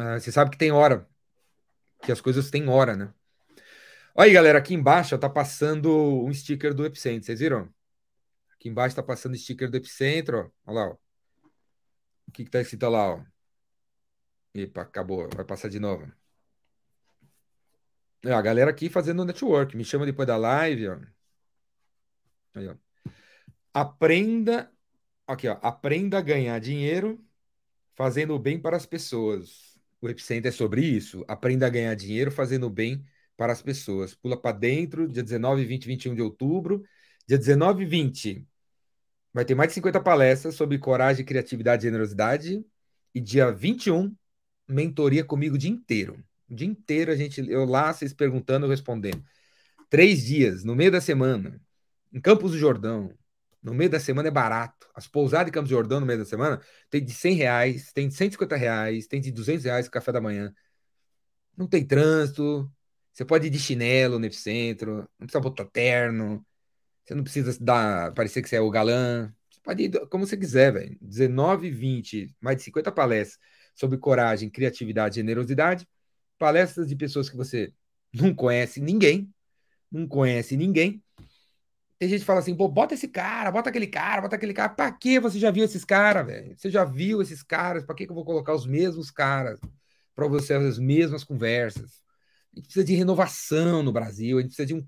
uh, 0.00 0.18
você 0.18 0.32
sabe 0.32 0.50
que 0.50 0.58
tem 0.58 0.72
hora, 0.72 1.08
que 2.02 2.10
as 2.10 2.20
coisas 2.20 2.50
têm 2.50 2.68
hora, 2.68 2.96
né? 2.96 3.14
Olha 4.16 4.26
aí, 4.26 4.32
galera, 4.32 4.58
aqui 4.58 4.74
embaixo 4.74 5.16
tá 5.16 5.30
passando 5.30 6.24
um 6.24 6.34
sticker 6.34 6.74
do 6.74 6.84
Epicentro, 6.84 7.24
vocês 7.24 7.38
viram? 7.38 7.72
Aqui 8.58 8.68
embaixo 8.68 8.96
tá 8.96 9.02
passando 9.02 9.36
sticker 9.36 9.70
do 9.70 9.76
Epicentro, 9.76 10.38
ó. 10.66 10.70
Olha 10.70 10.80
lá, 10.80 10.90
ó. 10.90 10.96
O 12.28 12.32
que 12.32 12.44
que 12.44 12.50
tá 12.50 12.60
escrito 12.60 12.88
lá, 12.88 13.14
ó? 13.14 13.24
Epa, 14.54 14.82
acabou, 14.82 15.28
vai 15.34 15.44
passar 15.44 15.68
de 15.68 15.78
novo. 15.78 16.10
É, 18.24 18.32
a 18.32 18.42
galera 18.42 18.70
aqui 18.70 18.88
fazendo 18.88 19.24
network, 19.24 19.76
me 19.76 19.84
chama 19.84 20.06
depois 20.06 20.26
da 20.26 20.36
live, 20.36 20.88
ó. 20.88 20.98
Aí, 22.54 22.68
ó. 22.68 22.76
Aprenda, 23.72 24.72
aqui, 25.26 25.48
ó, 25.48 25.58
aprenda 25.62 26.18
a 26.18 26.22
ganhar 26.22 26.58
dinheiro 26.58 27.22
fazendo 27.94 28.34
o 28.34 28.38
bem 28.38 28.60
para 28.60 28.76
as 28.76 28.86
pessoas. 28.86 29.78
O 30.00 30.08
Epicenter 30.08 30.50
é 30.50 30.52
sobre 30.52 30.82
isso. 30.82 31.24
Aprenda 31.28 31.66
a 31.66 31.70
ganhar 31.70 31.94
dinheiro 31.94 32.30
fazendo 32.30 32.66
o 32.66 32.70
bem 32.70 33.04
para 33.36 33.52
as 33.52 33.62
pessoas. 33.62 34.14
Pula 34.14 34.40
para 34.40 34.56
dentro, 34.56 35.08
dia 35.08 35.22
19, 35.22 35.64
20, 35.64 35.86
21 35.86 36.14
de 36.14 36.22
outubro. 36.22 36.82
Dia 37.26 37.38
19 37.38 37.82
e 37.82 37.86
20 37.86 38.46
vai 39.32 39.44
ter 39.44 39.54
mais 39.54 39.68
de 39.68 39.74
50 39.74 40.00
palestras 40.00 40.54
sobre 40.54 40.78
coragem, 40.78 41.24
criatividade 41.24 41.84
e 41.84 41.88
generosidade. 41.88 42.64
E 43.14 43.20
dia 43.20 43.50
21, 43.50 44.14
mentoria 44.68 45.24
comigo 45.24 45.56
o 45.56 45.58
dia 45.58 45.70
inteiro. 45.70 46.24
O 46.48 46.54
dia 46.54 46.66
inteiro 46.66 47.10
a 47.10 47.16
gente, 47.16 47.44
eu 47.50 47.64
lá, 47.64 47.92
vocês 47.92 48.14
perguntando, 48.14 48.66
eu 48.66 48.70
respondendo. 48.70 49.22
Três 49.90 50.24
dias, 50.24 50.64
no 50.64 50.74
meio 50.76 50.90
da 50.90 51.00
semana, 51.00 51.60
em 52.12 52.20
Campos 52.20 52.52
do 52.52 52.58
Jordão. 52.58 53.12
No 53.62 53.74
meio 53.74 53.90
da 53.90 53.98
semana 53.98 54.28
é 54.28 54.30
barato. 54.30 54.88
As 54.94 55.08
pousadas 55.08 55.48
em 55.48 55.52
Campos 55.52 55.70
do 55.70 55.74
Jordão 55.74 56.00
no 56.00 56.06
meio 56.06 56.20
da 56.20 56.24
semana 56.24 56.60
tem 56.88 57.04
de 57.04 57.12
100 57.12 57.34
reais, 57.34 57.92
tem 57.92 58.08
de 58.08 58.14
150 58.14 58.56
reais, 58.56 59.06
tem 59.06 59.20
de 59.20 59.32
200 59.32 59.64
reais 59.64 59.86
o 59.88 59.90
café 59.90 60.12
da 60.12 60.20
manhã. 60.20 60.54
Não 61.56 61.66
tem 61.66 61.84
trânsito. 61.84 62.70
Você 63.12 63.24
pode 63.24 63.48
ir 63.48 63.50
de 63.50 63.58
chinelo 63.58 64.18
no 64.18 64.26
epicentro, 64.26 64.98
não 65.18 65.26
precisa 65.26 65.40
botar 65.40 65.64
terno. 65.66 66.46
Você 67.06 67.14
não 67.14 67.22
precisa 67.22 67.56
dar, 67.60 68.12
parecer 68.12 68.42
que 68.42 68.48
você 68.48 68.56
é 68.56 68.60
o 68.60 68.70
galã. 68.70 69.32
Você 69.50 69.60
pode 69.62 69.82
ir 69.84 70.08
como 70.08 70.26
você 70.26 70.36
quiser, 70.36 70.72
velho. 70.72 70.98
19, 71.00 71.70
20, 71.70 72.34
mais 72.40 72.56
de 72.56 72.64
50 72.64 72.90
palestras 72.92 73.38
sobre 73.74 73.96
coragem, 73.98 74.50
criatividade 74.50 75.16
generosidade 75.16 75.86
palestras 76.38 76.88
de 76.88 76.96
pessoas 76.96 77.28
que 77.28 77.36
você 77.36 77.72
não 78.12 78.34
conhece 78.34 78.80
ninguém, 78.80 79.32
não 79.90 80.06
conhece 80.06 80.56
ninguém. 80.56 81.02
Tem 81.98 82.08
gente 82.10 82.20
que 82.20 82.26
fala 82.26 82.40
assim, 82.40 82.54
pô, 82.54 82.68
bota 82.68 82.94
esse 82.94 83.08
cara, 83.08 83.50
bota 83.50 83.70
aquele 83.70 83.86
cara, 83.86 84.20
bota 84.20 84.36
aquele 84.36 84.52
cara. 84.52 84.68
Pra 84.68 84.92
que 84.92 85.18
você 85.18 85.38
já 85.38 85.50
viu 85.50 85.64
esses 85.64 85.84
caras, 85.84 86.26
velho? 86.26 86.56
Você 86.56 86.70
já 86.70 86.84
viu 86.84 87.22
esses 87.22 87.42
caras? 87.42 87.84
Pra 87.84 87.94
que, 87.94 88.04
que 88.04 88.10
eu 88.10 88.14
vou 88.14 88.24
colocar 88.24 88.54
os 88.54 88.66
mesmos 88.66 89.10
caras 89.10 89.58
para 90.14 90.28
você 90.28 90.52
as 90.54 90.78
mesmas 90.78 91.24
conversas? 91.24 92.02
A 92.52 92.56
gente 92.56 92.66
precisa 92.66 92.84
de 92.84 92.94
renovação 92.94 93.82
no 93.82 93.92
Brasil, 93.92 94.38
a 94.38 94.40
gente 94.42 94.50
precisa 94.50 94.66
de 94.66 94.74
um, 94.74 94.86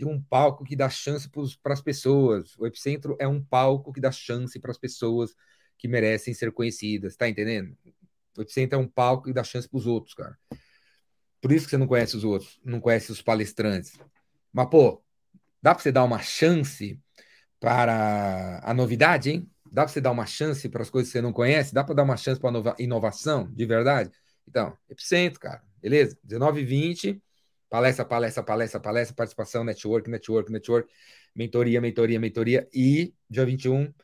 de 0.00 0.06
um 0.06 0.18
palco 0.18 0.64
que 0.64 0.74
dá 0.74 0.88
chance 0.88 1.28
para 1.62 1.74
as 1.74 1.82
pessoas. 1.82 2.56
O 2.56 2.66
Epicentro 2.66 3.16
é 3.20 3.28
um 3.28 3.44
palco 3.44 3.92
que 3.92 4.00
dá 4.00 4.10
chance 4.10 4.58
para 4.58 4.70
as 4.70 4.78
pessoas 4.78 5.34
que 5.76 5.86
merecem 5.86 6.32
ser 6.32 6.50
conhecidas, 6.52 7.16
tá 7.16 7.28
entendendo? 7.28 7.76
O 8.34 8.40
Epicentro 8.40 8.78
é 8.78 8.82
um 8.82 8.88
palco 8.88 9.24
que 9.24 9.32
dá 9.34 9.44
chance 9.44 9.68
para 9.68 9.76
os 9.76 9.86
outros, 9.86 10.14
cara. 10.14 10.38
Por 11.38 11.52
isso 11.52 11.66
que 11.66 11.70
você 11.72 11.76
não 11.76 11.86
conhece 11.86 12.16
os 12.16 12.24
outros, 12.24 12.58
não 12.64 12.80
conhece 12.80 13.12
os 13.12 13.20
palestrantes. 13.20 13.98
Mas, 14.50 14.70
pô, 14.70 15.02
dá 15.60 15.74
para 15.74 15.82
você 15.82 15.92
dar 15.92 16.04
uma 16.04 16.20
chance 16.20 16.98
para 17.58 18.60
a 18.64 18.72
novidade, 18.72 19.30
hein? 19.30 19.50
Dá 19.70 19.82
para 19.82 19.92
você 19.92 20.00
dar 20.00 20.12
uma 20.12 20.24
chance 20.24 20.66
para 20.70 20.80
as 20.80 20.88
coisas 20.88 21.10
que 21.10 21.18
você 21.18 21.20
não 21.20 21.32
conhece? 21.32 21.74
Dá 21.74 21.84
para 21.84 21.96
dar 21.96 22.04
uma 22.04 22.16
chance 22.16 22.40
para 22.40 22.58
a 22.58 22.74
inovação, 22.78 23.52
de 23.52 23.66
verdade? 23.66 24.10
Então, 24.48 24.74
Epicentro, 24.88 25.38
cara, 25.38 25.62
beleza? 25.78 26.18
19 26.24 26.62
e 26.62 26.64
20, 26.64 27.22
palestra, 27.70 28.04
palestra, 28.04 28.42
palestra, 28.42 28.80
palestra, 28.80 29.14
participação, 29.16 29.64
network, 29.64 30.10
network, 30.10 30.52
network, 30.52 30.92
mentoria, 31.34 31.80
mentoria, 31.80 32.20
mentoria 32.20 32.68
e 32.74 33.14
dia 33.30 33.46
21 33.46 33.94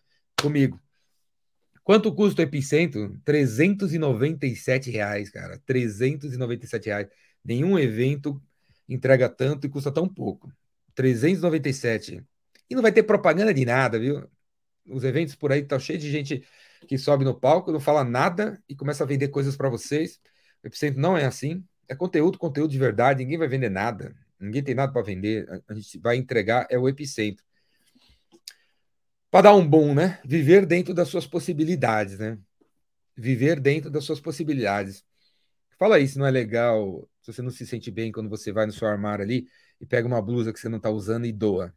comigo. 0.40 0.80
Quanto 1.82 2.14
custa 2.14 2.42
o 2.42 2.44
Epicentro? 2.44 3.16
397 3.24 4.90
reais, 4.90 5.30
cara. 5.30 5.60
397 5.66 6.86
reais. 6.86 7.08
Nenhum 7.44 7.78
evento 7.78 8.42
entrega 8.88 9.28
tanto 9.28 9.66
e 9.66 9.70
custa 9.70 9.92
tão 9.92 10.08
pouco. 10.08 10.50
397. 10.94 12.24
E 12.68 12.74
não 12.74 12.82
vai 12.82 12.92
ter 12.92 13.04
propaganda 13.04 13.54
de 13.54 13.64
nada, 13.64 13.98
viu? 13.98 14.28
Os 14.88 15.04
eventos 15.04 15.34
por 15.36 15.52
aí 15.52 15.60
estão 15.60 15.78
cheios 15.78 16.02
de 16.02 16.10
gente 16.10 16.44
que 16.88 16.98
sobe 16.98 17.24
no 17.24 17.38
palco, 17.38 17.72
não 17.72 17.80
fala 17.80 18.04
nada 18.04 18.60
e 18.68 18.74
começa 18.74 19.04
a 19.04 19.06
vender 19.06 19.28
coisas 19.28 19.56
para 19.56 19.68
vocês. 19.68 20.20
O 20.62 20.66
Epicentro 20.66 21.00
não 21.00 21.16
é 21.16 21.24
assim. 21.24 21.64
É 21.88 21.94
conteúdo, 21.94 22.38
conteúdo 22.38 22.70
de 22.70 22.78
verdade. 22.78 23.22
Ninguém 23.22 23.38
vai 23.38 23.48
vender 23.48 23.70
nada. 23.70 24.14
Ninguém 24.38 24.62
tem 24.62 24.74
nada 24.74 24.92
para 24.92 25.02
vender. 25.02 25.46
A 25.68 25.74
gente 25.74 25.98
vai 25.98 26.16
entregar 26.16 26.66
é 26.70 26.78
o 26.78 26.88
Epicentro. 26.88 27.44
Para 29.30 29.42
dar 29.42 29.54
um 29.54 29.66
bom, 29.66 29.94
né? 29.94 30.20
Viver 30.24 30.66
dentro 30.66 30.94
das 30.94 31.08
suas 31.08 31.26
possibilidades, 31.26 32.18
né? 32.18 32.38
Viver 33.16 33.60
dentro 33.60 33.90
das 33.90 34.04
suas 34.04 34.20
possibilidades. 34.20 35.04
Fala 35.78 35.96
aí 35.96 36.08
se 36.08 36.18
não 36.18 36.26
é 36.26 36.30
legal 36.30 37.08
se 37.20 37.32
você 37.32 37.42
não 37.42 37.50
se 37.50 37.66
sente 37.66 37.90
bem 37.90 38.12
quando 38.12 38.30
você 38.30 38.52
vai 38.52 38.66
no 38.66 38.72
seu 38.72 38.86
armário 38.86 39.24
ali 39.24 39.48
e 39.80 39.84
pega 39.84 40.06
uma 40.06 40.22
blusa 40.22 40.52
que 40.52 40.60
você 40.60 40.68
não 40.68 40.78
está 40.78 40.90
usando 40.90 41.26
e 41.26 41.32
doa. 41.32 41.74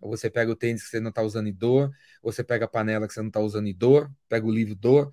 Ou 0.00 0.10
você 0.10 0.30
pega 0.30 0.50
o 0.52 0.56
tênis 0.56 0.84
que 0.84 0.90
você 0.90 1.00
não 1.00 1.10
está 1.10 1.22
usando 1.22 1.48
e 1.48 1.52
doa. 1.52 1.90
Ou 2.22 2.32
você 2.32 2.44
pega 2.44 2.66
a 2.66 2.68
panela 2.68 3.08
que 3.08 3.14
você 3.14 3.20
não 3.20 3.28
está 3.28 3.40
usando 3.40 3.66
e 3.66 3.74
doa. 3.74 4.10
Pega 4.28 4.46
o 4.46 4.50
livro 4.50 4.72
e 4.72 4.76
doa. 4.76 5.12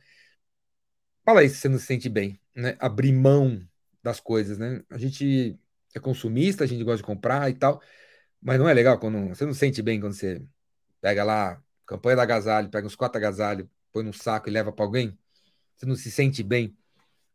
Fala 1.26 1.40
aí 1.42 1.50
se 1.50 1.56
você 1.56 1.70
não 1.70 1.80
se 1.80 1.86
sente 1.86 2.08
bem, 2.08 2.40
né? 2.56 2.76
Abrir 2.80 3.14
mão 3.14 3.68
das 4.04 4.20
coisas, 4.20 4.58
né? 4.58 4.84
A 4.90 4.98
gente 4.98 5.58
é 5.96 6.00
consumista, 6.00 6.64
a 6.64 6.68
gente 6.68 6.84
gosta 6.84 6.98
de 6.98 7.04
comprar 7.04 7.50
e 7.50 7.54
tal, 7.54 7.82
mas 8.42 8.60
não 8.60 8.68
é 8.68 8.74
legal 8.74 9.00
quando 9.00 9.30
você 9.30 9.46
não 9.46 9.54
se 9.54 9.60
sente 9.60 9.82
bem 9.82 10.00
quando 10.00 10.14
você 10.14 10.42
pega 11.02 11.24
lá, 11.24 11.62
campanha 11.86 12.18
da 12.18 12.24
agasalho, 12.24 12.70
pega 12.70 12.86
uns 12.86 12.96
quatro 12.96 13.18
agasalhos, 13.18 13.68
põe 13.92 14.04
num 14.04 14.14
saco 14.14 14.50
e 14.50 14.52
leva 14.52 14.72
para 14.72 14.86
alguém. 14.86 15.18
Você 15.76 15.86
não 15.86 15.96
se 15.96 16.12
sente 16.12 16.44
bem 16.44 16.76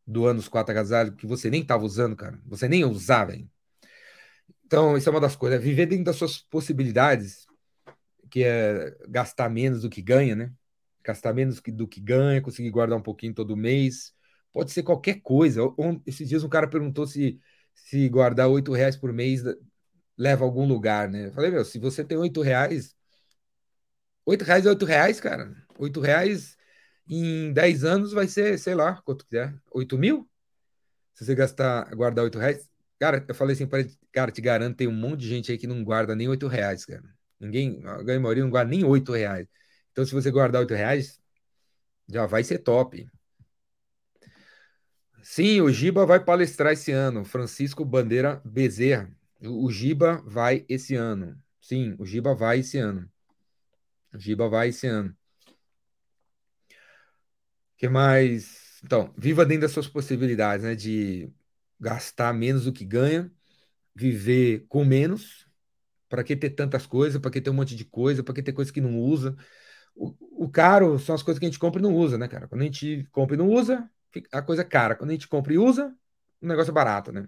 doando 0.07 0.41
os 0.41 0.49
quatro 0.49 0.73
agasalhos 0.73 1.15
que 1.17 1.27
você 1.27 1.51
nem 1.51 1.63
estava 1.63 1.85
usando, 1.85 2.17
cara. 2.17 2.39
Você 2.47 2.69
nem 2.69 2.85
usava, 2.85 3.35
hein? 3.35 3.51
Então, 4.65 4.97
isso 4.97 5.09
é 5.09 5.13
uma 5.13 5.21
das 5.21 5.37
coisas. 5.37 5.59
É 5.59 5.63
viver 5.63 5.87
dentro 5.87 6.05
das 6.05 6.17
suas 6.17 6.39
possibilidades, 6.39 7.47
que 8.31 8.45
é 8.45 8.97
gastar 9.09 9.49
menos 9.49 9.83
do 9.83 9.91
que 9.91 10.03
ganha, 10.03 10.35
né? 10.35 10.53
Gastar 11.03 11.33
menos 11.33 11.61
do 11.61 11.87
que 11.87 12.01
ganha, 12.01 12.43
conseguir 12.43 12.71
guardar 12.71 12.99
um 12.99 13.03
pouquinho 13.03 13.35
todo 13.35 13.57
mês. 13.57 14.15
Pode 14.53 14.73
ser 14.73 14.83
qualquer 14.83 15.21
coisa. 15.21 15.63
Esses 16.07 16.29
dias 16.29 16.45
um 16.45 16.49
cara 16.49 16.69
perguntou 16.69 17.07
se, 17.07 17.39
se 17.75 18.09
guardar 18.09 18.49
oito 18.49 18.73
reais 18.73 18.97
por 18.97 19.13
mês 19.13 19.43
leva 20.17 20.45
a 20.45 20.47
algum 20.47 20.67
lugar, 20.67 21.09
né? 21.09 21.27
Eu 21.29 21.33
falei, 21.33 21.51
meu, 21.51 21.65
se 21.65 21.79
você 21.79 22.05
tem 22.05 22.19
oito 22.19 22.43
reais, 22.43 22.97
oito 24.27 24.45
reais 24.45 24.67
é 24.67 24.69
oito 24.71 24.85
reais, 24.85 25.21
cara. 25.21 25.55
Oito 25.79 26.01
reais 26.01 26.57
em 27.09 27.53
10 27.53 27.85
anos 27.85 28.13
vai 28.13 28.27
ser, 28.29 28.59
sei 28.59 28.75
lá, 28.75 29.01
quanto 29.03 29.25
quiser, 29.25 29.55
8 29.73 29.97
mil? 29.97 30.29
Se 31.15 31.25
você 31.25 31.35
gastar, 31.35 31.95
guardar 31.95 32.25
8 32.25 32.39
reais. 32.39 32.69
Cara, 32.99 33.25
eu 33.29 33.35
falei 33.35 33.55
assim, 33.55 33.69
cara, 34.13 34.33
te 34.33 34.41
garanto, 34.41 34.77
tem 34.77 34.89
um 34.89 34.93
monte 34.93 35.21
de 35.21 35.29
gente 35.29 35.53
aí 35.53 35.59
que 35.59 35.67
não 35.67 35.85
guarda 35.85 36.15
nem 36.15 36.29
8 36.29 36.49
reais, 36.49 36.85
cara. 36.85 37.05
Ninguém, 37.41 37.83
a 37.85 38.03
maioria 38.21 38.43
não 38.43 38.51
guarda 38.51 38.71
nem 38.71 38.85
8 38.85 39.13
reais. 39.13 39.49
Então, 39.93 40.05
se 40.05 40.13
você 40.15 40.31
guardar 40.31 40.61
8 40.63 40.75
reais, 40.75 41.21
já 42.09 42.27
vai 42.27 42.45
ser 42.45 42.59
top. 42.61 43.09
Sim, 45.31 45.61
o 45.61 45.71
Giba 45.71 46.07
vai 46.07 46.25
palestrar 46.25 46.73
esse 46.73 46.91
ano. 46.91 47.23
Francisco 47.23 47.85
Bandeira 47.85 48.41
Bezerra. 48.47 49.15
O 49.43 49.71
Giba 49.71 50.23
vai 50.27 50.65
esse 50.69 50.95
ano. 50.95 51.39
Sim, 51.61 51.95
o 51.99 52.07
Giba 52.07 52.35
vai 52.35 52.61
esse 52.61 52.79
ano. 52.79 53.09
O 54.13 54.19
Giba 54.19 54.49
vai 54.49 54.71
esse 54.71 54.87
ano. 54.87 55.15
que 57.77 57.89
mais? 57.89 58.81
Então, 58.83 59.13
viva 59.19 59.45
dentro 59.45 59.63
das 59.63 59.73
suas 59.73 59.87
possibilidades, 59.87 60.65
né? 60.65 60.75
De 60.75 61.31
gastar 61.79 62.33
menos 62.33 62.65
do 62.65 62.73
que 62.73 62.85
ganha, 62.85 63.31
viver 63.95 64.67
com 64.69 64.85
menos. 64.85 65.47
Para 66.09 66.25
que 66.25 66.37
ter 66.37 66.51
tantas 66.51 66.87
coisas? 66.87 67.21
Para 67.21 67.31
que 67.31 67.41
ter 67.41 67.51
um 67.51 67.55
monte 67.55 67.77
de 67.77 67.85
coisa? 67.85 68.25
Para 68.25 68.35
que 68.35 68.43
ter 68.43 68.53
coisa 68.55 68.73
que 68.73 68.81
não 68.81 68.99
usa? 68.99 69.37
O, 69.95 70.47
o 70.47 70.51
caro 70.51 70.99
são 70.99 71.15
as 71.15 71.23
coisas 71.23 71.39
que 71.39 71.47
a 71.47 71.49
gente 71.49 71.59
compra 71.59 71.81
e 71.81 71.83
não 71.83 71.95
usa, 71.95 72.19
né, 72.19 72.29
cara? 72.29 72.49
Quando 72.49 72.63
a 72.63 72.65
gente 72.65 73.07
compra 73.13 73.37
e 73.37 73.39
não 73.39 73.49
usa, 73.51 73.91
a 74.33 74.43
coisa 74.43 74.63
é 74.63 74.65
cara. 74.65 74.95
Quando 74.95 75.11
a 75.11 75.13
gente 75.13 75.29
compra 75.29 75.53
e 75.53 75.59
usa, 75.59 75.95
o 76.41 76.47
negócio 76.47 76.71
é 76.71 76.75
barato, 76.75 77.13
né? 77.13 77.27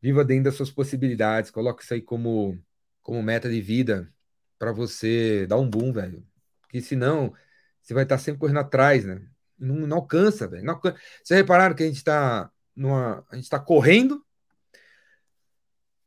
Viva 0.00 0.24
dentro 0.24 0.44
das 0.44 0.54
suas 0.54 0.70
possibilidades, 0.70 1.50
coloque 1.50 1.82
isso 1.82 1.94
aí 1.94 2.02
como, 2.02 2.58
como 3.02 3.22
meta 3.22 3.48
de 3.48 3.60
vida 3.60 4.12
para 4.58 4.72
você 4.72 5.46
dar 5.46 5.58
um 5.58 5.68
boom, 5.68 5.92
velho. 5.92 6.26
Porque 6.62 6.80
senão 6.80 7.34
você 7.80 7.94
vai 7.94 8.04
estar 8.04 8.18
sempre 8.18 8.40
correndo 8.40 8.60
atrás, 8.60 9.04
né? 9.04 9.26
Não, 9.58 9.86
não 9.86 9.96
alcança, 9.98 10.48
velho. 10.48 10.64
Não 10.64 10.74
alcança. 10.74 10.98
Vocês 11.22 11.38
repararam 11.38 11.74
que 11.74 11.82
a 11.82 11.86
gente 11.86 11.96
está 11.96 12.50
numa. 12.74 13.24
A 13.30 13.34
gente 13.36 13.44
está 13.44 13.58
correndo 13.58 14.24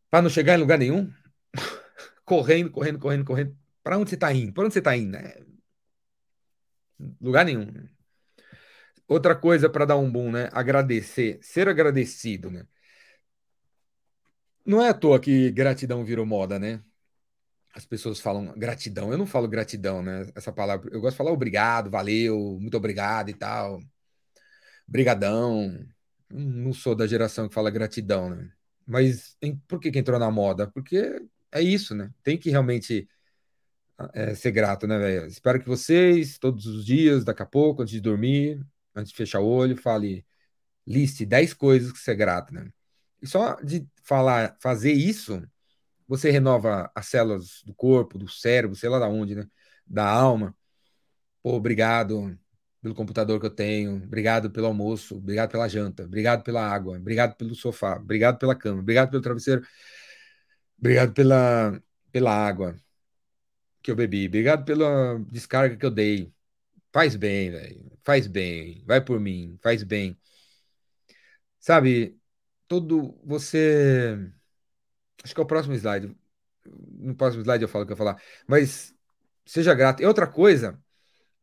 para 0.10 0.22
não 0.22 0.30
chegar 0.30 0.56
em 0.56 0.62
lugar 0.62 0.78
nenhum? 0.78 1.12
correndo, 2.26 2.72
correndo, 2.72 3.00
correndo, 3.00 3.26
correndo. 3.26 3.58
Para 3.84 3.98
onde 3.98 4.10
você 4.10 4.16
está 4.16 4.34
indo? 4.34 4.54
Para 4.54 4.66
onde 4.66 4.74
você 4.74 4.80
está 4.80 4.96
indo? 4.96 5.12
Né? 5.12 5.36
Lugar 7.22 7.46
nenhum. 7.46 7.66
Né? 7.66 7.90
Outra 9.08 9.36
coisa 9.36 9.70
para 9.70 9.86
dar 9.86 9.98
um 9.98 10.12
boom, 10.12 10.32
né? 10.32 10.50
Agradecer, 10.52 11.40
ser 11.42 11.70
agradecido, 11.70 12.52
né? 12.52 12.66
Não 14.66 14.82
é 14.82 14.90
à 14.90 14.94
toa 14.94 15.20
que 15.20 15.50
gratidão 15.52 16.04
virou 16.04 16.26
moda, 16.26 16.60
né? 16.60 16.84
As 17.74 17.86
pessoas 17.86 18.20
falam 18.20 18.54
gratidão. 18.58 19.12
Eu 19.12 19.18
não 19.18 19.26
falo 19.26 19.48
gratidão, 19.48 20.04
né? 20.04 20.28
Essa 20.36 20.52
palavra. 20.52 20.90
Eu 20.92 21.00
gosto 21.00 21.14
de 21.14 21.18
falar 21.18 21.32
obrigado, 21.32 21.90
valeu, 21.90 22.58
muito 22.60 22.76
obrigado 22.76 23.30
e 23.30 23.34
tal. 23.34 23.80
Brigadão. 24.86 25.86
Não 26.30 26.74
sou 26.74 26.96
da 26.96 27.08
geração 27.08 27.48
que 27.48 27.54
fala 27.54 27.72
gratidão, 27.72 28.30
né? 28.30 28.52
Mas 28.86 29.38
em, 29.42 29.56
por 29.68 29.80
que, 29.80 29.92
que 29.92 30.00
entrou 30.00 30.20
na 30.20 30.30
moda? 30.32 30.68
Porque 30.68 31.22
é 31.52 31.62
isso, 31.62 31.96
né? 31.96 32.12
Tem 32.24 32.38
que 32.38 32.50
realmente 32.50 33.08
é, 34.14 34.36
ser 34.36 34.52
grato, 34.52 34.88
né, 34.88 34.98
velho? 34.98 35.28
Espero 35.28 35.60
que 35.60 35.68
vocês, 35.68 36.38
todos 36.38 36.66
os 36.66 36.86
dias, 36.86 37.24
daqui 37.24 37.42
a 37.44 37.46
pouco, 37.46 37.82
antes 37.82 37.94
de 37.94 38.02
dormir, 38.02 38.62
antes 38.98 39.12
de 39.12 39.18
fechar 39.18 39.40
o 39.40 39.48
olho, 39.48 39.78
fale, 39.78 40.26
liste 40.86 41.26
10 41.26 41.54
coisas 41.54 41.92
que 41.92 42.00
você 42.00 42.12
é 42.12 42.16
grato, 42.16 42.54
né? 42.54 42.70
E 43.22 43.28
só 43.28 43.56
de 43.62 43.88
falar, 44.04 44.58
fazer 44.62 44.94
isso, 44.94 45.42
você 46.08 46.32
renova 46.32 46.92
as 46.96 47.08
células 47.08 47.62
do 47.66 47.74
corpo, 47.76 48.18
do 48.18 48.28
cérebro, 48.30 48.76
sei 48.76 48.90
lá 48.90 49.00
da 49.00 49.08
onde, 49.08 49.36
né? 49.36 49.48
Da 49.86 50.10
alma. 50.10 50.56
Pô, 51.44 51.54
obrigado 51.56 52.38
pelo 52.82 52.96
computador 52.96 53.40
que 53.40 53.46
eu 53.46 53.50
tenho, 53.52 53.98
obrigado 54.04 54.52
pelo 54.52 54.68
almoço, 54.68 55.18
obrigado 55.18 55.52
pela 55.52 55.68
janta, 55.68 56.04
obrigado 56.04 56.44
pela 56.44 56.62
água, 56.62 56.98
obrigado 56.98 57.36
pelo 57.36 57.56
sofá, 57.56 57.98
obrigado 57.98 58.38
pela 58.40 58.56
cama, 58.56 58.82
obrigado 58.82 59.10
pelo 59.12 59.22
travesseiro, 59.22 59.66
obrigado 60.78 61.14
pela, 61.14 61.82
pela 62.12 62.32
água 62.34 62.76
que 63.82 63.92
eu 63.92 63.96
bebi, 63.96 64.28
obrigado 64.28 64.66
pela 64.66 65.20
descarga 65.32 65.76
que 65.78 65.86
eu 65.86 65.92
dei, 65.92 66.32
Faz 66.98 67.16
bem, 67.16 67.52
velho. 67.52 67.92
Faz 68.04 68.26
bem. 68.26 68.84
Vai 68.84 69.00
por 69.00 69.20
mim. 69.20 69.56
Faz 69.62 69.84
bem. 69.84 70.18
Sabe, 71.60 72.20
todo 72.68 73.16
você. 73.24 74.18
Acho 75.24 75.36
que 75.36 75.40
é 75.40 75.44
o 75.44 75.46
próximo 75.46 75.76
slide. 75.76 76.18
No 76.66 77.16
próximo 77.16 77.44
slide 77.44 77.62
eu 77.64 77.70
falo 77.70 77.84
o 77.84 77.88
que 77.88 77.94
eu 77.94 77.98
falar. 77.98 78.20
Mas 78.48 78.96
seja 79.46 79.76
grato. 79.76 80.02
E 80.02 80.08
outra 80.08 80.26
coisa 80.26 80.84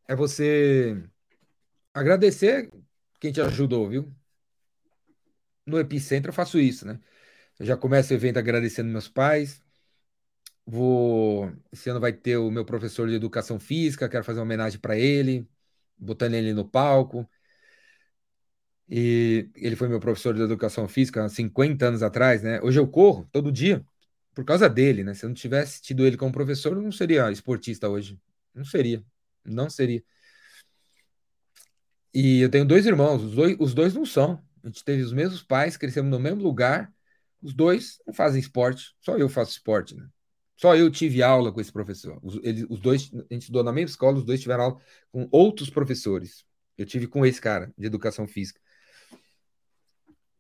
é 0.08 0.16
você 0.16 1.00
agradecer 1.94 2.68
quem 3.20 3.30
te 3.30 3.40
ajudou, 3.40 3.88
viu? 3.88 4.12
No 5.64 5.78
Epicentro 5.78 6.30
eu 6.30 6.34
faço 6.34 6.58
isso, 6.58 6.84
né? 6.84 6.98
Eu 7.60 7.66
já 7.66 7.76
começo 7.76 8.12
o 8.12 8.16
evento 8.16 8.38
agradecendo 8.40 8.90
meus 8.90 9.08
pais. 9.08 9.63
Vou. 10.66 11.52
Esse 11.72 11.90
ano 11.90 12.00
vai 12.00 12.12
ter 12.12 12.36
o 12.38 12.50
meu 12.50 12.64
professor 12.64 13.08
de 13.08 13.14
educação 13.14 13.60
física, 13.60 14.08
quero 14.08 14.24
fazer 14.24 14.40
uma 14.40 14.44
homenagem 14.44 14.80
para 14.80 14.96
ele, 14.96 15.48
botando 15.98 16.34
ele 16.34 16.52
no 16.54 16.68
palco. 16.68 17.28
E 18.88 19.48
ele 19.56 19.76
foi 19.76 19.88
meu 19.88 19.98
professor 20.00 20.34
de 20.34 20.42
educação 20.42 20.86
física 20.88 21.24
há 21.24 21.28
50 21.28 21.86
anos 21.86 22.02
atrás, 22.02 22.42
né? 22.42 22.60
Hoje 22.62 22.78
eu 22.78 22.86
corro 22.86 23.28
todo 23.32 23.50
dia 23.50 23.84
por 24.34 24.44
causa 24.44 24.68
dele, 24.68 25.02
né? 25.04 25.14
Se 25.14 25.24
eu 25.24 25.28
não 25.28 25.34
tivesse 25.34 25.80
tido 25.80 26.06
ele 26.06 26.16
como 26.16 26.32
professor, 26.32 26.76
eu 26.76 26.82
não 26.82 26.92
seria 26.92 27.30
esportista 27.30 27.88
hoje. 27.88 28.20
Não 28.54 28.64
seria. 28.64 29.02
Não 29.44 29.70
seria. 29.70 30.04
E 32.12 32.40
eu 32.40 32.50
tenho 32.50 32.64
dois 32.64 32.86
irmãos, 32.86 33.22
os 33.22 33.34
dois, 33.34 33.56
os 33.58 33.74
dois 33.74 33.94
não 33.94 34.06
são. 34.06 34.42
A 34.62 34.68
gente 34.68 34.84
teve 34.84 35.02
os 35.02 35.12
mesmos 35.12 35.42
pais, 35.42 35.76
crescemos 35.76 36.10
no 36.10 36.18
mesmo 36.20 36.42
lugar. 36.42 36.92
Os 37.42 37.52
dois 37.52 37.98
não 38.06 38.14
fazem 38.14 38.40
esporte, 38.40 38.94
só 39.00 39.16
eu 39.18 39.28
faço 39.28 39.52
esporte, 39.52 39.94
né? 39.96 40.08
Só 40.56 40.76
eu 40.76 40.90
tive 40.90 41.22
aula 41.22 41.52
com 41.52 41.60
esse 41.60 41.72
professor. 41.72 42.18
Os, 42.22 42.36
os 42.68 42.80
dois, 42.80 43.10
a 43.12 43.34
gente 43.34 43.42
estudou 43.42 43.64
na 43.64 43.72
mesma 43.72 43.90
escola, 43.90 44.18
os 44.18 44.24
dois 44.24 44.40
tiveram 44.40 44.64
aula 44.64 44.80
com 45.10 45.28
outros 45.30 45.68
professores. 45.68 46.44
Eu 46.78 46.86
tive 46.86 47.06
com 47.06 47.24
esse 47.24 47.40
cara 47.40 47.72
de 47.76 47.86
educação 47.86 48.26
física. 48.26 48.60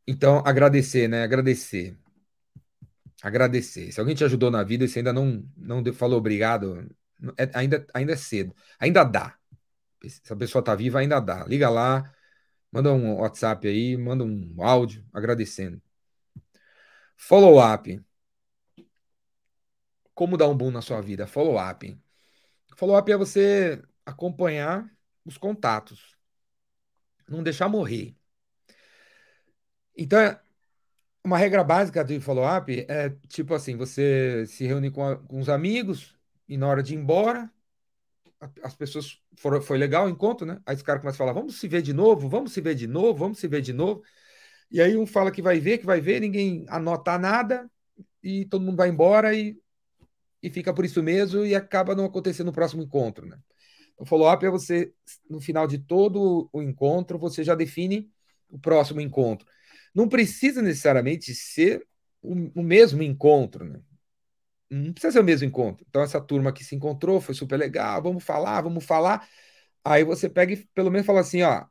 Então, 0.06 0.42
agradecer, 0.44 1.08
né? 1.08 1.22
Agradecer. 1.22 1.96
Agradecer. 3.22 3.90
Se 3.90 4.00
alguém 4.00 4.14
te 4.14 4.24
ajudou 4.24 4.50
na 4.50 4.62
vida 4.62 4.84
e 4.84 4.88
você 4.88 4.98
ainda 4.98 5.12
não, 5.12 5.42
não 5.56 5.82
falou 5.92 6.18
obrigado, 6.18 6.86
é, 7.38 7.50
ainda, 7.54 7.86
ainda 7.94 8.12
é 8.12 8.16
cedo. 8.16 8.54
Ainda 8.78 9.02
dá. 9.04 9.36
Se 10.06 10.32
a 10.32 10.36
pessoa 10.36 10.60
está 10.60 10.74
viva, 10.74 10.98
ainda 10.98 11.18
dá. 11.20 11.44
Liga 11.46 11.70
lá, 11.70 12.12
manda 12.70 12.92
um 12.92 13.14
WhatsApp 13.20 13.66
aí, 13.66 13.96
manda 13.96 14.24
um 14.24 14.54
áudio 14.62 15.04
agradecendo. 15.12 15.80
Follow 17.16 17.58
up. 17.58 18.00
Como 20.14 20.36
dar 20.36 20.48
um 20.48 20.56
boom 20.56 20.70
na 20.70 20.80
sua 20.82 21.00
vida? 21.00 21.26
Follow-up. 21.26 21.98
Follow-up 22.76 23.10
é 23.10 23.16
você 23.16 23.82
acompanhar 24.06 24.88
os 25.24 25.38
contatos. 25.38 26.16
Não 27.28 27.42
deixar 27.42 27.68
morrer. 27.68 28.16
Então, 29.96 30.38
uma 31.24 31.38
regra 31.38 31.64
básica 31.64 32.04
de 32.04 32.20
follow-up 32.20 32.84
é 32.88 33.10
tipo 33.28 33.54
assim: 33.54 33.76
você 33.76 34.44
se 34.46 34.66
reúne 34.66 34.90
com, 34.90 35.04
a, 35.04 35.16
com 35.16 35.40
os 35.40 35.48
amigos 35.48 36.16
e 36.48 36.56
na 36.56 36.68
hora 36.68 36.82
de 36.82 36.94
ir 36.94 36.98
embora, 36.98 37.50
as 38.62 38.74
pessoas 38.74 39.20
foram, 39.36 39.60
foi 39.62 39.78
legal 39.78 40.06
o 40.06 40.08
encontro, 40.08 40.46
né? 40.46 40.60
Aí 40.66 40.76
os 40.76 40.82
caras 40.82 41.00
começam 41.00 41.24
a 41.24 41.28
falar: 41.28 41.40
vamos 41.40 41.58
se 41.58 41.66
ver 41.68 41.82
de 41.82 41.92
novo, 41.92 42.28
vamos 42.28 42.52
se 42.52 42.60
ver 42.60 42.74
de 42.74 42.86
novo, 42.86 43.18
vamos 43.18 43.38
se 43.38 43.48
ver 43.48 43.62
de 43.62 43.72
novo. 43.72 44.02
E 44.70 44.80
aí 44.80 44.96
um 44.96 45.06
fala 45.06 45.30
que 45.30 45.42
vai 45.42 45.60
ver, 45.60 45.78
que 45.78 45.86
vai 45.86 46.00
ver, 46.00 46.20
ninguém 46.20 46.66
anota 46.68 47.18
nada, 47.18 47.70
e 48.22 48.44
todo 48.46 48.64
mundo 48.64 48.76
vai 48.76 48.88
embora 48.88 49.34
e 49.34 49.58
e 50.44 50.50
fica 50.50 50.74
por 50.74 50.84
isso 50.84 51.02
mesmo 51.02 51.42
e 51.42 51.54
acaba 51.54 51.94
não 51.94 52.04
acontecendo 52.04 52.48
no 52.48 52.52
próximo 52.52 52.82
encontro, 52.82 53.24
né? 53.26 53.38
O 53.96 54.04
follow-up 54.04 54.44
é 54.44 54.50
você, 54.50 54.92
no 55.28 55.40
final 55.40 55.66
de 55.66 55.78
todo 55.78 56.50
o 56.52 56.60
encontro, 56.60 57.18
você 57.18 57.42
já 57.42 57.54
define 57.54 58.10
o 58.50 58.58
próximo 58.58 59.00
encontro. 59.00 59.48
Não 59.94 60.06
precisa 60.06 60.60
necessariamente 60.60 61.34
ser 61.34 61.86
o, 62.20 62.60
o 62.60 62.62
mesmo 62.62 63.02
encontro, 63.02 63.64
né? 63.64 63.80
Não 64.68 64.92
precisa 64.92 65.14
ser 65.14 65.20
o 65.20 65.24
mesmo 65.24 65.48
encontro. 65.48 65.86
Então, 65.88 66.02
essa 66.02 66.20
turma 66.20 66.52
que 66.52 66.62
se 66.62 66.74
encontrou 66.74 67.22
foi 67.22 67.34
super 67.34 67.56
legal, 67.56 68.02
vamos 68.02 68.22
falar, 68.22 68.60
vamos 68.60 68.84
falar. 68.84 69.26
Aí 69.82 70.04
você 70.04 70.28
pega 70.28 70.52
e 70.52 70.56
pelo 70.74 70.90
menos 70.90 71.06
fala 71.06 71.20
assim: 71.20 71.42
ó, 71.42 71.64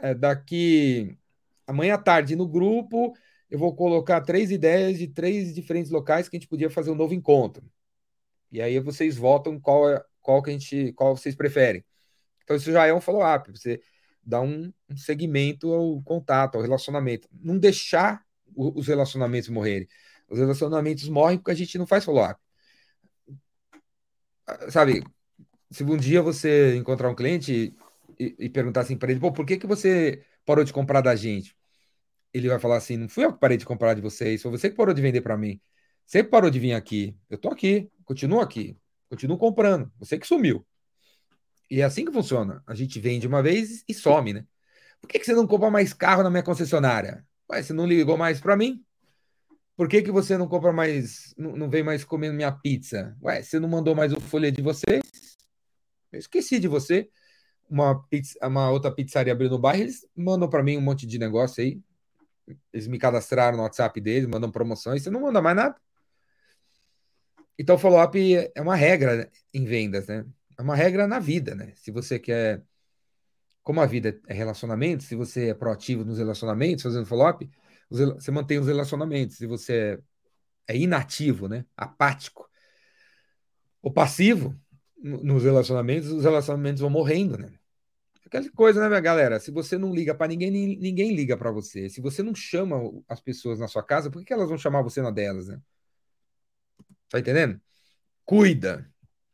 é 0.00 0.14
daqui 0.14 1.18
amanhã 1.66 1.94
à 1.94 1.98
tarde 1.98 2.36
no 2.36 2.46
grupo, 2.46 3.14
eu 3.50 3.58
vou 3.58 3.74
colocar 3.74 4.20
três 4.20 4.52
ideias 4.52 4.96
de 4.98 5.08
três 5.08 5.52
diferentes 5.52 5.90
locais 5.90 6.28
que 6.28 6.36
a 6.36 6.38
gente 6.38 6.48
podia 6.48 6.70
fazer 6.70 6.92
um 6.92 6.94
novo 6.94 7.14
encontro. 7.14 7.68
E 8.50 8.60
aí 8.60 8.78
vocês 8.80 9.16
votam 9.16 9.58
qual, 9.60 9.88
é, 9.90 10.02
qual 10.20 10.42
que 10.42 10.50
a 10.50 10.52
gente, 10.52 10.92
qual 10.92 11.16
vocês 11.16 11.34
preferem. 11.34 11.84
Então 12.44 12.56
isso 12.56 12.72
já 12.72 12.86
é 12.86 12.92
um 12.92 13.00
follow-up, 13.00 13.50
você 13.50 13.80
dá 14.22 14.40
um, 14.40 14.72
um 14.88 14.96
segmento 14.96 15.72
ao 15.72 16.02
contato, 16.02 16.56
ao 16.56 16.62
relacionamento. 16.62 17.28
Não 17.32 17.58
deixar 17.58 18.24
o, 18.54 18.78
os 18.78 18.88
relacionamentos 18.88 19.48
morrerem. 19.48 19.88
Os 20.28 20.38
relacionamentos 20.38 21.08
morrem 21.08 21.38
porque 21.38 21.50
a 21.50 21.54
gente 21.54 21.78
não 21.78 21.86
faz 21.86 22.04
follow-up. 22.04 22.40
Sabe, 24.68 25.04
se 25.70 25.84
um 25.84 25.96
dia 25.96 26.22
você 26.22 26.76
encontrar 26.76 27.08
um 27.08 27.14
cliente 27.14 27.74
e, 28.18 28.36
e 28.38 28.48
perguntar 28.48 28.80
assim 28.82 28.96
para 28.96 29.10
ele, 29.10 29.20
pô, 29.20 29.32
por 29.32 29.46
que, 29.46 29.56
que 29.56 29.66
você 29.66 30.24
parou 30.44 30.64
de 30.64 30.72
comprar 30.72 31.00
da 31.00 31.14
gente? 31.14 31.56
Ele 32.32 32.48
vai 32.48 32.58
falar 32.58 32.76
assim, 32.76 32.96
não 32.96 33.08
fui 33.08 33.24
eu 33.24 33.32
que 33.32 33.40
parei 33.40 33.56
de 33.56 33.64
comprar 33.64 33.94
de 33.94 34.00
vocês, 34.00 34.42
foi 34.42 34.50
você 34.50 34.70
que 34.70 34.76
parou 34.76 34.94
de 34.94 35.02
vender 35.02 35.20
para 35.20 35.36
mim. 35.36 35.60
Você 36.10 36.24
parou 36.24 36.50
de 36.50 36.58
vir 36.58 36.72
aqui. 36.72 37.16
Eu 37.30 37.38
tô 37.38 37.50
aqui, 37.50 37.88
continuo 38.04 38.40
aqui, 38.40 38.76
continuo 39.08 39.38
comprando. 39.38 39.92
Você 40.00 40.18
que 40.18 40.26
sumiu. 40.26 40.66
E 41.70 41.80
é 41.80 41.84
assim 41.84 42.04
que 42.04 42.10
funciona. 42.10 42.64
A 42.66 42.74
gente 42.74 42.98
vende 42.98 43.28
uma 43.28 43.40
vez 43.40 43.84
e 43.88 43.94
some, 43.94 44.32
né? 44.32 44.44
Por 45.00 45.06
que, 45.06 45.20
que 45.20 45.24
você 45.24 45.32
não 45.32 45.46
compra 45.46 45.70
mais 45.70 45.92
carro 45.92 46.24
na 46.24 46.28
minha 46.28 46.42
concessionária? 46.42 47.24
Ué, 47.48 47.62
você 47.62 47.72
não 47.72 47.86
ligou 47.86 48.16
mais 48.18 48.40
para 48.40 48.56
mim? 48.56 48.84
Por 49.76 49.88
que, 49.88 50.02
que 50.02 50.10
você 50.10 50.36
não 50.36 50.48
compra 50.48 50.72
mais, 50.72 51.32
não, 51.38 51.54
não 51.54 51.70
vem 51.70 51.84
mais 51.84 52.02
comendo 52.02 52.34
minha 52.34 52.50
pizza? 52.50 53.16
Ué, 53.22 53.40
você 53.40 53.60
não 53.60 53.68
mandou 53.68 53.94
mais 53.94 54.12
o 54.12 54.20
folha 54.20 54.50
de 54.50 54.60
vocês? 54.60 55.00
Eu 56.10 56.18
esqueci 56.18 56.58
de 56.58 56.66
você. 56.66 57.08
Uma, 57.68 58.02
pizza, 58.08 58.36
uma 58.44 58.68
outra 58.68 58.90
pizzaria 58.92 59.32
abriu 59.32 59.48
no 59.48 59.60
bairro, 59.60 59.84
eles 59.84 60.04
mandam 60.16 60.50
para 60.50 60.60
mim 60.60 60.76
um 60.76 60.80
monte 60.80 61.06
de 61.06 61.20
negócio 61.20 61.62
aí. 61.62 61.80
Eles 62.72 62.88
me 62.88 62.98
cadastraram 62.98 63.58
no 63.58 63.62
WhatsApp 63.62 64.00
deles, 64.00 64.26
mandam 64.26 64.50
promoções, 64.50 65.04
você 65.04 65.08
não 65.10 65.20
manda 65.20 65.40
mais 65.40 65.54
nada. 65.54 65.76
Então, 67.60 67.76
follow-up 67.76 68.18
é 68.54 68.62
uma 68.62 68.74
regra 68.74 69.30
em 69.52 69.66
vendas, 69.66 70.06
né? 70.06 70.24
É 70.56 70.62
uma 70.62 70.74
regra 70.74 71.06
na 71.06 71.18
vida, 71.18 71.54
né? 71.54 71.74
Se 71.76 71.90
você 71.90 72.18
quer. 72.18 72.64
Como 73.62 73.82
a 73.82 73.86
vida 73.86 74.18
é 74.26 74.32
relacionamento, 74.32 75.04
se 75.04 75.14
você 75.14 75.48
é 75.48 75.54
proativo 75.54 76.02
nos 76.02 76.16
relacionamentos, 76.16 76.82
fazendo 76.82 77.04
follow-up, 77.04 77.50
você 77.90 78.30
mantém 78.30 78.58
os 78.58 78.66
relacionamentos. 78.66 79.36
Se 79.36 79.46
você 79.46 80.00
é 80.66 80.74
inativo, 80.74 81.48
né? 81.48 81.66
apático, 81.76 82.48
ou 83.82 83.92
passivo 83.92 84.58
nos 84.96 85.44
relacionamentos, 85.44 86.10
os 86.10 86.24
relacionamentos 86.24 86.80
vão 86.80 86.88
morrendo, 86.88 87.36
né? 87.36 87.52
Aquela 88.24 88.50
coisa, 88.52 88.80
né, 88.80 88.88
minha 88.88 89.00
galera? 89.00 89.38
Se 89.38 89.50
você 89.50 89.76
não 89.76 89.94
liga 89.94 90.14
para 90.14 90.28
ninguém, 90.28 90.50
ninguém 90.50 91.14
liga 91.14 91.36
para 91.36 91.50
você. 91.50 91.90
Se 91.90 92.00
você 92.00 92.22
não 92.22 92.34
chama 92.34 92.80
as 93.06 93.20
pessoas 93.20 93.58
na 93.58 93.68
sua 93.68 93.82
casa, 93.82 94.10
por 94.10 94.24
que 94.24 94.32
elas 94.32 94.48
vão 94.48 94.56
chamar 94.56 94.80
você 94.80 95.02
na 95.02 95.10
delas, 95.10 95.48
né? 95.48 95.60
Tá 97.10 97.18
entendendo? 97.18 97.60
Cuida. 98.24 98.90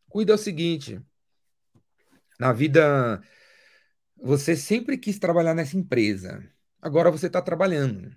Cuida 0.09 0.33
é 0.33 0.35
o 0.35 0.39
seguinte. 0.39 1.01
Na 2.39 2.53
vida, 2.53 3.23
você 4.17 4.57
sempre 4.57 4.99
quis 4.99 5.19
trabalhar 5.19 5.55
nessa 5.55 5.77
empresa. 5.77 6.43
Agora 6.81 7.11
você 7.11 7.27
está 7.27 7.41
trabalhando. 7.43 8.17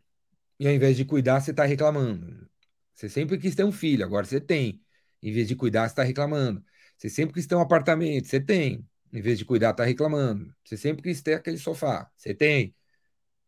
E 0.59 0.67
ao 0.67 0.73
invés 0.73 0.97
de 0.97 1.05
cuidar, 1.05 1.41
você 1.41 1.51
está 1.51 1.65
reclamando. 1.65 2.49
Você 2.93 3.09
sempre 3.09 3.37
quis 3.37 3.55
ter 3.55 3.63
um 3.63 3.71
filho, 3.71 4.03
agora 4.03 4.25
você 4.25 4.41
tem. 4.41 4.81
Em 5.21 5.31
vez 5.31 5.47
de 5.47 5.55
cuidar, 5.55 5.87
você 5.87 5.93
está 5.93 6.03
reclamando. 6.03 6.63
Você 6.97 7.09
sempre 7.09 7.33
quis 7.33 7.47
ter 7.47 7.55
um 7.55 7.61
apartamento, 7.61 8.27
você 8.27 8.39
tem. 8.39 8.85
Em 9.11 9.21
vez 9.21 9.39
de 9.39 9.45
cuidar, 9.45 9.71
está 9.71 9.83
reclamando. 9.85 10.53
Você 10.63 10.77
sempre 10.77 11.01
quis 11.03 11.21
ter 11.21 11.35
aquele 11.35 11.57
sofá, 11.57 12.09
você 12.15 12.33
tem. 12.33 12.75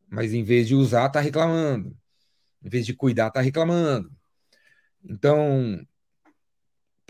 Mas 0.09 0.33
em 0.33 0.43
vez 0.43 0.67
de 0.67 0.75
usar, 0.75 1.07
está 1.07 1.19
reclamando. 1.19 1.97
Em 2.63 2.69
vez 2.69 2.85
de 2.85 2.93
cuidar, 2.93 3.27
está 3.27 3.41
reclamando. 3.41 4.11
Então, 5.03 5.85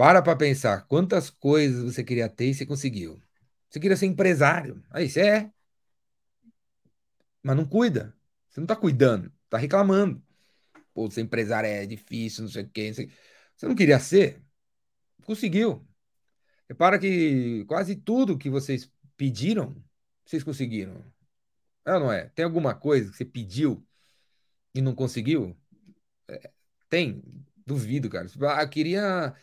para 0.01 0.19
para 0.19 0.35
pensar 0.35 0.87
quantas 0.87 1.29
coisas 1.29 1.83
você 1.83 2.03
queria 2.03 2.27
ter 2.27 2.47
e 2.47 2.55
você 2.55 2.65
conseguiu. 2.65 3.21
Você 3.69 3.79
queria 3.79 3.95
ser 3.95 4.07
empresário. 4.07 4.83
Aí 4.89 5.07
você 5.07 5.21
é. 5.21 5.51
Mas 7.43 7.55
não 7.55 7.67
cuida. 7.67 8.11
Você 8.49 8.59
não 8.59 8.65
está 8.65 8.75
cuidando. 8.75 9.31
Tá 9.47 9.59
reclamando. 9.59 10.19
Pô, 10.91 11.07
ser 11.11 11.21
empresário 11.21 11.67
é 11.69 11.85
difícil, 11.85 12.45
não 12.45 12.49
sei 12.49 12.63
o 12.63 12.69
quê. 12.69 12.87
Não 12.87 12.95
sei... 12.95 13.11
Você 13.55 13.67
não 13.67 13.75
queria 13.75 13.99
ser? 13.99 14.41
Conseguiu. 15.23 15.87
Repara 16.67 16.97
que 16.97 17.63
quase 17.65 17.95
tudo 17.95 18.39
que 18.39 18.49
vocês 18.49 18.91
pediram, 19.15 19.75
vocês 20.25 20.43
conseguiram. 20.43 21.05
É 21.85 21.93
ou 21.93 21.99
não 21.99 22.11
é? 22.11 22.27
Tem 22.29 22.43
alguma 22.43 22.73
coisa 22.73 23.11
que 23.11 23.17
você 23.17 23.25
pediu 23.25 23.85
e 24.73 24.81
não 24.81 24.95
conseguiu? 24.95 25.55
É, 26.27 26.49
tem. 26.89 27.23
Duvido, 27.67 28.09
cara. 28.09 28.27
Ah, 28.55 28.63
eu 28.63 28.69
queria 28.69 29.35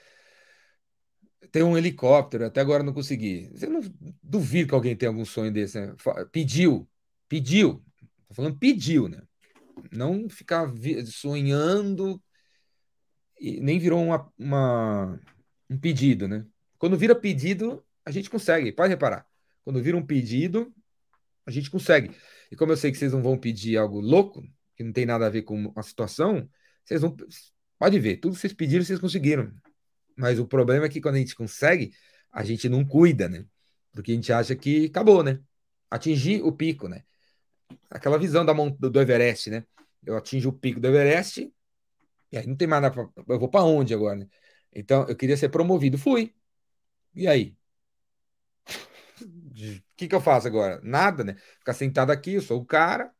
ter 1.50 1.62
um 1.62 1.76
helicóptero, 1.76 2.46
até 2.46 2.60
agora 2.60 2.82
não 2.82 2.92
consegui. 2.92 3.50
Você 3.52 3.66
não 3.66 3.80
duvido 4.22 4.68
que 4.68 4.74
alguém 4.74 4.96
tenha 4.96 5.10
algum 5.10 5.24
sonho 5.24 5.52
desse, 5.52 5.80
né? 5.80 5.94
Pediu. 6.32 6.88
Pediu. 7.28 7.82
Tô 8.28 8.34
falando 8.34 8.58
pediu, 8.58 9.08
né? 9.08 9.22
Não 9.92 10.28
ficar 10.28 10.70
sonhando 11.06 12.20
e 13.40 13.60
nem 13.60 13.78
virou 13.78 14.02
uma, 14.02 14.32
uma, 14.38 15.20
um 15.70 15.78
pedido, 15.78 16.26
né? 16.26 16.44
Quando 16.78 16.96
vira 16.96 17.14
pedido, 17.14 17.84
a 18.04 18.10
gente 18.10 18.28
consegue, 18.28 18.72
pode 18.72 18.90
reparar. 18.90 19.26
Quando 19.64 19.82
vira 19.82 19.96
um 19.96 20.04
pedido, 20.04 20.72
a 21.46 21.50
gente 21.50 21.70
consegue. 21.70 22.10
E 22.50 22.56
como 22.56 22.72
eu 22.72 22.76
sei 22.76 22.90
que 22.90 22.98
vocês 22.98 23.12
não 23.12 23.22
vão 23.22 23.38
pedir 23.38 23.76
algo 23.76 24.00
louco, 24.00 24.42
que 24.76 24.82
não 24.84 24.92
tem 24.92 25.06
nada 25.06 25.26
a 25.26 25.30
ver 25.30 25.42
com 25.42 25.72
a 25.76 25.82
situação, 25.82 26.48
vocês 26.84 27.00
vão. 27.00 27.16
Pode 27.78 27.98
ver, 28.00 28.16
tudo 28.16 28.34
que 28.34 28.40
vocês 28.40 28.52
pediram, 28.52 28.84
vocês 28.84 28.98
conseguiram. 28.98 29.52
Mas 30.18 30.38
o 30.38 30.46
problema 30.46 30.86
é 30.86 30.88
que 30.88 31.00
quando 31.00 31.14
a 31.14 31.18
gente 31.18 31.34
consegue, 31.34 31.92
a 32.32 32.42
gente 32.44 32.68
não 32.68 32.84
cuida, 32.84 33.28
né? 33.28 33.44
Porque 33.92 34.12
a 34.12 34.14
gente 34.14 34.32
acha 34.32 34.56
que 34.56 34.86
acabou, 34.86 35.22
né? 35.22 35.40
Atingir 35.90 36.42
o 36.42 36.52
pico, 36.52 36.88
né? 36.88 37.04
aquela 37.90 38.18
visão 38.18 38.44
da 38.44 38.52
do 38.52 39.00
Everest, 39.00 39.50
né? 39.50 39.64
Eu 40.04 40.16
atingo 40.16 40.48
o 40.48 40.52
pico 40.52 40.80
do 40.80 40.88
Everest 40.88 41.52
e 42.32 42.38
aí 42.38 42.46
não 42.46 42.56
tem 42.56 42.68
mais 42.68 42.82
nada 42.82 42.94
pra, 42.94 43.24
eu 43.34 43.38
vou 43.38 43.48
para 43.48 43.64
onde 43.64 43.94
agora, 43.94 44.16
né? 44.16 44.28
Então 44.74 45.06
eu 45.08 45.16
queria 45.16 45.36
ser 45.36 45.48
promovido, 45.48 45.98
fui. 45.98 46.34
E 47.14 47.26
aí? 47.26 47.56
O 49.20 49.98
que, 49.98 50.06
que 50.06 50.14
eu 50.14 50.20
faço 50.20 50.46
agora? 50.46 50.80
Nada, 50.84 51.24
né? 51.24 51.34
Ficar 51.58 51.74
sentado 51.74 52.12
aqui, 52.12 52.34
eu 52.34 52.42
sou 52.42 52.60
o 52.60 52.64
cara. 52.64 53.12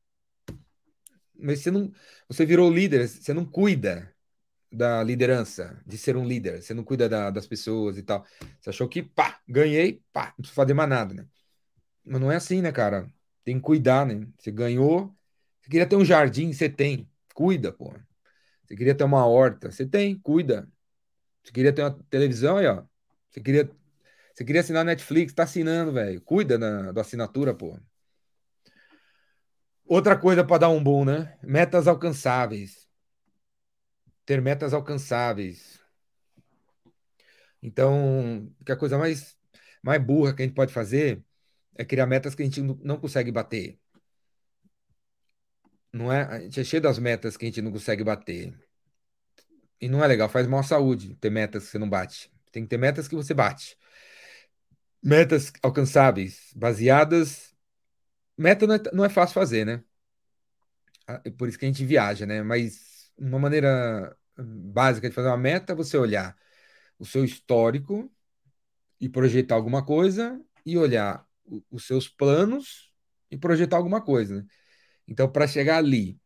Mas 1.35 1.61
você 1.61 1.73
não, 1.73 1.91
você 2.29 2.47
virou 2.47 2.71
líder, 2.71 3.09
você 3.09 3.35
não 3.35 3.45
cuida 3.45 4.15
da 4.71 5.03
liderança, 5.03 5.81
de 5.87 5.97
ser 5.97 6.17
um 6.17 6.27
líder, 6.27 6.63
você 6.63 6.75
não 6.75 6.85
cuida 6.85 7.09
da, 7.09 7.31
das 7.31 7.47
pessoas 7.47 7.97
e 7.99 8.03
tal. 8.03 8.25
Você 8.61 8.71
achou 8.71 8.89
que, 8.89 9.03
pá, 9.03 9.41
ganhei, 9.49 10.03
pá, 10.13 10.27
não 10.29 10.37
precisa 10.37 10.55
fazer 10.55 10.75
mais 10.75 10.89
nada, 10.89 11.15
né? 11.15 11.27
Mas 12.05 12.21
não 12.21 12.31
é 12.33 12.37
assim, 12.37 12.63
né, 12.63 12.73
cara? 12.73 13.09
Tem 13.45 13.57
que 13.57 13.63
cuidar, 13.63 14.07
né? 14.07 14.27
Você 14.39 14.51
ganhou. 14.51 15.15
Você 15.61 15.71
queria 15.71 15.87
ter 15.87 15.97
um 15.97 16.05
jardim, 16.05 16.53
você 16.53 16.69
tem. 16.69 17.09
Cuida, 17.35 17.73
pô. 17.73 17.95
Você 18.65 18.77
queria 18.77 18.95
ter 18.95 19.05
uma 19.05 19.27
horta, 19.27 19.71
você 19.71 19.87
tem, 19.87 20.19
cuida. 20.19 20.69
Você 21.43 21.53
queria 21.53 21.73
ter 21.73 21.83
uma 21.83 21.99
televisão 22.11 22.59
aí, 22.59 22.67
ó. 22.67 22.85
Você 23.31 23.41
queria, 23.41 23.71
você 24.35 24.45
queria 24.45 24.61
assinar 24.61 24.85
Netflix, 24.85 25.33
tá 25.33 25.45
assinando, 25.45 25.93
velho. 25.93 26.21
Cuida 26.23 26.59
da, 26.59 26.93
da 26.93 27.01
assinatura, 27.03 27.55
pô. 27.55 27.79
Outra 29.87 30.19
coisa 30.19 30.45
para 30.45 30.59
dar 30.59 30.69
um 30.69 30.83
boom, 30.83 31.05
né? 31.05 31.39
Metas 31.43 31.89
alcançáveis. 31.89 32.88
Ter 34.29 34.43
metas 34.43 34.75
alcançáveis. 34.75 35.81
Então, 37.63 38.55
que 38.63 38.71
a 38.71 38.77
coisa 38.77 38.99
mais, 38.99 39.39
mais 39.83 40.05
burra 40.05 40.35
que 40.35 40.43
a 40.43 40.45
gente 40.45 40.55
pode 40.55 40.71
fazer 40.71 41.25
é 41.75 41.83
criar 41.83 42.07
metas 42.07 42.35
que 42.35 42.43
a 42.43 42.45
gente 42.45 42.61
não 42.61 43.01
consegue 43.01 43.33
bater. 43.33 43.81
Não 45.91 46.13
é? 46.13 46.25
A 46.25 46.41
gente 46.41 46.61
é 46.61 46.65
cheio 46.65 46.83
das 46.83 46.99
metas 46.99 47.39
que 47.39 47.47
a 47.47 47.49
gente 47.49 47.63
não 47.63 47.73
consegue 47.73 48.05
bater. 48.05 48.53
E 49.81 49.89
não 49.89 50.05
é 50.05 50.07
legal, 50.07 50.29
faz 50.29 50.47
mal 50.47 50.61
à 50.61 50.63
saúde 50.63 51.15
ter 51.15 51.31
metas 51.31 51.65
que 51.65 51.71
você 51.71 51.79
não 51.79 51.89
bate. 51.89 52.31
Tem 52.53 52.65
que 52.65 52.69
ter 52.69 52.77
metas 52.77 53.09
que 53.09 53.15
você 53.15 53.33
bate. 53.33 53.79
Metas 55.03 55.51
alcançáveis, 55.63 56.53
baseadas. 56.55 57.57
Meta 58.37 58.67
não 58.67 58.75
é, 58.75 58.81
não 58.93 59.05
é 59.07 59.09
fácil 59.09 59.33
fazer, 59.33 59.65
né? 59.65 59.83
Ah, 61.07 61.23
é 61.25 61.31
por 61.31 61.49
isso 61.49 61.59
que 61.59 61.65
a 61.65 61.69
gente 61.69 61.83
viaja, 61.87 62.27
né? 62.27 62.43
Mas 62.43 62.99
uma 63.19 63.39
maneira 63.39 64.17
básica 64.43 65.09
de 65.09 65.15
fazer 65.15 65.29
uma 65.29 65.37
meta 65.37 65.75
você 65.75 65.97
olhar 65.97 66.37
o 66.99 67.05
seu 67.07 67.25
histórico 67.25 68.11
e 69.01 69.09
projetar 69.09 69.55
alguma 69.55 69.85
coisa 69.85 70.41
e 70.65 70.77
olhar 70.77 71.27
os 71.71 71.87
seus 71.87 72.09
planos 72.09 72.93
e 73.31 73.37
projetar 73.37 73.77
alguma 73.77 74.01
coisa. 74.01 74.37
Né? 74.37 74.47
Então, 75.07 75.31
para 75.31 75.47
chegar 75.47 75.79
ali, 75.79 76.19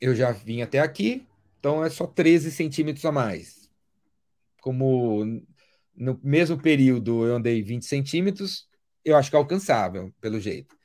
eu 0.00 0.14
já 0.14 0.30
vim 0.32 0.62
até 0.62 0.80
aqui, 0.80 1.26
então 1.58 1.84
é 1.84 1.90
só 1.90 2.06
13 2.06 2.50
centímetros 2.50 3.04
a 3.04 3.12
mais. 3.12 3.70
Como 4.60 5.24
no 5.94 6.20
mesmo 6.22 6.60
período 6.60 7.26
eu 7.26 7.36
andei 7.36 7.62
20 7.62 7.84
centímetros, 7.84 8.68
eu 9.04 9.16
acho 9.16 9.30
que 9.30 9.36
é 9.36 9.38
alcançável, 9.38 10.12
pelo 10.20 10.40
jeito. 10.40 10.76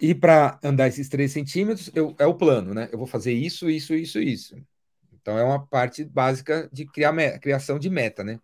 E 0.00 0.14
para 0.14 0.58
andar 0.64 0.88
esses 0.88 1.08
3 1.08 1.30
centímetros, 1.30 1.90
eu, 1.94 2.14
é 2.18 2.26
o 2.26 2.34
plano, 2.34 2.74
né? 2.74 2.88
Eu 2.90 2.98
vou 2.98 3.06
fazer 3.06 3.32
isso, 3.32 3.70
isso, 3.70 3.94
isso, 3.94 4.20
isso. 4.20 4.56
Então 5.22 5.38
é 5.38 5.44
uma 5.44 5.64
parte 5.64 6.04
básica 6.04 6.68
de 6.72 6.84
criar 6.84 7.14
criação 7.38 7.78
de 7.78 7.88
meta, 7.88 8.22
né? 8.24 8.40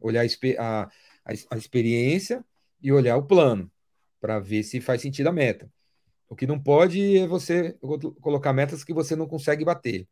Olhar 0.00 0.24
a, 0.58 0.82
a, 0.82 1.32
a 1.50 1.56
experiência 1.56 2.44
e 2.82 2.90
olhar 2.90 3.16
o 3.16 3.26
plano 3.26 3.70
para 4.20 4.40
ver 4.40 4.62
se 4.62 4.80
faz 4.80 5.02
sentido 5.02 5.28
a 5.28 5.32
meta. 5.32 5.70
O 6.28 6.34
que 6.34 6.46
não 6.46 6.58
pode 6.58 7.18
é 7.18 7.26
você 7.26 7.76
colocar 8.20 8.52
metas 8.54 8.82
que 8.82 8.94
você 8.94 9.14
não 9.14 9.26
consegue 9.26 9.64
bater, 9.64 10.08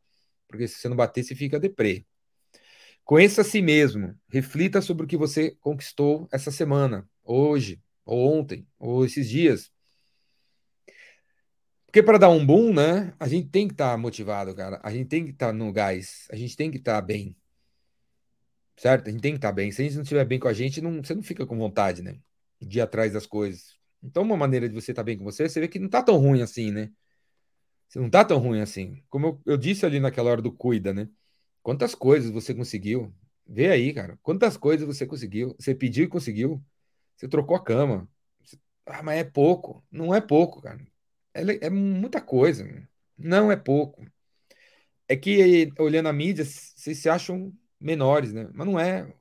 porque 0.46 0.68
se 0.68 0.74
você 0.74 0.88
não 0.88 0.96
bater, 0.96 1.24
você 1.24 1.34
fica 1.34 1.58
deprê. 1.58 2.04
Conheça 3.04 3.40
a 3.40 3.44
si 3.44 3.62
mesmo, 3.62 4.14
reflita 4.28 4.82
sobre 4.82 5.04
o 5.04 5.08
que 5.08 5.16
você 5.16 5.56
conquistou 5.60 6.28
essa 6.30 6.50
semana, 6.50 7.08
hoje, 7.24 7.80
ou 8.04 8.38
ontem, 8.38 8.66
ou 8.78 9.04
esses 9.04 9.28
dias. 9.28 9.72
Porque 11.91 12.05
para 12.05 12.18
dar 12.18 12.30
um 12.30 12.47
boom, 12.47 12.72
né? 12.72 13.12
A 13.18 13.26
gente 13.26 13.49
tem 13.49 13.66
que 13.66 13.74
estar 13.74 13.91
tá 13.91 13.99
motivado, 13.99 14.55
cara. 14.55 14.80
A 14.80 14.93
gente 14.93 15.09
tem 15.09 15.24
que 15.24 15.32
estar 15.32 15.49
tá 15.49 15.53
no 15.53 15.72
gás. 15.72 16.28
A 16.30 16.36
gente 16.36 16.57
tem 16.57 16.70
que 16.70 16.76
estar 16.76 16.95
tá 16.95 17.03
bem. 17.03 17.34
Certo? 18.76 19.09
A 19.09 19.11
gente 19.11 19.20
tem 19.20 19.32
que 19.32 19.38
estar 19.38 19.49
tá 19.49 19.53
bem. 19.53 19.72
Se 19.72 19.82
a 19.82 19.84
gente 19.84 19.97
não 19.97 20.03
estiver 20.03 20.24
bem 20.24 20.38
com 20.38 20.47
a 20.47 20.53
gente, 20.53 20.80
não, 20.80 21.03
você 21.03 21.16
não 21.16 21.22
fica 21.24 21.45
com 21.45 21.59
vontade, 21.59 22.01
né? 22.01 22.20
De 22.61 22.78
ir 22.78 22.80
atrás 22.80 23.12
das 23.12 23.26
coisas. 23.26 23.76
Então, 24.01 24.22
uma 24.22 24.36
maneira 24.36 24.68
de 24.68 24.74
você 24.74 24.93
estar 24.93 25.03
tá 25.03 25.05
bem 25.05 25.18
com 25.18 25.24
você, 25.24 25.49
você 25.49 25.59
vê 25.59 25.66
que 25.66 25.80
não 25.80 25.88
tá 25.88 26.01
tão 26.01 26.16
ruim 26.16 26.43
assim, 26.43 26.70
né? 26.70 26.93
Você 27.88 27.99
não 27.99 28.09
tá 28.09 28.24
tão 28.24 28.38
ruim 28.38 28.61
assim. 28.61 29.03
Como 29.09 29.26
eu, 29.26 29.41
eu 29.45 29.57
disse 29.57 29.84
ali 29.84 29.99
naquela 29.99 30.30
hora 30.30 30.41
do 30.41 30.53
cuida, 30.53 30.95
né? 30.95 31.09
Quantas 31.61 31.93
coisas 31.93 32.30
você 32.30 32.55
conseguiu? 32.55 33.12
Vê 33.45 33.68
aí, 33.68 33.93
cara. 33.93 34.16
Quantas 34.22 34.57
coisas 34.57 34.86
você 34.86 35.05
conseguiu? 35.05 35.57
Você 35.59 35.74
pediu 35.74 36.05
e 36.05 36.09
conseguiu. 36.09 36.62
Você 37.16 37.26
trocou 37.26 37.57
a 37.57 37.64
cama. 37.64 38.09
Ah, 38.86 39.03
mas 39.03 39.18
é 39.18 39.24
pouco. 39.24 39.84
Não 39.91 40.14
é 40.14 40.20
pouco, 40.20 40.62
cara. 40.62 40.80
É, 41.34 41.66
é 41.66 41.70
muita 41.70 42.20
coisa. 42.20 42.66
Não 43.16 43.50
é 43.50 43.56
pouco. 43.56 44.04
É 45.08 45.16
que, 45.16 45.72
olhando 45.78 46.08
a 46.08 46.12
mídia, 46.12 46.44
vocês 46.44 46.98
se 46.98 47.08
acham 47.08 47.52
menores, 47.80 48.32
né? 48.32 48.48
Mas 48.54 48.66
não 48.66 48.78
é. 48.78 49.12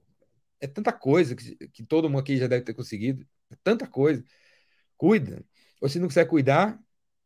É 0.62 0.68
tanta 0.68 0.92
coisa 0.94 1.36
que, 1.36 1.56
que 1.70 1.84
todo 1.86 2.10
mundo 2.10 2.20
aqui 2.22 2.38
já 2.38 2.48
deve 2.48 2.64
ter 2.66 2.74
conseguido. 2.74 3.26
É 3.50 3.56
tanta 3.64 3.88
coisa. 3.88 4.24
Cuida. 4.98 5.46
Ou 5.82 5.90
se 5.90 6.00
não 6.00 6.08
quiser 6.08 6.26
cuidar, 6.28 6.80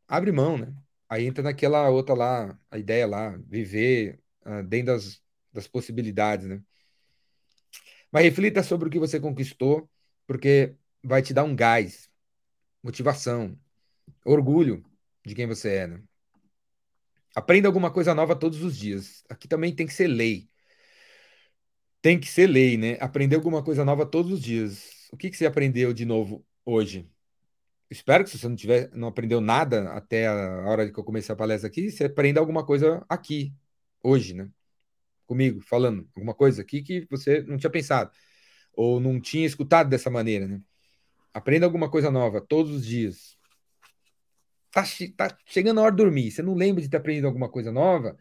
abre 0.08 0.32
mão, 0.32 0.58
né? 0.58 0.74
Aí 1.10 1.26
entra 1.26 1.44
naquela 1.44 1.90
outra 1.90 2.16
lá, 2.16 2.60
a 2.72 2.78
ideia 2.78 3.08
lá, 3.08 3.38
viver 3.48 4.20
uh, 4.46 4.64
dentro 4.64 4.94
das, 4.94 5.22
das 5.52 5.68
possibilidades, 5.68 6.48
né? 6.48 6.64
Mas 8.12 8.24
reflita 8.26 8.64
sobre 8.64 8.88
o 8.88 8.92
que 8.92 9.00
você 9.00 9.20
conquistou, 9.20 9.90
porque 10.28 10.76
vai 11.04 11.22
te 11.22 11.34
dar 11.34 11.44
um 11.44 11.56
gás, 11.56 12.10
motivação, 12.84 13.60
orgulho 14.26 14.84
de 15.26 15.36
quem 15.36 15.48
você 15.48 15.70
é. 15.70 15.88
Né? 15.88 16.04
Aprenda 17.36 17.68
alguma 17.68 17.92
coisa 17.92 18.14
nova 18.14 18.36
todos 18.36 18.62
os 18.64 18.78
dias. 18.78 19.24
Aqui 19.30 19.48
também 19.48 19.76
tem 19.76 19.88
que 19.88 19.94
ser 19.94 20.08
lei. 20.08 20.50
Tem 22.02 22.20
que 22.20 22.28
ser 22.28 22.48
lei, 22.48 22.78
né? 22.78 22.98
Aprender 23.00 23.36
alguma 23.36 23.64
coisa 23.64 23.86
nova 23.86 24.06
todos 24.06 24.32
os 24.34 24.42
dias. 24.42 25.08
O 25.12 25.18
que, 25.18 25.30
que 25.30 25.38
você 25.38 25.46
aprendeu 25.46 25.94
de 25.94 26.06
novo 26.06 26.46
hoje? 26.66 27.10
Espero 27.90 28.24
que 28.24 28.30
se 28.32 28.40
você 28.40 28.48
não 28.50 28.56
tiver, 28.56 28.90
não 28.94 29.08
aprendeu 29.08 29.40
nada 29.40 29.92
até 29.94 30.28
a 30.28 30.66
hora 30.68 30.92
que 30.92 31.00
eu 31.00 31.04
comecei 31.04 31.32
a 31.34 31.36
palestra 31.36 31.68
aqui, 31.70 31.92
você 31.92 32.06
aprenda 32.06 32.40
alguma 32.40 32.66
coisa 32.66 33.06
aqui, 33.08 33.54
hoje, 34.04 34.34
né? 34.34 34.50
Comigo, 35.28 35.62
falando 35.62 36.10
alguma 36.16 36.34
coisa 36.34 36.62
aqui 36.62 36.82
que 36.82 37.08
você 37.10 37.42
não 37.44 37.58
tinha 37.58 37.70
pensado 37.70 38.12
ou 38.74 39.00
não 39.00 39.22
tinha 39.22 39.46
escutado 39.46 39.90
dessa 39.90 40.10
maneira, 40.10 40.48
né? 40.48 40.62
Aprenda 41.34 41.66
alguma 41.66 41.90
coisa 41.90 42.12
nova 42.12 42.42
todos 42.42 42.72
os 42.72 42.86
dias. 42.86 43.38
Tá, 44.74 44.84
tá 45.16 45.38
chegando 45.46 45.80
a 45.80 45.84
hora 45.84 45.92
de 45.92 45.98
dormir. 45.98 46.32
Você 46.32 46.42
não 46.42 46.56
lembra 46.56 46.82
de 46.82 46.90
ter 46.90 46.98
aprendido 46.98 47.28
alguma 47.28 47.48
coisa 47.48 47.72
nova? 47.72 48.18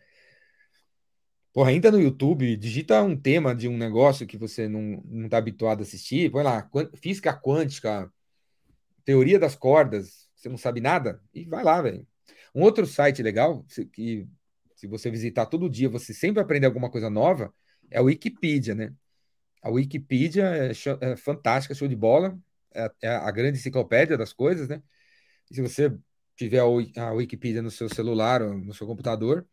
Porra, 1.50 1.70
ainda 1.70 1.90
no 1.90 2.00
YouTube, 2.00 2.56
digita 2.56 3.02
um 3.02 3.16
tema 3.16 3.54
de 3.54 3.68
um 3.68 3.76
negócio 3.76 4.26
que 4.26 4.36
você 4.36 4.68
não, 4.68 5.02
não 5.06 5.28
tá 5.30 5.38
habituado 5.38 5.80
a 5.80 5.82
assistir. 5.82 6.30
Põe 6.30 6.42
lá, 6.42 6.70
física 6.96 7.32
quântica, 7.34 8.12
teoria 9.04 9.38
das 9.38 9.54
cordas, 9.54 10.28
você 10.34 10.50
não 10.50 10.58
sabe 10.58 10.80
nada, 10.80 11.22
e 11.34 11.44
vai 11.46 11.64
lá, 11.64 11.80
velho. 11.80 12.06
Um 12.54 12.62
outro 12.62 12.86
site 12.86 13.22
legal, 13.22 13.64
que 13.92 14.28
se 14.76 14.86
você 14.86 15.10
visitar 15.10 15.46
todo 15.46 15.70
dia, 15.70 15.88
você 15.88 16.12
sempre 16.12 16.42
aprende 16.42 16.66
alguma 16.66 16.90
coisa 16.90 17.08
nova, 17.08 17.52
é 17.90 17.98
a 17.98 18.02
Wikipedia, 18.02 18.74
né? 18.74 18.92
A 19.62 19.70
Wikipedia 19.70 20.44
é, 20.44 20.72
é 21.00 21.16
fantástica, 21.16 21.74
show 21.74 21.88
de 21.88 21.96
bola, 21.96 22.38
é, 22.74 22.90
é, 23.02 23.08
a 23.08 23.30
grande 23.30 23.58
enciclopédia 23.58 24.18
das 24.18 24.32
coisas, 24.34 24.68
né? 24.68 24.82
E 25.50 25.54
se 25.54 25.62
você 25.62 25.96
tiver 26.44 26.60
a 26.60 27.12
Wikipedia 27.12 27.62
no 27.62 27.70
seu 27.70 27.88
celular 27.88 28.42
ou 28.42 28.54
no 28.54 28.74
seu 28.74 28.86
computador, 28.86 29.46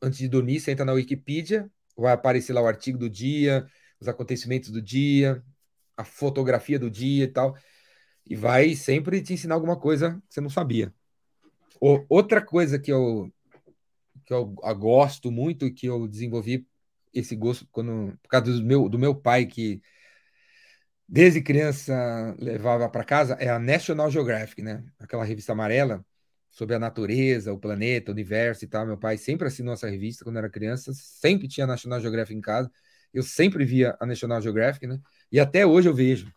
antes 0.00 0.18
de 0.18 0.28
dormir, 0.28 0.60
você 0.60 0.72
entra 0.72 0.84
na 0.84 0.92
Wikipedia, 0.92 1.70
vai 1.96 2.12
aparecer 2.12 2.52
lá 2.52 2.62
o 2.62 2.66
artigo 2.66 2.98
do 2.98 3.10
dia, 3.10 3.66
os 4.00 4.08
acontecimentos 4.08 4.70
do 4.70 4.80
dia, 4.80 5.42
a 5.96 6.04
fotografia 6.04 6.78
do 6.78 6.90
dia 6.90 7.24
e 7.24 7.28
tal, 7.28 7.56
e 8.26 8.34
vai 8.34 8.74
sempre 8.74 9.20
te 9.22 9.34
ensinar 9.34 9.54
alguma 9.54 9.78
coisa 9.78 10.20
que 10.28 10.34
você 10.34 10.40
não 10.40 10.50
sabia. 10.50 10.94
Outra 12.08 12.40
coisa 12.40 12.78
que 12.78 12.92
eu, 12.92 13.30
que 14.24 14.32
eu 14.32 14.46
gosto 14.46 15.30
muito 15.30 15.66
e 15.66 15.72
que 15.72 15.86
eu 15.86 16.06
desenvolvi 16.06 16.66
esse 17.12 17.34
gosto 17.34 17.66
quando, 17.72 18.16
por 18.22 18.28
causa 18.28 18.52
do 18.52 18.64
meu, 18.64 18.88
do 18.88 18.98
meu 18.98 19.14
pai, 19.14 19.46
que 19.46 19.82
desde 21.08 21.42
criança 21.42 22.36
levava 22.38 22.88
para 22.88 23.04
casa, 23.04 23.34
é 23.34 23.48
a 23.48 23.58
National 23.58 24.10
Geographic, 24.10 24.62
né? 24.62 24.84
Aquela 24.98 25.24
revista 25.24 25.52
amarela 25.52 26.04
sobre 26.50 26.74
a 26.74 26.78
natureza, 26.78 27.52
o 27.52 27.58
planeta, 27.58 28.10
o 28.10 28.14
universo 28.14 28.64
e 28.64 28.68
tal. 28.68 28.86
Meu 28.86 28.98
pai 28.98 29.16
sempre 29.16 29.48
assinou 29.48 29.74
essa 29.74 29.88
revista 29.88 30.24
quando 30.24 30.38
era 30.38 30.50
criança, 30.50 30.92
sempre 30.94 31.48
tinha 31.48 31.66
National 31.66 32.00
Geographic 32.00 32.36
em 32.36 32.40
casa. 32.40 32.70
Eu 33.12 33.22
sempre 33.22 33.64
via 33.64 33.96
a 34.00 34.06
National 34.06 34.40
Geographic, 34.40 34.86
né? 34.86 35.00
E 35.32 35.40
até 35.40 35.66
hoje 35.66 35.88
eu 35.88 35.94
vejo. 35.94 36.32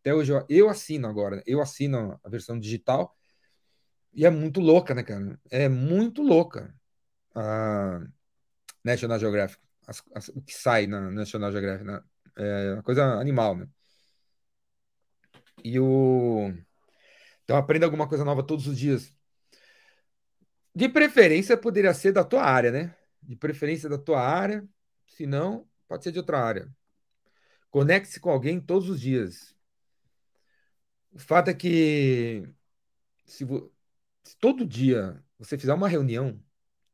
Até 0.00 0.14
hoje 0.14 0.32
eu, 0.32 0.44
eu 0.48 0.68
assino 0.68 1.08
agora, 1.08 1.36
né? 1.36 1.42
eu 1.46 1.60
assino 1.60 2.18
a 2.22 2.28
versão 2.28 2.58
digital. 2.58 3.16
E 4.12 4.24
é 4.24 4.30
muito 4.30 4.60
louca, 4.60 4.94
né, 4.94 5.02
cara? 5.02 5.38
É 5.50 5.68
muito 5.68 6.22
louca 6.22 6.74
a 7.34 8.00
National 8.84 9.18
Geographic 9.18 9.64
as, 9.86 10.02
as, 10.14 10.28
o 10.28 10.40
que 10.42 10.54
sai 10.54 10.86
na 10.86 11.10
National 11.10 11.52
Geographic, 11.52 11.84
né? 11.84 12.02
É 12.36 12.74
uma 12.74 12.82
coisa 12.82 13.04
animal, 13.20 13.56
né? 13.56 13.68
E 15.62 15.78
o. 15.78 16.52
Então 17.44 17.56
aprenda 17.56 17.86
alguma 17.86 18.08
coisa 18.08 18.24
nova 18.24 18.42
todos 18.42 18.66
os 18.66 18.78
dias. 18.78 19.13
De 20.74 20.88
preferência, 20.88 21.56
poderia 21.56 21.94
ser 21.94 22.12
da 22.12 22.24
tua 22.24 22.42
área, 22.42 22.70
né? 22.70 22.96
De 23.22 23.36
preferência 23.36 23.88
da 23.88 23.98
tua 23.98 24.20
área. 24.20 24.66
Se 25.06 25.26
não, 25.26 25.68
pode 25.86 26.04
ser 26.04 26.12
de 26.12 26.18
outra 26.18 26.38
área. 26.38 26.68
Conecte-se 27.70 28.20
com 28.20 28.30
alguém 28.30 28.60
todos 28.60 28.88
os 28.88 29.00
dias. 29.00 29.54
O 31.12 31.18
fato 31.18 31.48
é 31.50 31.54
que 31.54 32.48
se, 33.24 33.44
vo... 33.44 33.72
se 34.24 34.36
todo 34.38 34.66
dia 34.66 35.22
você 35.38 35.56
fizer 35.56 35.74
uma 35.74 35.88
reunião, 35.88 36.42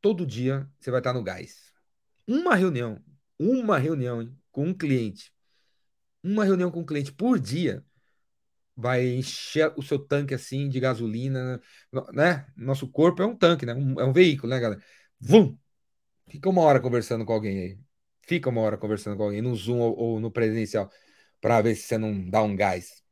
todo 0.01 0.27
dia 0.27 0.71
você 0.79 0.91
vai 0.91 1.01
estar 1.01 1.13
no 1.13 1.23
gás 1.23 1.71
uma 2.31 2.55
reunião, 2.55 3.03
uma 3.39 3.77
reunião 3.77 4.23
hein, 4.23 4.39
com 4.53 4.69
um 4.69 4.75
cliente, 4.75 5.33
uma 6.23 6.45
reunião 6.45 6.71
com 6.71 6.81
um 6.81 6.87
cliente 6.87 7.13
por 7.13 7.41
dia, 7.41 7.85
vai 8.81 9.07
encher 9.09 9.73
o 9.77 9.83
seu 9.83 9.99
tanque 9.99 10.35
assim 10.35 10.69
de 10.69 10.81
gasolina, 10.81 11.61
né? 12.13 12.47
Nosso 12.57 12.89
corpo 12.89 13.23
é 13.23 13.27
um 13.27 13.37
tanque, 13.37 13.67
né? 13.67 13.75
Um, 13.75 14.01
é 14.01 14.05
um 14.05 14.13
veículo, 14.13 14.51
né, 14.51 14.61
galera? 14.61 14.83
Vum! 15.21 15.57
Fica 16.29 16.49
uma 16.49 16.63
hora 16.63 16.81
conversando 16.81 17.25
com 17.27 17.33
alguém 17.33 17.59
aí. 17.59 17.79
Fica 18.23 18.49
uma 18.49 18.61
hora 18.63 18.79
conversando 18.79 19.17
com 19.17 19.25
alguém 19.25 19.43
no 19.43 19.55
Zoom 19.55 19.81
ou, 19.81 19.97
ou 19.97 20.21
no 20.21 20.31
presencial 20.31 20.91
para 21.41 21.61
ver 21.63 21.75
se 21.75 21.83
você 21.83 21.99
não 21.99 22.29
dá 22.29 22.43
um 22.43 22.55
gás. 22.57 23.03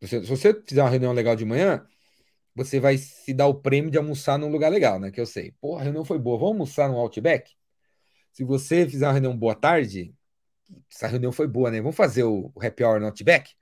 Se, 0.00 0.08
se 0.08 0.26
você 0.26 0.54
fizer 0.66 0.82
uma 0.82 0.90
reunião 0.90 1.12
legal 1.12 1.36
de 1.36 1.44
manhã, 1.44 1.84
você 2.54 2.80
vai 2.80 2.98
se 2.98 3.32
dar 3.34 3.46
o 3.46 3.54
prêmio 3.54 3.90
de 3.90 3.98
almoçar 3.98 4.38
num 4.38 4.50
lugar 4.50 4.70
legal, 4.70 5.00
né? 5.00 5.10
Que 5.10 5.20
eu 5.20 5.26
sei. 5.26 5.52
Pô, 5.60 5.76
a 5.76 5.82
reunião 5.82 6.04
foi 6.04 6.18
boa. 6.18 6.38
Vamos 6.38 6.52
almoçar 6.52 6.88
no 6.88 6.98
Outback? 6.98 7.50
Se 8.32 8.44
você 8.44 8.88
fizer 8.88 9.06
uma 9.06 9.12
reunião 9.12 9.36
boa 9.36 9.54
tarde, 9.54 10.14
essa 10.90 11.06
reunião 11.06 11.32
foi 11.32 11.46
boa, 11.46 11.70
né? 11.70 11.80
Vamos 11.80 11.96
fazer 11.96 12.24
o, 12.24 12.52
o 12.54 12.64
happy 12.64 12.84
hour 12.84 13.00
no 13.00 13.06
Outback? 13.06 13.52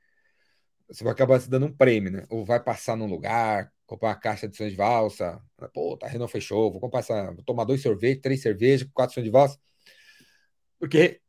Você 0.91 1.05
vai 1.05 1.13
acabar 1.13 1.41
se 1.41 1.49
dando 1.49 1.67
um 1.67 1.73
prêmio, 1.73 2.11
né? 2.11 2.27
Ou 2.29 2.45
vai 2.45 2.61
passar 2.63 2.97
num 2.97 3.07
lugar, 3.07 3.73
comprar 3.87 4.09
uma 4.09 4.15
caixa 4.17 4.49
de 4.49 4.57
sonhos 4.57 4.73
de 4.73 4.77
valsa. 4.77 5.41
Pô, 5.73 5.97
reunião 6.03 6.29
foi 6.29 6.41
show, 6.41 6.71
vou 6.71 6.81
comprar 6.81 7.01
essa, 7.01 7.33
vou 7.33 7.45
tomar 7.45 7.65
dois 7.65 7.81
sorvetes, 7.81 8.23
três 8.23 8.43
cervejas, 8.43 8.89
quatro 8.93 9.15
sonhos 9.15 9.27
de 9.27 9.31
valsa. 9.31 9.59
Porque 10.79 11.21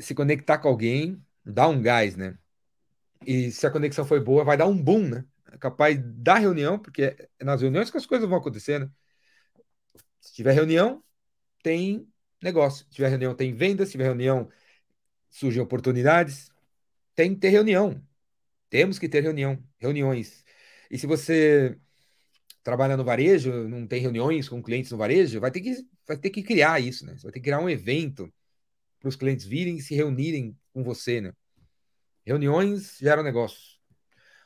se 0.00 0.14
conectar 0.14 0.58
com 0.58 0.68
alguém 0.68 1.22
dá 1.44 1.68
um 1.68 1.80
gás, 1.82 2.16
né? 2.16 2.38
E 3.26 3.50
se 3.50 3.66
a 3.66 3.70
conexão 3.70 4.04
foi 4.04 4.20
boa, 4.20 4.44
vai 4.44 4.56
dar 4.56 4.66
um 4.66 4.80
boom, 4.80 5.08
né? 5.08 5.24
É 5.52 5.58
capaz 5.58 5.98
da 6.00 6.36
reunião, 6.36 6.78
porque 6.78 7.16
é 7.38 7.44
nas 7.44 7.62
reuniões 7.62 7.90
que 7.90 7.96
as 7.96 8.06
coisas 8.06 8.28
vão 8.28 8.38
acontecer, 8.38 8.78
né? 8.78 8.90
Se 10.20 10.34
tiver 10.34 10.52
reunião, 10.52 11.02
tem 11.62 12.06
negócio. 12.42 12.84
Se 12.84 12.90
tiver 12.90 13.08
reunião, 13.08 13.34
tem 13.34 13.54
vendas. 13.54 13.88
Se 13.88 13.92
tiver 13.92 14.04
reunião, 14.04 14.48
surgem 15.30 15.62
oportunidades. 15.62 16.50
Tem 17.18 17.34
que 17.34 17.40
ter 17.40 17.48
reunião. 17.48 18.00
Temos 18.70 18.96
que 18.96 19.08
ter 19.08 19.24
reunião, 19.24 19.60
reuniões. 19.76 20.44
E 20.88 20.96
se 20.96 21.04
você 21.04 21.76
trabalha 22.62 22.96
no 22.96 23.02
varejo, 23.02 23.68
não 23.68 23.88
tem 23.88 24.00
reuniões 24.00 24.48
com 24.48 24.62
clientes 24.62 24.92
no 24.92 24.98
varejo, 24.98 25.40
vai 25.40 25.50
ter 25.50 25.60
que, 25.60 25.84
vai 26.06 26.16
ter 26.16 26.30
que 26.30 26.44
criar 26.44 26.78
isso, 26.78 27.04
né? 27.04 27.16
Você 27.16 27.24
vai 27.24 27.32
ter 27.32 27.40
que 27.40 27.46
criar 27.46 27.58
um 27.58 27.68
evento 27.68 28.32
para 29.00 29.08
os 29.08 29.16
clientes 29.16 29.44
virem 29.44 29.78
e 29.78 29.82
se 29.82 29.96
reunirem 29.96 30.56
com 30.72 30.84
você, 30.84 31.20
né? 31.20 31.32
Reuniões 32.24 32.98
geram 33.00 33.24
negócios. 33.24 33.80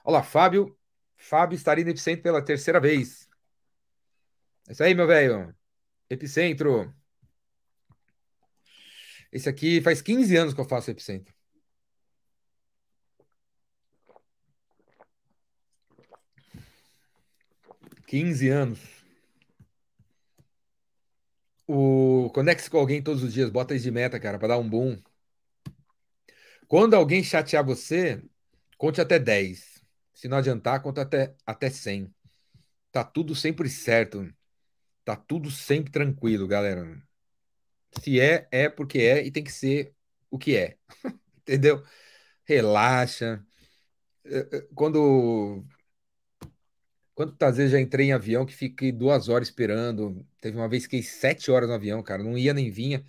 Olá, 0.02 0.22
Fábio. 0.22 0.74
Fábio 1.14 1.56
estaria 1.56 1.84
no 1.84 1.90
Epicentro 1.90 2.22
pela 2.22 2.42
terceira 2.42 2.80
vez. 2.80 3.28
É 4.66 4.72
isso 4.72 4.82
aí, 4.82 4.94
meu 4.94 5.06
velho. 5.06 5.54
Epicentro. 6.08 6.90
Esse 9.30 9.50
aqui 9.50 9.82
faz 9.82 10.00
15 10.00 10.34
anos 10.36 10.54
que 10.54 10.60
eu 10.62 10.64
faço 10.64 10.90
Epicentro. 10.90 11.34
15 18.12 18.50
anos. 18.50 18.78
O 21.66 22.28
conecte 22.34 22.68
com 22.68 22.76
alguém 22.76 23.02
todos 23.02 23.22
os 23.22 23.32
dias, 23.32 23.48
bota 23.48 23.74
isso 23.74 23.84
de 23.84 23.90
meta, 23.90 24.20
cara, 24.20 24.38
para 24.38 24.48
dar 24.48 24.58
um 24.58 24.68
boom. 24.68 25.02
Quando 26.68 26.92
alguém 26.92 27.24
chatear 27.24 27.64
você, 27.64 28.22
conte 28.76 29.00
até 29.00 29.18
10. 29.18 29.82
Se 30.12 30.28
não 30.28 30.36
adiantar, 30.36 30.82
conta 30.82 31.00
até, 31.00 31.34
até 31.46 31.70
100. 31.70 32.14
Tá 32.90 33.02
tudo 33.02 33.34
sempre 33.34 33.70
certo. 33.70 34.30
Tá 35.06 35.16
tudo 35.16 35.50
sempre 35.50 35.90
tranquilo, 35.90 36.46
galera. 36.46 37.02
Se 38.02 38.20
é, 38.20 38.46
é 38.50 38.68
porque 38.68 38.98
é 38.98 39.24
e 39.24 39.30
tem 39.30 39.42
que 39.42 39.52
ser 39.52 39.94
o 40.30 40.38
que 40.38 40.54
é. 40.54 40.76
Entendeu? 41.40 41.82
Relaxa. 42.44 43.42
Eh, 44.26 44.48
eh, 44.52 44.68
quando 44.74 45.64
Quantas 47.22 47.56
vezes 47.56 47.70
já 47.72 47.80
entrei 47.80 48.08
em 48.08 48.12
avião 48.12 48.44
que 48.44 48.52
fiquei 48.52 48.90
duas 48.90 49.28
horas 49.28 49.46
esperando? 49.46 50.26
Teve 50.40 50.56
uma 50.56 50.68
vez 50.68 50.86
que 50.86 50.96
fiquei 50.96 51.02
sete 51.04 51.52
horas 51.52 51.68
no 51.68 51.74
avião, 51.76 52.02
cara, 52.02 52.20
não 52.22 52.36
ia 52.36 52.52
nem 52.52 52.68
vinha. 52.68 53.04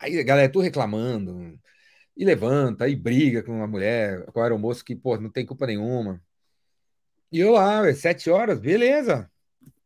Aí 0.00 0.22
galera 0.24 0.50
tudo 0.52 0.62
reclamando, 0.62 1.58
e 2.16 2.24
levanta, 2.24 2.88
e 2.88 2.96
briga 2.96 3.42
com 3.44 3.52
uma 3.52 3.66
mulher, 3.68 4.26
com 4.26 4.40
o 4.40 4.42
aeromoço 4.42 4.84
que, 4.84 4.96
pô, 4.96 5.16
não 5.18 5.30
tem 5.30 5.46
culpa 5.46 5.66
nenhuma. 5.68 6.20
E 7.30 7.38
eu 7.40 7.52
lá, 7.52 7.92
sete 7.94 8.28
horas, 8.30 8.58
beleza, 8.60 9.30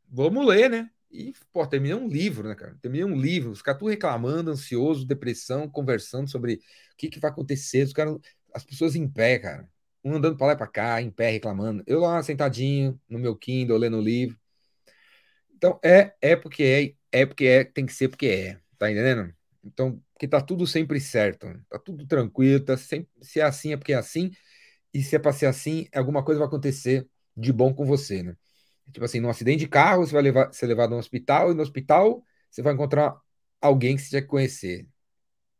vamos 0.09 0.47
ler, 0.47 0.71
né? 0.71 0.91
E, 1.11 1.35
pô, 1.53 1.66
terminei 1.66 1.97
um 1.97 2.09
livro, 2.09 2.49
né, 2.49 2.55
cara? 2.55 2.77
Terminei 2.81 3.05
um 3.05 3.21
livro, 3.21 3.51
os 3.51 3.62
caras 3.62 3.81
tudo 3.81 3.91
reclamando, 3.91 4.51
ansioso, 4.51 5.07
depressão, 5.07 5.69
conversando 5.69 6.31
sobre 6.31 6.55
o 6.93 6.97
que, 6.97 7.09
que 7.11 7.21
vai 7.21 7.31
acontecer, 7.31 7.85
os 7.85 7.93
caras, 7.93 8.19
as 8.55 8.64
pessoas 8.64 8.97
em 8.97 9.09
pé, 9.09 9.39
cara 9.39 9.69
um 10.09 10.16
andando 10.16 10.36
para 10.36 10.48
lá 10.48 10.52
e 10.54 10.56
para 10.56 10.66
cá, 10.66 11.02
em 11.02 11.11
pé, 11.11 11.30
reclamando. 11.30 11.82
Eu 11.86 12.00
lá 12.00 12.22
sentadinho 12.22 13.00
no 13.09 13.18
meu 13.18 13.36
Kindle, 13.36 13.78
lendo 13.78 13.98
o 13.98 14.02
livro. 14.02 14.38
Então, 15.56 15.78
é, 15.84 16.14
é 16.20 16.36
porque 16.36 16.96
é, 17.12 17.20
é 17.20 17.26
porque 17.26 17.44
é, 17.46 17.64
tem 17.64 17.84
que 17.86 17.92
ser 17.92 18.09
porque 18.09 18.26
é, 18.26 18.61
tá 18.78 18.90
entendendo? 18.90 19.34
Então, 19.64 20.02
porque 20.12 20.28
tá 20.28 20.40
tudo 20.40 20.66
sempre 20.66 21.00
certo, 21.00 21.46
tá 21.68 21.78
tudo 21.78 22.06
tranquilo, 22.06 22.64
tá 22.64 22.76
sempre, 22.76 23.09
se 23.22 23.40
é 23.40 23.42
assim 23.42 23.72
é 23.72 23.76
porque 23.76 23.92
é 23.92 23.96
assim, 23.96 24.30
e 24.94 25.02
se 25.02 25.16
é 25.16 25.18
para 25.18 25.32
ser 25.32 25.46
assim, 25.46 25.86
alguma 25.94 26.24
coisa 26.24 26.38
vai 26.38 26.48
acontecer 26.48 27.09
de 27.36 27.52
bom 27.52 27.74
com 27.74 27.84
você, 27.84 28.22
né? 28.22 28.36
Tipo 28.92 29.04
assim, 29.04 29.20
num 29.20 29.28
acidente 29.28 29.61
de 29.61 29.68
carro, 29.68 30.06
você 30.06 30.12
vai 30.12 30.22
levar, 30.22 30.52
ser 30.52 30.66
levado 30.66 30.92
a 30.94 30.96
um 30.96 30.98
hospital, 30.98 31.50
e 31.50 31.54
no 31.54 31.62
hospital 31.62 32.22
você 32.50 32.62
vai 32.62 32.72
encontrar 32.74 33.16
alguém 33.61 33.96
que 33.96 34.02
você 34.02 34.22
que 34.22 34.28
conhecer. 34.28 34.88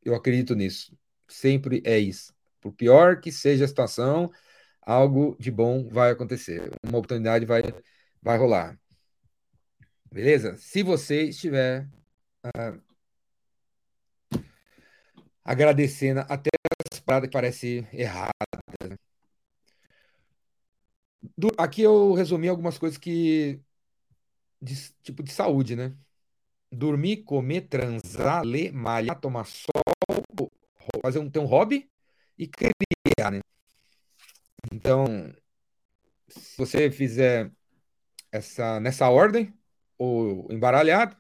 Eu 0.05 0.15
acredito 0.15 0.55
nisso. 0.55 0.97
Sempre 1.29 1.83
é 1.85 1.99
isso. 1.99 2.33
Por 2.61 2.73
pior 2.73 3.21
que 3.21 3.31
seja 3.31 3.65
a 3.65 3.69
situação, 3.69 4.31
algo 4.83 5.37
de 5.39 5.51
bom 5.51 5.89
vai 5.89 6.11
acontecer. 6.11 6.71
Uma 6.83 6.99
oportunidade 6.99 7.45
vai, 7.45 7.63
vai 8.23 8.39
rolar. 8.39 8.79
Beleza? 10.11 10.57
Se 10.57 10.83
você 10.83 11.25
estiver 11.25 11.87
uh, 12.45 12.81
agradecendo 15.45 16.21
até 16.29 16.51
as 16.93 17.01
paradas 17.01 17.29
que 17.29 17.33
parecem 17.33 17.87
erradas. 17.93 18.33
Aqui 21.57 21.83
eu 21.83 22.13
resumi 22.15 22.49
algumas 22.49 22.79
coisas 22.79 22.99
que. 22.99 23.61
De, 24.61 24.75
tipo 25.03 25.23
de 25.23 25.33
saúde, 25.33 25.77
né? 25.77 25.95
Dormir, 26.71 27.19
comer, 27.19 27.63
transar, 27.63 28.45
ler, 28.45 28.73
malhar, 28.73 29.21
tomar 29.21 29.45
sol, 29.45 30.51
fazer 31.01 31.19
um, 31.19 31.31
ter 31.31 31.39
um 31.39 31.47
hobby 31.47 31.89
e 32.39 32.47
criar, 32.47 33.31
né? 33.33 33.41
Então, 34.73 35.07
se 36.29 36.57
você 36.57 36.91
fizer 36.91 37.51
essa 38.33 38.81
nessa 38.81 39.09
ordem 39.11 39.53
ou 39.99 40.49
embaralhado, 40.53 41.17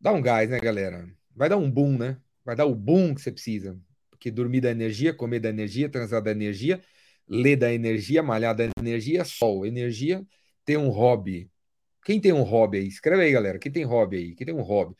dá 0.00 0.12
um 0.12 0.22
gás, 0.22 0.50
né, 0.50 0.60
galera? 0.60 1.08
Vai 1.34 1.48
dar 1.48 1.56
um 1.56 1.70
boom, 1.70 1.98
né? 1.98 2.20
Vai 2.44 2.56
dar 2.56 2.66
o 2.66 2.74
boom 2.74 3.14
que 3.14 3.22
você 3.22 3.32
precisa. 3.32 3.78
Porque 4.10 4.30
dormir 4.30 4.60
da 4.60 4.70
energia, 4.70 5.14
comer 5.14 5.40
da 5.40 5.50
energia, 5.50 5.88
transar 5.88 6.22
da 6.22 6.30
energia, 6.32 6.82
ler 7.28 7.56
da 7.56 7.72
energia, 7.72 8.22
malhar 8.22 8.54
da 8.54 8.68
energia, 8.78 9.24
sol, 9.24 9.66
energia, 9.66 10.24
ter 10.64 10.76
um 10.76 10.90
hobby. 10.90 11.50
Quem 12.04 12.20
tem 12.20 12.32
um 12.32 12.42
hobby 12.42 12.78
aí? 12.78 12.88
Escreve 12.88 13.24
aí, 13.24 13.32
galera. 13.32 13.58
Quem 13.58 13.72
tem 13.72 13.84
hobby 13.84 14.16
aí? 14.16 14.34
Quem 14.34 14.46
tem 14.46 14.54
um 14.54 14.62
hobby? 14.62 14.96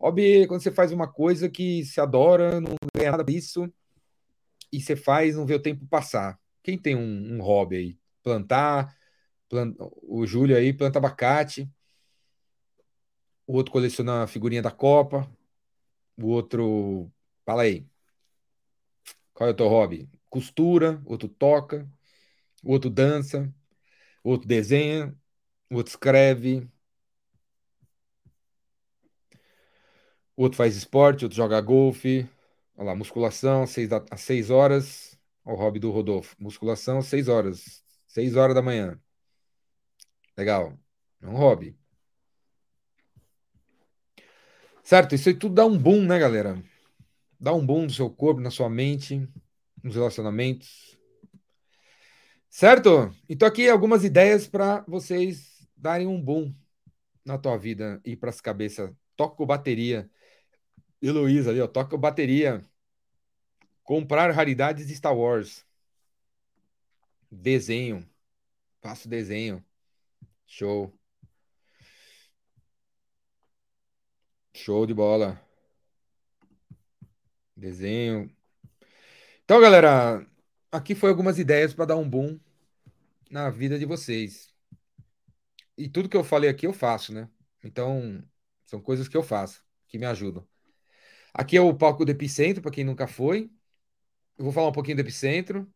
Hobby 0.00 0.42
é 0.42 0.46
quando 0.46 0.62
você 0.62 0.70
faz 0.70 0.92
uma 0.92 1.10
coisa 1.10 1.48
que 1.48 1.84
se 1.84 2.00
adora, 2.00 2.60
não 2.60 2.74
ganha 2.96 3.10
nada 3.12 3.24
disso, 3.24 3.72
e 4.72 4.80
você 4.80 4.96
faz, 4.96 5.36
não 5.36 5.46
vê 5.46 5.54
o 5.54 5.62
tempo 5.62 5.86
passar. 5.86 6.38
Quem 6.62 6.78
tem 6.78 6.96
um, 6.96 7.36
um 7.36 7.42
hobby 7.42 7.76
aí? 7.76 7.98
Plantar, 8.22 8.96
plant... 9.48 9.76
o 10.02 10.26
Júlio 10.26 10.56
aí 10.56 10.72
planta 10.72 10.98
abacate, 10.98 11.70
o 13.46 13.54
outro 13.54 13.72
coleciona 13.72 14.24
a 14.24 14.26
figurinha 14.26 14.62
da 14.62 14.70
Copa, 14.70 15.30
o 16.18 16.28
outro. 16.28 17.10
Fala 17.44 17.62
aí. 17.62 17.86
Qual 19.32 19.48
é 19.48 19.52
o 19.52 19.56
teu 19.56 19.68
hobby? 19.68 20.08
Costura, 20.28 21.00
outro 21.04 21.28
toca, 21.28 21.88
o 22.62 22.72
outro 22.72 22.90
dança, 22.90 23.52
outro 24.24 24.48
desenha, 24.48 25.16
outro 25.70 25.90
escreve, 25.90 26.68
outro 30.36 30.56
faz 30.56 30.76
esporte, 30.76 31.24
outro 31.24 31.36
joga 31.36 31.60
golfe, 31.60 32.28
Olha 32.76 32.88
lá, 32.88 32.94
musculação, 32.94 33.66
seis 33.66 33.88
da, 33.88 34.04
às 34.10 34.20
6 34.20 34.50
horas. 34.50 35.18
Olha 35.44 35.56
o 35.56 35.58
hobby 35.58 35.78
do 35.80 35.90
Rodolfo. 35.90 36.36
Musculação, 36.38 37.00
6 37.00 37.28
horas. 37.28 37.82
6 38.06 38.36
horas 38.36 38.54
da 38.54 38.62
manhã. 38.62 39.00
Legal. 40.36 40.78
É 41.22 41.26
um 41.26 41.36
hobby. 41.36 41.78
Certo? 44.82 45.14
Isso 45.14 45.28
aí 45.28 45.34
tudo 45.34 45.54
dá 45.54 45.64
um 45.66 45.76
boom, 45.76 46.04
né, 46.04 46.18
galera? 46.18 46.62
Dá 47.40 47.52
um 47.54 47.64
boom 47.64 47.84
no 47.84 47.90
seu 47.90 48.10
corpo, 48.10 48.40
na 48.40 48.50
sua 48.50 48.68
mente, 48.68 49.26
nos 49.82 49.94
relacionamentos. 49.94 50.96
Certo? 52.48 53.14
Então 53.28 53.48
aqui 53.48 53.68
algumas 53.68 54.04
ideias 54.04 54.46
para 54.46 54.84
vocês 54.86 55.66
darem 55.76 56.06
um 56.06 56.20
boom 56.20 56.54
na 57.24 57.38
tua 57.38 57.56
vida 57.56 58.00
e 58.04 58.14
para 58.16 58.30
as 58.30 58.40
cabeças. 58.40 58.90
Toco 59.16 59.44
bateria 59.46 60.10
Heloísa 61.08 61.50
ali, 61.50 61.60
ó, 61.60 61.66
toca 61.66 61.96
bateria. 61.96 62.64
Comprar 63.82 64.30
raridades 64.32 64.86
de 64.86 64.94
Star 64.94 65.16
Wars. 65.16 65.64
Desenho. 67.30 68.08
Faço 68.80 69.08
desenho. 69.08 69.64
Show. 70.46 70.92
Show 74.54 74.86
de 74.86 74.94
bola. 74.94 75.40
Desenho. 77.56 78.30
Então, 79.44 79.60
galera, 79.60 80.26
aqui 80.72 80.94
foi 80.94 81.10
algumas 81.10 81.38
ideias 81.38 81.72
para 81.74 81.86
dar 81.86 81.96
um 81.96 82.08
boom 82.08 82.38
na 83.30 83.50
vida 83.50 83.78
de 83.78 83.84
vocês. 83.86 84.52
E 85.76 85.88
tudo 85.88 86.08
que 86.08 86.16
eu 86.16 86.24
falei 86.24 86.50
aqui 86.50 86.66
eu 86.66 86.72
faço, 86.72 87.12
né? 87.12 87.28
Então, 87.62 88.22
são 88.64 88.80
coisas 88.80 89.08
que 89.08 89.16
eu 89.16 89.22
faço, 89.22 89.64
que 89.86 89.98
me 89.98 90.06
ajudam. 90.06 90.46
Aqui 91.38 91.54
é 91.54 91.60
o 91.60 91.74
palco 91.74 92.02
do 92.02 92.10
Epicentro, 92.10 92.62
para 92.62 92.70
quem 92.70 92.82
nunca 92.82 93.06
foi. 93.06 93.50
Eu 94.38 94.44
vou 94.44 94.52
falar 94.54 94.68
um 94.68 94.72
pouquinho 94.72 94.96
do 94.96 95.00
Epicentro 95.00 95.70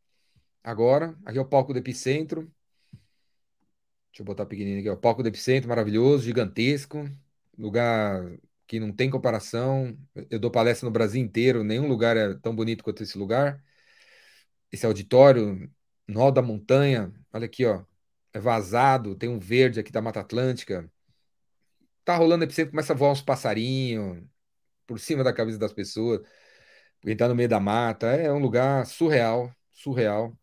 agora. 0.65 1.15
Aqui 1.23 1.37
é 1.37 1.41
o 1.41 1.45
palco 1.45 1.75
do 1.75 1.79
Epicentro. 1.79 2.51
Deixa 4.11 4.23
eu 4.23 4.25
botar 4.25 4.47
pequenininho 4.47 4.81
aqui. 4.81 4.89
O 4.89 4.97
palco 4.97 5.23
do 5.23 5.29
Epicentro, 5.29 5.69
maravilhoso, 5.69 6.25
gigantesco. 6.25 7.05
Lugar 7.59 8.25
que 8.67 8.81
não 8.81 8.91
tem 8.91 9.11
comparação. 9.11 9.99
Eu 10.31 10.39
dou 10.39 10.51
palestra 10.51 10.87
no 10.87 10.93
Brasil 10.93 11.23
inteiro. 11.23 11.63
Nenhum 11.63 11.89
lugar 11.89 12.17
é 12.17 12.33
tão 12.39 12.57
bonito 12.57 12.83
quanto 12.83 13.03
esse 13.03 13.19
lugar. 13.19 13.63
Esse 14.73 14.87
auditório, 14.87 15.71
no 16.09 16.23
alto 16.23 16.37
da 16.37 16.43
montanha. 16.43 17.13
Olha 17.35 17.45
aqui, 17.45 17.67
ó. 17.67 17.85
É 18.33 18.41
vazado, 18.41 19.15
tem 19.15 19.29
um 19.29 19.39
verde 19.39 19.79
aqui 19.79 19.93
da 19.93 20.01
Mata 20.01 20.21
Atlântica. 20.21 20.91
Tá 22.05 22.17
rolando 22.17 22.45
epicentro, 22.45 22.71
começa 22.71 22.93
a 22.95 22.97
voar 22.97 23.13
uns 23.13 23.21
passarinhos 23.21 24.25
por 24.91 24.99
cima 24.99 25.23
da 25.23 25.33
cabeça 25.33 25.57
das 25.57 25.73
pessoas, 25.73 26.21
porque 27.01 27.15
tá 27.15 27.29
no 27.29 27.35
meio 27.37 27.49
da 27.49 27.61
mata. 27.61 28.09
É 28.09 28.33
um 28.33 28.41
lugar 28.41 28.85
surreal, 28.85 29.55
surreal. 29.71 30.37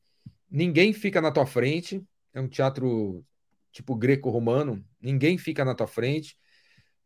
Ninguém 0.50 0.94
fica 0.94 1.20
na 1.20 1.34
tua 1.34 1.46
frente. 1.46 2.02
É 2.34 2.40
um 2.40 2.48
teatro 2.48 3.26
tipo 3.74 3.94
greco-romano. 3.94 4.82
Ninguém 5.02 5.38
fica 5.38 5.66
na 5.66 5.76
tua 5.76 5.86
frente. 5.86 6.38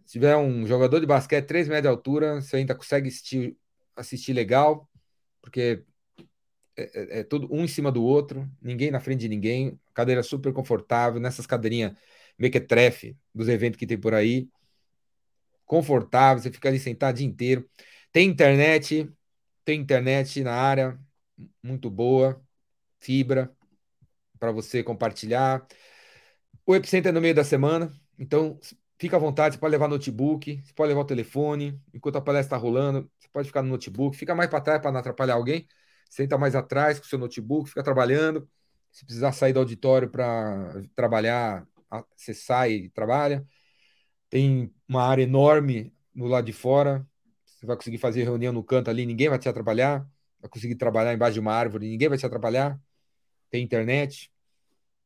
Se 0.06 0.14
tiver 0.14 0.38
um 0.38 0.68
jogador 0.68 1.00
de 1.00 1.08
basquete 1.08 1.48
3 1.48 1.68
metros 1.68 1.82
de 1.82 1.88
altura, 1.88 2.42
você 2.42 2.58
ainda 2.58 2.76
consegue 2.76 3.08
assistir, 3.08 3.58
assistir 3.96 4.34
legal, 4.34 4.88
porque 5.42 5.84
é, 6.78 6.84
é, 6.84 7.20
é, 7.20 7.24
tudo 7.24 7.48
um 7.52 7.64
em 7.64 7.68
cima 7.68 7.92
do 7.92 8.04
outro, 8.04 8.48
ninguém 8.62 8.92
na 8.92 9.00
frente 9.00 9.22
de 9.22 9.30
ninguém, 9.30 9.80
cadeira 9.96 10.22
super 10.22 10.54
confortável, 10.54 11.20
nessas 11.20 11.48
cadeirinhas 11.48 11.94
mequetrefe 12.38 13.18
dos 13.34 13.48
eventos 13.48 13.80
que 13.80 13.88
tem 13.88 14.00
por 14.00 14.14
aí 14.14 14.48
confortável, 15.72 16.44
você 16.44 16.52
fica 16.52 16.68
ali 16.68 16.78
sentado 16.78 17.16
o 17.16 17.18
dia 17.20 17.26
inteiro. 17.26 17.70
Tem 18.12 18.28
internet, 18.28 19.10
tem 19.64 19.80
internet 19.80 20.44
na 20.44 20.54
área, 20.54 21.00
muito 21.64 21.90
boa, 21.90 22.44
fibra 23.00 23.50
para 24.40 24.52
você 24.52 24.84
compartilhar. 24.84 25.66
O 26.66 26.76
Epicenter 26.76 27.12
é 27.12 27.14
no 27.14 27.22
meio 27.22 27.36
da 27.36 27.44
semana, 27.46 27.90
Então, 28.20 28.60
fica 29.00 29.16
à 29.16 29.20
vontade, 29.20 29.56
você 29.56 29.60
pode 29.62 29.72
levar 29.72 29.88
notebook, 29.88 30.62
você 30.62 30.74
pode 30.74 30.90
levar 30.90 31.02
o 31.02 31.06
telefone, 31.06 31.82
enquanto 31.94 32.18
a 32.18 32.22
palestra 32.22 32.58
está 32.58 32.58
rolando, 32.58 33.10
você 33.18 33.30
pode 33.32 33.48
ficar 33.48 33.62
no 33.64 33.70
notebook, 33.70 34.18
fica 34.18 34.36
mais 34.36 34.50
para 34.50 34.62
trás 34.62 34.82
para 34.82 34.92
não 34.92 35.00
atrapalhar 35.00 35.36
alguém, 35.36 35.68
senta 36.10 36.38
mais 36.38 36.54
atrás 36.56 37.00
com 37.00 37.06
o 37.06 37.10
seu 37.10 37.18
notebook, 37.18 37.70
fica 37.70 37.84
trabalhando. 37.84 38.50
Se 38.92 39.06
precisar 39.06 39.32
sair 39.32 39.54
do 39.54 39.60
auditório 39.60 40.10
para 40.10 40.84
trabalhar, 40.96 41.66
você 42.18 42.34
sai 42.34 42.74
e 42.74 42.90
trabalha. 42.90 43.46
Tem 44.32 44.74
uma 44.88 45.04
área 45.04 45.24
enorme 45.24 45.94
no 46.16 46.26
lado 46.26 46.46
de 46.46 46.54
fora. 46.54 47.06
Você 47.46 47.66
vai 47.66 47.76
conseguir 47.76 47.98
fazer 47.98 48.24
reunião 48.24 48.54
no 48.54 48.64
canto 48.64 48.90
ali, 48.90 49.06
ninguém 49.06 49.28
vai 49.28 49.38
te 49.38 49.50
atrapalhar. 49.50 50.08
Vai 50.40 50.50
conseguir 50.50 50.76
trabalhar 50.76 51.14
embaixo 51.14 51.34
de 51.34 51.42
uma 51.42 51.54
árvore, 51.54 51.90
ninguém 51.90 52.08
vai 52.08 52.18
te 52.18 52.26
atrapalhar. 52.26 52.82
Tem 53.50 53.62
internet. 53.62 54.32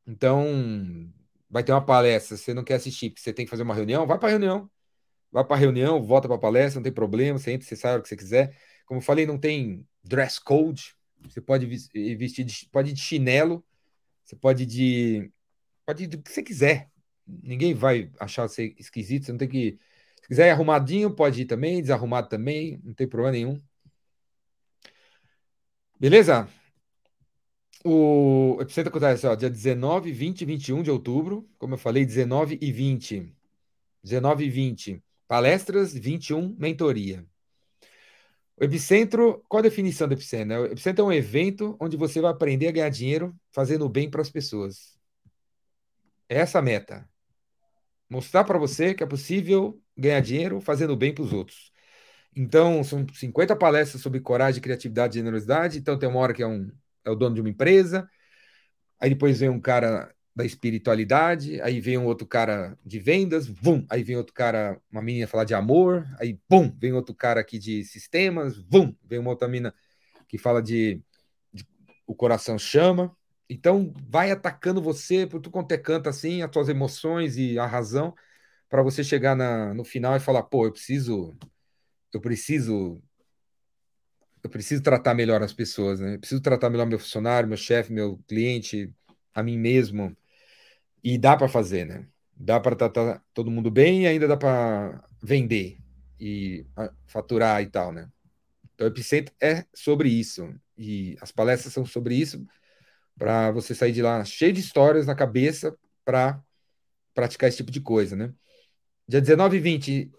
Então, 0.06 0.46
vai 1.50 1.64
ter 1.64 1.72
uma 1.72 1.84
palestra, 1.84 2.38
você 2.38 2.54
não 2.54 2.64
quer 2.64 2.76
assistir, 2.76 3.10
porque 3.10 3.22
você 3.22 3.34
tem 3.34 3.46
que 3.46 3.50
fazer 3.50 3.64
uma 3.64 3.74
reunião, 3.74 4.06
vai 4.06 4.20
para 4.20 4.28
a 4.28 4.32
reunião. 4.32 4.70
Vai 5.32 5.44
para 5.44 5.56
a 5.56 5.60
reunião, 5.60 6.04
volta 6.04 6.28
para 6.28 6.38
a 6.38 6.40
palestra, 6.40 6.80
não 6.80 6.84
tem 6.84 6.94
problema, 6.94 7.40
você 7.40 7.52
entra, 7.52 7.68
você 7.68 7.76
sai 7.76 7.94
hora 7.94 8.02
que 8.04 8.08
você 8.08 8.16
quiser. 8.16 8.56
Como 8.86 9.00
eu 9.00 9.04
falei, 9.04 9.26
não 9.26 9.40
tem 9.40 9.86
dress 10.04 10.40
code. 10.40 10.96
Você 11.24 11.42
pode 11.42 11.66
vestir 11.66 12.44
de, 12.46 12.70
pode 12.72 12.92
ir 12.92 12.94
de 12.94 13.02
chinelo, 13.02 13.66
você 14.24 14.36
pode 14.36 14.64
ir 14.64 14.66
de 14.68 15.32
pode 15.84 16.04
ir 16.04 16.08
do 16.08 16.22
que 16.22 16.32
você 16.32 16.44
quiser. 16.44 16.92
Ninguém 17.28 17.74
vai 17.74 18.12
achar 18.20 18.48
você 18.48 18.76
esquisito, 18.78 19.26
você 19.26 19.32
não 19.32 19.40
tem 19.40 19.50
que 19.50 19.80
se 20.26 20.30
quiser 20.30 20.48
ir 20.48 20.52
arrumadinho, 20.52 21.12
pode 21.12 21.44
ir 21.44 21.46
também, 21.46 21.82
desarrumado 21.82 22.28
também, 22.28 22.82
não 22.84 22.96
tem 22.96 23.08
problema 23.08 23.32
nenhum. 23.32 23.62
Beleza? 26.00 26.50
O 27.84 28.58
Epicentro 28.60 28.90
acontece 28.90 29.28
ó, 29.28 29.36
dia 29.36 29.52
19, 29.52 30.12
20 30.12 30.42
e 30.42 30.46
21 30.46 30.82
de 30.82 30.90
outubro. 30.90 31.48
Como 31.60 31.76
eu 31.76 31.78
falei, 31.78 32.04
19 32.04 32.58
e 32.60 32.72
20. 32.72 33.32
19 34.04 34.46
e 34.46 34.50
20. 34.50 35.04
Palestras, 35.28 35.94
21, 35.94 36.56
mentoria. 36.58 37.24
O 38.58 38.64
Epicentro, 38.64 39.46
qual 39.48 39.60
a 39.60 39.64
definição 39.64 40.08
do 40.08 40.16
Epicentro? 40.16 40.62
O 40.64 40.66
Epicentro 40.66 41.04
é 41.04 41.08
um 41.08 41.14
evento 41.14 41.78
onde 41.80 41.96
você 41.98 42.20
vai 42.20 42.32
aprender 42.32 42.70
a 42.70 42.72
ganhar 42.72 42.90
dinheiro 42.90 43.36
fazendo 43.52 43.88
bem 43.88 44.10
para 44.10 44.22
as 44.24 44.32
pessoas. 44.32 44.98
É 46.28 46.40
essa 46.40 46.58
a 46.58 46.62
meta. 46.64 47.08
Mostrar 48.10 48.44
para 48.44 48.58
você 48.60 48.94
que 48.94 49.04
é 49.04 49.08
possível 49.08 49.82
ganhar 49.98 50.20
dinheiro 50.20 50.62
fazendo 50.62 50.96
bem 50.96 51.14
para 51.14 51.24
os 51.24 51.34
outros. 51.34 51.72
Então, 52.36 52.84
são 52.84 53.06
50 53.14 53.56
palestras 53.56 54.02
sobre 54.02 54.20
coragem, 54.20 54.62
criatividade 54.62 55.18
e 55.18 55.22
generosidade. 55.22 55.80
Então, 55.80 55.98
tem 55.98 56.10
uma 56.10 56.20
hora 56.20 56.34
que 56.34 56.44
é, 56.44 56.48
um, 56.48 56.70
é 57.06 57.10
o 57.10 57.16
dono 57.16 57.36
de 57.36 57.42
uma 57.42 57.50
empresa. 57.50 58.10
Aí 59.00 59.10
depois 59.10 59.40
vem 59.40 59.50
um 59.50 59.60
cara 59.60 60.14
da 60.36 60.46
espiritualidade. 60.46 61.62
Aí 61.62 61.80
vem 61.80 61.98
um 61.98 62.06
outro 62.06 62.28
cara 62.28 62.78
de 62.86 63.00
vendas. 63.00 63.48
Vum! 63.48 63.86
Aí 63.90 64.04
vem 64.04 64.18
outro 64.18 64.34
cara, 64.34 64.80
uma 64.92 65.02
menina 65.02 65.28
falar 65.28 65.46
de 65.46 65.54
amor. 65.54 66.06
Aí, 66.20 66.38
bum! 66.50 66.70
Vem 66.78 66.92
outro 66.92 67.16
cara 67.16 67.40
aqui 67.40 67.58
de 67.58 67.86
sistemas. 67.86 68.58
Vum! 68.70 68.94
Vem 69.04 69.20
uma 69.20 69.30
outra 69.30 69.48
menina 69.48 69.74
que 70.28 70.38
fala 70.38 70.62
de, 70.62 71.02
de 71.54 71.66
o 72.06 72.14
coração 72.14 72.60
chama. 72.60 73.16
Então, 73.50 73.94
vai 74.10 74.32
atacando 74.32 74.82
você 74.82 75.28
por 75.28 75.40
tu 75.40 75.52
quanto 75.52 75.72
é 75.72 75.78
canto 75.78 76.10
assim, 76.10 76.42
as 76.42 76.50
tuas 76.52 76.68
emoções 76.70 77.38
e 77.38 77.60
a 77.60 77.66
razão, 77.66 78.14
para 78.70 78.82
você 78.82 79.04
chegar 79.04 79.36
na, 79.36 79.74
no 79.74 79.84
final 79.84 80.16
e 80.16 80.20
falar, 80.20 80.44
pô, 80.44 80.66
eu 80.66 80.72
preciso 80.72 81.36
eu 82.14 82.22
preciso 82.22 83.02
eu 84.44 84.50
preciso 84.50 84.84
tratar 84.84 85.16
melhor 85.16 85.42
as 85.42 85.54
pessoas, 85.54 86.00
né? 86.00 86.16
Eu 86.16 86.20
preciso 86.20 86.42
tratar 86.42 86.70
melhor 86.70 86.86
meu 86.86 87.00
funcionário, 87.00 87.50
meu 87.50 87.58
chefe, 87.58 87.92
meu 87.92 88.20
cliente, 88.28 88.94
a 89.34 89.42
mim 89.42 89.58
mesmo. 89.58 90.16
E 91.04 91.18
dá 91.18 91.36
para 91.36 91.48
fazer, 91.48 91.86
né? 91.86 92.08
Dá 92.36 92.60
para 92.60 92.76
tratar 92.76 93.24
todo 93.34 93.50
mundo 93.50 93.72
bem 93.72 94.04
e 94.04 94.08
ainda 94.08 94.28
dá 94.28 94.38
para 94.38 95.04
vender 95.22 95.80
e 96.20 96.66
faturar 97.08 97.62
e 97.64 97.68
tal, 97.68 97.92
né? 97.92 98.08
Então, 98.74 98.86
o 98.86 98.90
Epicentro 98.90 99.34
é 99.42 99.66
sobre 99.74 100.10
isso. 100.10 100.54
E 100.78 101.18
as 101.22 101.32
palestras 101.32 101.74
são 101.74 101.86
sobre 101.86 102.16
isso, 102.16 102.46
para 103.18 103.52
você 103.52 103.74
sair 103.74 103.92
de 103.92 104.02
lá 104.02 104.24
cheio 104.26 104.54
de 104.54 104.60
histórias 104.60 105.06
na 105.06 105.16
cabeça 105.16 105.78
para 106.04 106.42
praticar 107.14 107.48
esse 107.48 107.58
tipo 107.58 107.72
de 107.72 107.82
coisa, 107.82 108.16
né? 108.16 108.34
Dia 109.08 109.22
19 109.22 109.58
e 109.58 109.60
20 109.60 110.12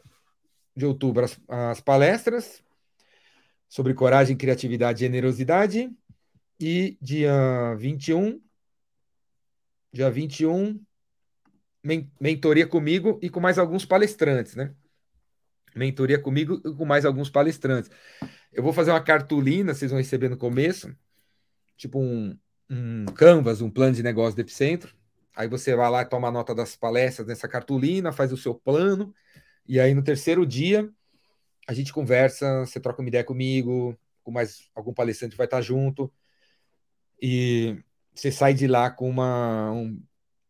de 0.77 0.87
outubro 0.87 1.25
as, 1.25 1.39
as 1.49 1.81
palestras 1.81 2.63
sobre 3.69 3.95
coragem, 3.95 4.37
criatividade 4.37 5.03
e 5.03 5.07
generosidade. 5.07 5.91
E 6.59 6.97
dia 7.03 7.75
21, 7.75 8.41
dia 9.93 10.11
21, 10.11 10.81
men 11.85 12.11
mentoria 12.19 12.67
comigo 12.67 13.19
e 13.23 13.29
com 13.29 13.41
mais 13.41 13.59
alguns 13.59 13.85
palestrantes, 13.85 14.55
né? 14.55 14.75
Mentoria 15.75 16.19
comigo 16.19 16.63
e 16.65 16.75
com 16.75 16.87
mais 16.87 17.05
alguns 17.05 17.29
palestrantes. 17.29 17.91
Eu 18.51 18.63
vou 18.63 18.73
fazer 18.73 18.91
uma 18.91 19.03
cartolina, 19.03 19.75
vocês 19.75 19.91
vão 19.91 20.01
receber 20.01 20.31
no 20.31 20.39
começo, 20.39 20.97
tipo 21.77 22.01
um, 22.01 22.39
um 22.69 23.05
canvas, 23.07 23.61
um 23.61 23.71
plano 23.71 23.95
de 23.95 24.03
negócio 24.03 24.35
do 24.35 24.41
Epicentro. 24.41 24.95
Aí 25.35 25.49
você 25.49 25.75
vai 25.77 25.91
lá 25.91 26.05
toma 26.05 26.31
nota 26.31 26.55
das 26.55 26.77
palestras 26.77 27.27
nessa 27.27 27.47
cartolina, 27.47 28.13
faz 28.13 28.33
o 28.33 28.37
seu 28.37 28.55
plano, 28.55 29.15
e 29.67 29.79
aí 29.79 29.95
no 29.95 30.03
terceiro 30.03 30.47
dia 30.47 30.91
a 31.69 31.75
gente 31.75 31.93
conversa, 31.93 32.61
você 32.61 32.81
troca 32.81 33.03
uma 33.03 33.09
ideia 33.09 33.25
comigo, 33.25 33.99
com 34.23 34.31
mais 34.31 34.71
algum 34.75 34.95
palestrante 34.95 35.37
vai 35.37 35.47
estar 35.47 35.61
junto, 35.61 36.13
e 37.21 37.77
você 38.15 38.31
sai 38.33 38.55
de 38.55 38.67
lá 38.67 38.91
com 38.91 39.11
uma, 39.11 39.73
um, 39.73 40.03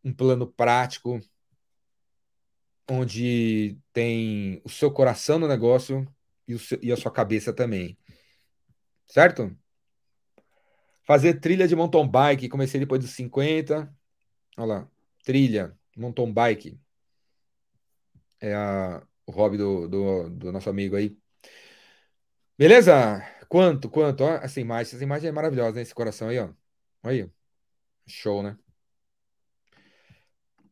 um 0.04 0.12
plano 0.12 0.46
prático, 0.46 1.20
onde 2.88 3.76
tem 3.92 4.60
o 4.64 4.68
seu 4.68 4.90
coração 4.90 5.38
no 5.38 5.48
negócio 5.48 6.06
e, 6.46 6.58
seu, 6.58 6.78
e 6.80 6.92
a 6.92 6.96
sua 6.96 7.10
cabeça 7.10 7.52
também. 7.52 7.98
Certo? 9.06 9.56
Fazer 11.06 11.34
trilha 11.40 11.68
de 11.68 11.76
mountain 11.76 12.08
bike, 12.08 12.48
comecei 12.48 12.80
depois 12.80 13.00
dos 13.00 13.12
50. 13.12 13.94
Olha 14.58 14.66
lá, 14.66 14.90
trilha, 15.24 15.78
mountain 15.96 16.32
bike 16.32 16.80
é 18.40 18.54
a, 18.54 19.06
o 19.26 19.32
hobby 19.32 19.56
do, 19.56 19.88
do, 19.88 20.30
do, 20.30 20.52
nosso 20.52 20.70
amigo 20.70 20.96
aí. 20.96 21.16
Beleza? 22.58 23.22
Quanto, 23.48 23.88
quanto? 23.90 24.24
Ó, 24.24 24.34
essa 24.36 24.60
imagem, 24.60 24.94
essa 24.94 25.04
imagem 25.04 25.28
é 25.28 25.32
maravilhosa, 25.32 25.76
né? 25.76 25.82
Esse 25.82 25.94
coração 25.94 26.28
aí, 26.28 26.38
ó. 26.38 26.52
Aí. 27.02 27.30
Show, 28.06 28.42
né? 28.42 28.58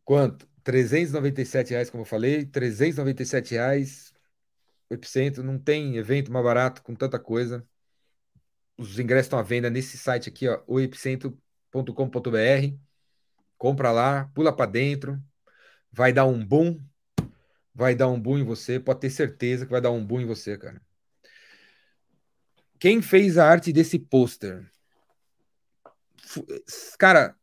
Quanto? 0.05 0.47
397 0.63 1.71
reais, 1.71 1.91
como 1.91 2.03
eu 2.03 2.07
falei. 2.07 2.47
397 2.47 3.53
reais. 3.55 4.13
O 4.91 4.95
Epicentro 4.95 5.43
não 5.43 5.59
tem 5.59 5.97
evento 5.97 6.33
mais 6.33 6.45
barato 6.45 6.83
com 6.83 6.95
tanta 6.95 7.19
coisa. 7.19 7.67
Os 8.77 8.99
ingressos 8.99 9.27
estão 9.27 9.39
à 9.39 9.43
venda 9.43 9.71
nesse 9.71 9.97
site 9.97 10.29
aqui, 10.29 10.49
ó, 10.49 10.61
oepicentro.com.br. 10.67 12.77
Compra 13.57 13.93
lá, 13.93 14.31
pula 14.35 14.55
para 14.55 14.71
dentro. 14.71 15.23
Vai 15.93 16.13
dar 16.13 16.27
um 16.27 16.45
boom 16.45 16.85
vai 17.75 17.95
dar 17.95 18.09
um 18.09 18.21
boom 18.21 18.39
em 18.39 18.45
você, 18.45 18.79
pode 18.79 19.01
ter 19.01 19.11
certeza 19.11 19.67
que 19.67 19.73
vai 19.73 19.81
dar 19.81 19.91
um 19.91 20.05
boom 20.05 20.21
em 20.21 20.27
você, 20.27 20.57
cara. 20.57 20.81
Quem 22.79 23.03
fez 23.03 23.37
a 23.37 23.49
arte 23.49 23.73
desse 23.73 23.99
pôster? 23.99 24.71
Cara, 26.99 27.37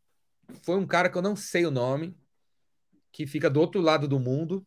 foi 0.64 0.78
um 0.78 0.88
cara 0.88 1.10
que 1.10 1.18
eu 1.18 1.22
não 1.22 1.36
sei 1.36 1.66
o 1.66 1.72
nome, 1.72 2.18
que 3.12 3.28
fica 3.28 3.50
do 3.50 3.60
outro 3.60 3.82
lado 3.82 4.08
do 4.08 4.20
mundo, 4.20 4.66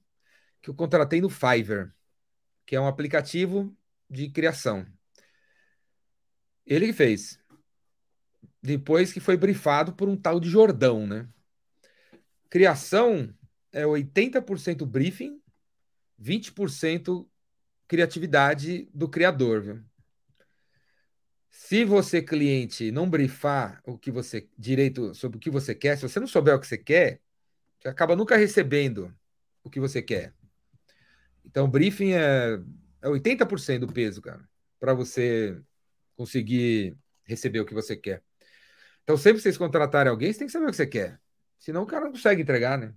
que 0.61 0.69
eu 0.69 0.75
contratei 0.75 1.21
no 1.21 1.31
Fiverr, 1.31 1.95
que 2.67 2.77
é 2.77 2.81
um 2.81 2.87
aplicativo 2.87 3.75
de 4.11 4.29
criação. 4.29 4.87
Ele 6.67 6.87
que 6.87 6.93
fez. 6.93 7.39
Depois 8.63 9.13
que 9.13 9.21
foi 9.21 9.37
brifado 9.37 9.93
por 9.93 10.09
um 10.09 10.17
tal 10.17 10.41
de 10.41 10.49
Jordão, 10.49 11.07
né? 11.07 11.29
Criação 12.49 13.35
é 13.73 13.85
80% 13.85 14.87
briefing 14.87 15.43
20% 16.21 17.29
criatividade 17.87 18.89
do 18.95 19.09
criador, 19.09 19.61
viu? 19.61 19.85
Se 21.51 21.85
você, 21.85 22.21
cliente, 22.21 22.91
não 22.91 23.09
brifar 23.09 23.81
o 23.85 23.97
que 23.97 24.11
você 24.11 24.49
direito 24.59 25.15
sobre 25.15 25.37
o 25.37 25.41
que 25.41 25.51
você 25.51 25.75
quer, 25.75 25.97
se 25.97 26.03
você 26.03 26.19
não 26.19 26.27
souber 26.27 26.55
o 26.55 26.61
que 26.61 26.67
você 26.67 26.79
quer, 26.79 27.21
você 27.79 27.89
acaba 27.89 28.17
nunca 28.17 28.37
recebendo 28.37 29.15
o 29.63 29.71
que 29.71 29.79
você 29.79 30.03
quer. 30.03 30.35
Então, 31.45 31.71
briefing 31.71 32.13
é, 32.13 32.61
é 33.03 33.09
80% 33.09 33.81
do 33.81 33.93
peso, 33.93 34.21
cara, 34.21 34.49
para 34.81 34.95
você 34.95 35.61
conseguir 36.17 36.97
receber 37.25 37.61
o 37.61 37.67
que 37.67 37.75
você 37.75 37.97
quer. 37.97 38.23
Então, 39.03 39.17
sempre 39.17 39.37
que 39.37 39.43
vocês 39.43 39.59
contratarem 39.59 40.11
alguém, 40.11 40.33
você 40.33 40.39
tem 40.41 40.47
que 40.47 40.53
saber 40.53 40.67
o 40.67 40.71
que 40.71 40.77
você 40.77 40.87
quer. 40.87 41.21
Senão 41.59 41.83
o 41.83 41.87
cara 41.87 42.07
não 42.07 42.13
consegue 42.13 42.43
entregar, 42.43 42.79
né? 42.79 42.95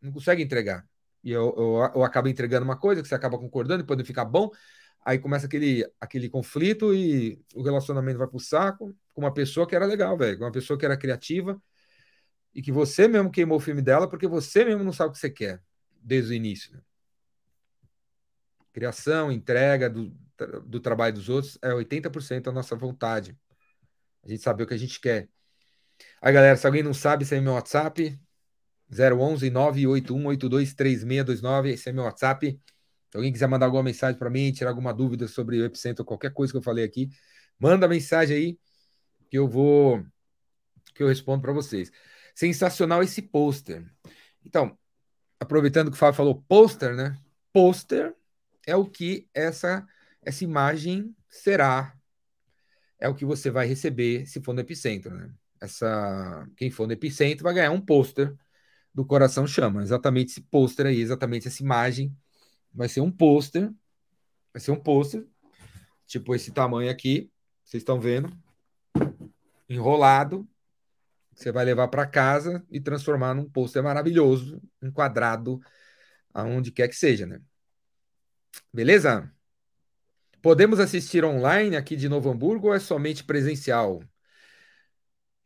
Não 0.00 0.12
consegue 0.12 0.42
entregar 0.42 0.88
e 1.22 1.30
eu, 1.30 1.54
eu, 1.56 1.92
eu 1.94 2.04
acabo 2.04 2.28
entregando 2.28 2.64
uma 2.64 2.76
coisa 2.76 3.02
que 3.02 3.08
você 3.08 3.14
acaba 3.14 3.38
concordando 3.38 3.82
e 3.82 3.86
pode 3.86 4.04
ficar 4.04 4.24
bom, 4.24 4.50
aí 5.04 5.18
começa 5.18 5.46
aquele, 5.46 5.86
aquele 6.00 6.28
conflito 6.28 6.94
e 6.94 7.42
o 7.54 7.62
relacionamento 7.62 8.18
vai 8.18 8.28
pro 8.28 8.40
saco 8.40 8.94
com 9.12 9.20
uma 9.20 9.32
pessoa 9.32 9.66
que 9.66 9.74
era 9.74 9.86
legal, 9.86 10.16
velho, 10.16 10.38
com 10.38 10.44
uma 10.44 10.52
pessoa 10.52 10.78
que 10.78 10.84
era 10.84 10.96
criativa 10.96 11.60
e 12.54 12.62
que 12.62 12.72
você 12.72 13.06
mesmo 13.06 13.30
queimou 13.30 13.58
o 13.58 13.60
filme 13.60 13.82
dela 13.82 14.08
porque 14.08 14.26
você 14.26 14.64
mesmo 14.64 14.84
não 14.84 14.92
sabe 14.92 15.10
o 15.10 15.12
que 15.12 15.18
você 15.18 15.30
quer. 15.30 15.62
desde 16.02 16.32
o 16.32 16.34
início. 16.34 16.72
Né? 16.74 16.80
Criação, 18.72 19.30
entrega 19.30 19.90
do, 19.90 20.10
do 20.66 20.80
trabalho 20.80 21.14
dos 21.14 21.28
outros 21.28 21.58
é 21.62 21.70
80% 21.70 22.42
da 22.42 22.52
nossa 22.52 22.76
vontade. 22.76 23.36
A 24.24 24.28
gente 24.28 24.42
sabe 24.42 24.62
o 24.62 24.66
que 24.66 24.74
a 24.74 24.78
gente 24.78 25.00
quer. 25.00 25.28
Aí, 26.20 26.32
galera, 26.32 26.56
se 26.56 26.66
alguém 26.66 26.82
não 26.82 26.94
sabe, 26.94 27.24
esse 27.24 27.34
é 27.34 27.40
meu 27.40 27.52
WhatsApp, 27.52 28.18
011 28.90 29.50
981 29.50 30.36
3629. 30.74 31.70
Esse 31.70 31.88
é 31.88 31.92
meu 31.92 32.04
WhatsApp. 32.04 32.60
Se 33.10 33.16
alguém 33.16 33.32
quiser 33.32 33.48
mandar 33.48 33.66
alguma 33.66 33.82
mensagem 33.82 34.18
para 34.18 34.30
mim, 34.30 34.52
tirar 34.52 34.70
alguma 34.70 34.92
dúvida 34.92 35.26
sobre 35.26 35.60
o 35.60 35.64
Epicentro, 35.64 36.04
qualquer 36.04 36.32
coisa 36.32 36.52
que 36.52 36.56
eu 36.56 36.62
falei 36.62 36.84
aqui, 36.84 37.08
manda 37.58 37.88
mensagem 37.88 38.36
aí 38.36 38.58
que 39.30 39.38
eu 39.38 39.48
vou 39.48 40.04
que 40.94 41.02
eu 41.02 41.08
respondo 41.08 41.42
para 41.42 41.52
vocês. 41.52 41.90
Sensacional 42.34 43.02
esse 43.02 43.22
pôster. 43.22 43.84
Então, 44.44 44.76
aproveitando 45.38 45.90
que 45.90 45.96
o 45.96 45.98
Fábio 45.98 46.16
falou 46.16 46.42
pôster, 46.42 46.94
né? 46.94 47.16
Pôster 47.52 48.14
é 48.66 48.76
o 48.76 48.84
que 48.84 49.28
essa 49.34 49.86
essa 50.22 50.44
imagem 50.44 51.14
será. 51.28 51.94
É 52.98 53.08
o 53.08 53.14
que 53.14 53.24
você 53.24 53.50
vai 53.50 53.66
receber 53.66 54.26
se 54.26 54.40
for 54.40 54.52
no 54.52 54.60
Epicentro, 54.60 55.14
né? 55.14 55.32
Essa 55.60 56.46
quem 56.56 56.70
for 56.70 56.86
no 56.86 56.92
Epicentro 56.92 57.44
vai 57.44 57.54
ganhar 57.54 57.70
um 57.70 57.80
pôster 57.80 58.34
do 58.94 59.04
Coração 59.04 59.46
Chama. 59.46 59.82
Exatamente 59.82 60.30
esse 60.32 60.40
pôster 60.42 60.86
aí, 60.86 61.00
exatamente 61.00 61.48
essa 61.48 61.62
imagem. 61.62 62.14
Vai 62.72 62.88
ser 62.88 63.00
um 63.00 63.10
pôster. 63.10 63.70
Vai 64.52 64.60
ser 64.60 64.70
um 64.70 64.80
pôster. 64.80 65.26
Tipo 66.06 66.34
esse 66.34 66.50
tamanho 66.50 66.90
aqui. 66.90 67.30
Vocês 67.64 67.82
estão 67.82 68.00
vendo? 68.00 68.30
Enrolado. 69.68 70.48
Você 71.32 71.50
vai 71.50 71.64
levar 71.64 71.88
para 71.88 72.06
casa 72.06 72.64
e 72.70 72.80
transformar 72.80 73.32
num 73.34 73.48
pôster 73.48 73.82
maravilhoso, 73.82 74.60
enquadrado 74.82 75.60
aonde 76.34 76.70
quer 76.70 76.88
que 76.88 76.94
seja, 76.94 77.26
né? 77.26 77.40
Beleza? 78.72 79.32
Podemos 80.42 80.80
assistir 80.80 81.24
online 81.24 81.76
aqui 81.76 81.96
de 81.96 82.08
Novo 82.08 82.30
Hamburgo 82.30 82.68
ou 82.68 82.74
é 82.74 82.80
somente 82.80 83.22
presencial? 83.24 84.02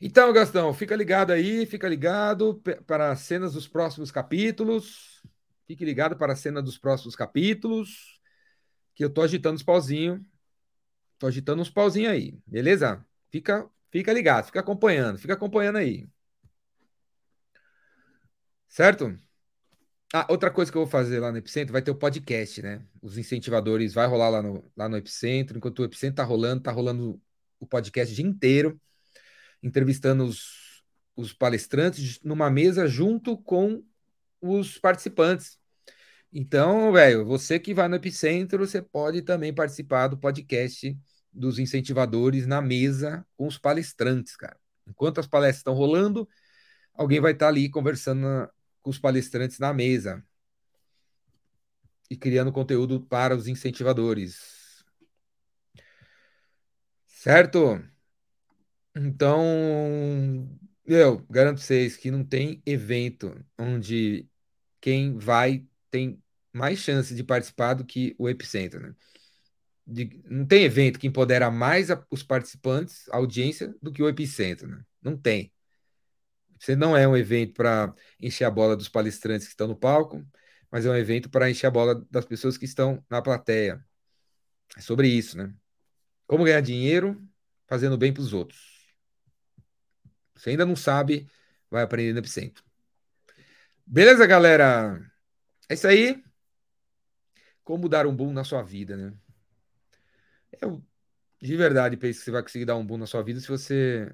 Então, 0.01 0.33
Gastão, 0.33 0.73
fica 0.75 0.95
ligado 0.95 1.33
aí, 1.33 1.67
fica 1.67 1.89
ligado 1.89 2.61
para 2.87 3.11
as 3.11 3.21
cenas 3.21 3.55
dos 3.55 3.67
próximos 3.67 4.11
capítulos. 4.11 5.23
Fique 5.67 5.85
ligado 5.85 6.17
para 6.17 6.35
a 6.35 6.37
cena 6.37 6.61
dos 6.63 6.77
próximos 6.77 7.17
capítulos. 7.17 8.21
Que 8.95 9.05
eu 9.05 9.11
tô 9.11 9.23
agitando 9.23 9.57
os 9.57 9.63
pauzinhos. 9.63 10.21
Tô 11.19 11.27
agitando 11.27 11.63
uns 11.63 11.71
pauzinhos 11.71 12.13
aí, 12.13 12.39
beleza? 12.47 13.05
Fica, 13.31 13.69
fica 13.91 14.13
ligado, 14.13 14.47
fica 14.47 14.61
acompanhando, 14.61 15.19
fica 15.19 15.35
acompanhando 15.35 15.79
aí. 15.79 16.09
Certo? 18.69 19.17
Ah, 20.17 20.29
outra 20.31 20.49
coisa 20.49 20.71
que 20.71 20.79
eu 20.79 20.83
vou 20.83 20.91
fazer 20.91 21.19
lá 21.19 21.33
no 21.33 21.39
Epicentro 21.39 21.73
vai 21.73 21.83
ter 21.83 21.91
o 21.91 21.97
podcast, 21.97 22.63
né? 22.63 22.87
Os 23.03 23.19
incentivadores 23.19 23.93
vai 23.93 24.07
rolar 24.07 24.29
lá 24.29 24.41
no, 24.41 24.65
lá 24.77 24.89
no 24.89 24.97
Epicentro. 24.97 25.59
Enquanto 25.59 25.81
o 25.81 25.85
Epicentro 25.85 26.15
tá 26.15 26.23
rolando, 26.23 26.63
tá 26.63 26.71
rolando 26.71 27.21
o 27.59 27.67
podcast 27.67 28.13
o 28.13 28.17
dia 28.17 28.25
inteiro 28.25 28.81
entrevistando 29.61 30.25
os, 30.25 30.85
os 31.17 31.33
palestrantes 31.33 32.21
numa 32.23 32.49
mesa 32.49 32.87
junto 32.87 33.37
com 33.39 33.83
os 34.41 34.79
participantes. 34.79 35.59
Então, 36.33 36.93
velho, 36.93 37.25
você 37.25 37.59
que 37.59 37.75
vai 37.75 37.89
no 37.89 37.97
Epicentro, 37.97 38.65
você 38.65 38.81
pode 38.81 39.23
também 39.23 39.53
participar 39.53 40.07
do 40.07 40.17
podcast 40.17 40.97
dos 41.33 41.59
incentivadores 41.59 42.47
na 42.47 42.63
mesa 42.63 43.27
com 43.37 43.49
os 43.49 43.59
palestrantes, 43.59 44.37
cara. 44.37 44.57
Enquanto 44.87 45.19
as 45.19 45.27
palestras 45.27 45.59
estão 45.59 45.75
rolando, 45.75 46.29
alguém 46.93 47.21
vai 47.21 47.33
estar 47.33 47.49
ali 47.49 47.69
conversando 47.69 48.21
na, 48.21 48.51
com 48.85 48.91
os 48.91 48.99
palestrantes 48.99 49.59
na 49.59 49.73
mesa 49.73 50.23
e 52.11 52.17
criando 52.17 52.53
conteúdo 52.53 53.01
para 53.01 53.35
os 53.35 53.49
incentivadores. 53.49 54.85
Certo? 57.07 57.83
Então, 58.95 59.43
eu 60.85 61.19
garanto 61.31 61.61
vocês 61.61 61.97
que 61.97 62.11
não 62.11 62.23
tem 62.23 62.63
evento 62.67 63.35
onde 63.59 64.29
quem 64.81 65.17
vai 65.17 65.67
tem 65.91 66.23
mais 66.53 66.79
chance 66.79 67.15
de 67.15 67.25
participar 67.25 67.75
do 67.75 67.85
que 67.87 68.15
o 68.19 68.29
Epicentro, 68.29 68.81
né? 68.81 68.95
De, 69.87 70.23
não 70.29 70.47
tem 70.47 70.65
evento 70.65 70.99
que 70.99 71.07
empodera 71.07 71.51
mais 71.51 71.91
a, 71.91 72.05
os 72.11 72.23
participantes, 72.23 73.09
a 73.09 73.17
audiência, 73.17 73.75
do 73.83 73.93
que 73.93 74.03
o 74.03 74.09
Epicentro, 74.09 74.69
né? 74.69 74.85
Não 75.03 75.17
tem. 75.17 75.53
Você 76.59 76.77
não 76.77 76.97
é 76.97 77.07
um 77.07 77.17
evento 77.17 77.55
para 77.55 77.95
encher 78.21 78.45
a 78.45 78.51
bola 78.51 78.77
dos 78.77 78.89
palestrantes 78.89 79.47
que 79.47 79.53
estão 79.53 79.69
no 79.69 79.77
palco, 79.77 80.25
mas 80.71 80.87
é 80.87 80.91
um 80.91 80.97
evento 80.97 81.31
para 81.31 81.51
encher 81.51 81.67
a 81.67 81.71
bola 81.71 82.05
das 82.11 82.25
pessoas 82.25 82.57
que 82.57 82.65
estão 82.65 83.05
na 83.09 83.21
plateia. 83.23 83.85
É 84.77 84.81
sobre 84.81 85.09
isso, 85.09 85.37
né? 85.37 85.55
Como 86.27 86.45
ganhar 86.45 86.61
dinheiro 86.61 87.23
fazendo 87.67 87.99
bem 87.99 88.13
para 88.13 88.23
os 88.23 88.33
outros. 88.33 88.85
Você 90.35 90.51
ainda 90.51 90.67
não 90.67 90.77
sabe, 90.77 91.29
vai 91.71 91.83
aprender 91.83 92.13
no 92.13 92.19
Epicentro. 92.19 92.65
Beleza, 93.87 94.27
galera? 94.27 94.99
É 95.69 95.75
isso 95.75 95.87
aí. 95.87 96.23
Como 97.63 97.89
dar 97.89 98.07
um 98.07 98.15
boom 98.15 98.33
na 98.33 98.45
sua 98.45 98.63
vida, 98.63 98.97
né? 98.97 99.15
Eu 100.61 100.83
de 101.41 101.57
verdade 101.57 101.97
penso 101.97 102.19
que 102.21 102.25
você 102.25 102.31
vai 102.31 102.43
conseguir 102.43 102.65
dar 102.65 102.77
um 102.77 102.87
boom 102.87 102.97
na 102.97 103.07
sua 103.07 103.23
vida 103.23 103.39
se 103.39 103.49
você 103.49 104.11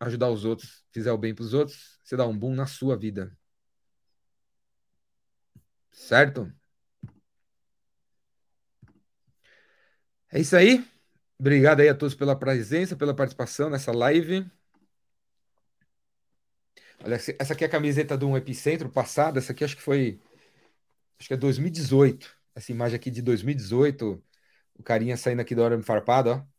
ajudar 0.00 0.30
os 0.30 0.44
outros, 0.44 0.84
fizer 0.92 1.12
o 1.12 1.18
bem 1.18 1.34
para 1.34 1.44
os 1.44 1.54
outros, 1.54 1.98
você 2.04 2.16
dá 2.16 2.26
um 2.26 2.36
boom 2.36 2.54
na 2.54 2.66
sua 2.66 2.96
vida. 2.96 3.36
Certo? 5.92 6.52
É 10.32 10.40
isso 10.40 10.56
aí. 10.56 10.84
Obrigado 11.38 11.80
aí 11.80 11.88
a 11.88 11.94
todos 11.94 12.14
pela 12.14 12.36
presença, 12.38 12.96
pela 12.96 13.14
participação 13.14 13.70
nessa 13.70 13.92
live. 13.92 14.46
Olha, 17.02 17.14
essa 17.14 17.52
aqui 17.54 17.64
é 17.64 17.66
a 17.66 17.70
camiseta 17.70 18.16
de 18.16 18.24
um 18.24 18.36
epicentro 18.36 18.88
passado. 18.90 19.38
Essa 19.38 19.52
aqui 19.52 19.64
acho 19.64 19.76
que 19.76 19.82
foi. 19.82 20.20
Acho 21.18 21.28
que 21.28 21.34
é 21.34 21.36
2018. 21.36 22.36
Essa 22.54 22.72
imagem 22.72 22.96
aqui 22.96 23.10
de 23.10 23.22
2018. 23.22 24.22
O 24.74 24.82
carinha 24.82 25.16
saindo 25.16 25.40
aqui 25.40 25.54
da 25.54 25.62
hora 25.64 25.82
farpado, 25.82 26.30
ó. 26.30 26.49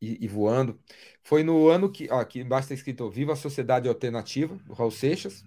E, 0.00 0.24
e, 0.24 0.28
voando. 0.28 0.78
Foi 1.22 1.42
no 1.42 1.68
ano 1.68 1.90
que. 1.90 2.08
Ó, 2.10 2.20
aqui 2.20 2.40
embaixo 2.40 2.66
está 2.66 2.74
escrito 2.74 3.10
Viva 3.10 3.32
a 3.32 3.36
Sociedade 3.36 3.88
Alternativa, 3.88 4.56
do 4.66 4.74
Raul 4.74 4.90
Seixas. 4.90 5.44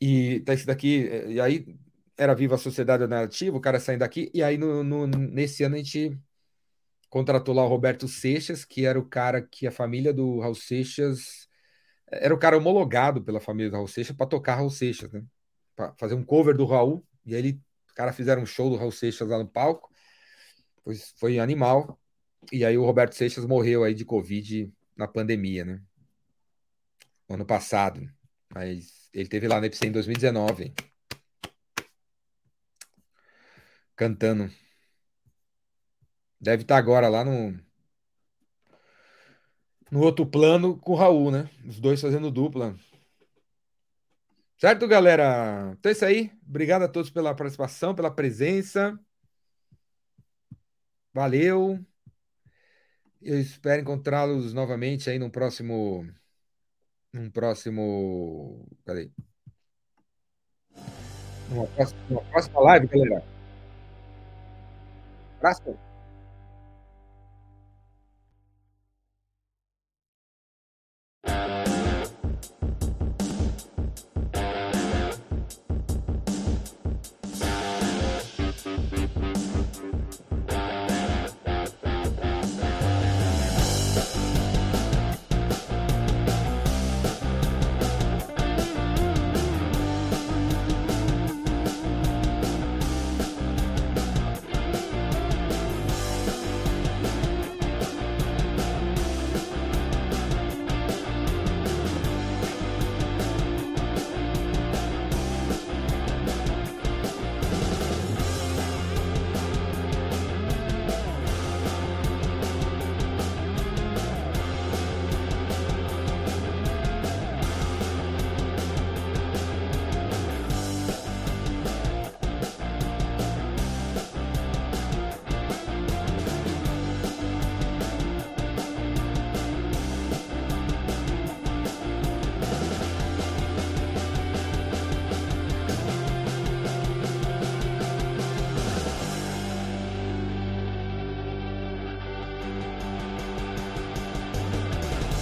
E 0.00 0.40
tá 0.40 0.54
isso 0.54 0.66
daqui. 0.66 1.08
E 1.28 1.40
aí 1.40 1.78
era 2.16 2.34
Viva 2.34 2.56
a 2.56 2.58
Sociedade 2.58 3.02
Alternativa, 3.02 3.56
o 3.56 3.60
cara 3.60 3.78
saindo 3.78 4.00
daqui. 4.00 4.30
E 4.34 4.42
aí 4.42 4.58
no, 4.58 4.82
no, 4.82 5.06
nesse 5.06 5.62
ano 5.62 5.76
a 5.76 5.78
gente 5.78 6.18
contratou 7.08 7.54
lá 7.54 7.64
o 7.64 7.68
Roberto 7.68 8.08
Seixas, 8.08 8.64
que 8.64 8.86
era 8.86 8.98
o 8.98 9.04
cara 9.04 9.42
que 9.42 9.66
a 9.66 9.72
família 9.72 10.12
do 10.12 10.40
Raul 10.40 10.54
Seixas 10.54 11.48
era 12.10 12.34
o 12.34 12.38
cara 12.38 12.56
homologado 12.56 13.22
pela 13.22 13.40
família 13.40 13.70
do 13.70 13.76
Raul 13.76 13.88
Seixas 13.88 14.16
para 14.16 14.26
tocar 14.26 14.56
Raul 14.56 14.70
Seixas, 14.70 15.12
né? 15.12 15.22
Para 15.76 15.94
fazer 15.98 16.14
um 16.14 16.24
cover 16.24 16.56
do 16.56 16.64
Raul. 16.64 17.06
E 17.24 17.34
aí 17.34 17.40
ele, 17.40 17.62
os 17.86 17.92
caras 17.92 18.16
fizeram 18.16 18.42
um 18.42 18.46
show 18.46 18.68
do 18.68 18.76
Raul 18.76 18.90
Seixas 18.90 19.28
lá 19.28 19.38
no 19.38 19.46
palco. 19.46 19.90
Foi, 20.82 20.96
foi 21.18 21.38
animal. 21.38 21.99
E 22.52 22.64
aí 22.64 22.76
o 22.76 22.84
Roberto 22.84 23.14
Seixas 23.14 23.44
morreu 23.46 23.84
aí 23.84 23.94
de 23.94 24.04
Covid 24.04 24.72
na 24.96 25.06
pandemia, 25.06 25.64
né? 25.64 25.82
Ano 27.28 27.46
passado. 27.46 28.10
Mas 28.52 29.08
ele 29.12 29.28
teve 29.28 29.46
lá 29.48 29.60
no 29.60 29.66
Epicentro 29.66 29.88
em 29.88 29.92
2019. 29.92 30.74
Cantando. 33.96 34.50
Deve 36.40 36.62
estar 36.62 36.78
agora 36.78 37.08
lá 37.08 37.24
no 37.24 37.58
no 39.90 40.00
outro 40.00 40.24
plano 40.24 40.78
com 40.78 40.92
o 40.92 40.96
Raul, 40.96 41.30
né? 41.30 41.50
Os 41.66 41.80
dois 41.80 42.00
fazendo 42.00 42.30
dupla. 42.30 42.76
Certo, 44.58 44.86
galera? 44.86 45.74
Então 45.78 45.90
é 45.90 45.92
isso 45.92 46.04
aí. 46.04 46.30
Obrigado 46.46 46.82
a 46.82 46.88
todos 46.88 47.10
pela 47.10 47.34
participação, 47.34 47.94
pela 47.94 48.10
presença. 48.10 48.98
Valeu. 51.12 51.84
Eu 53.22 53.38
espero 53.38 53.82
encontrá-los 53.82 54.54
novamente 54.54 55.10
aí 55.10 55.18
no 55.18 55.30
próximo. 55.30 56.06
Num 57.12 57.30
próximo. 57.30 58.66
Cadê? 58.84 59.10
Numa 61.50 61.66
próxima, 61.66 62.00
numa 62.08 62.22
próxima 62.22 62.60
live, 62.60 62.86
galera. 62.86 63.24
Abraço. 65.38 65.89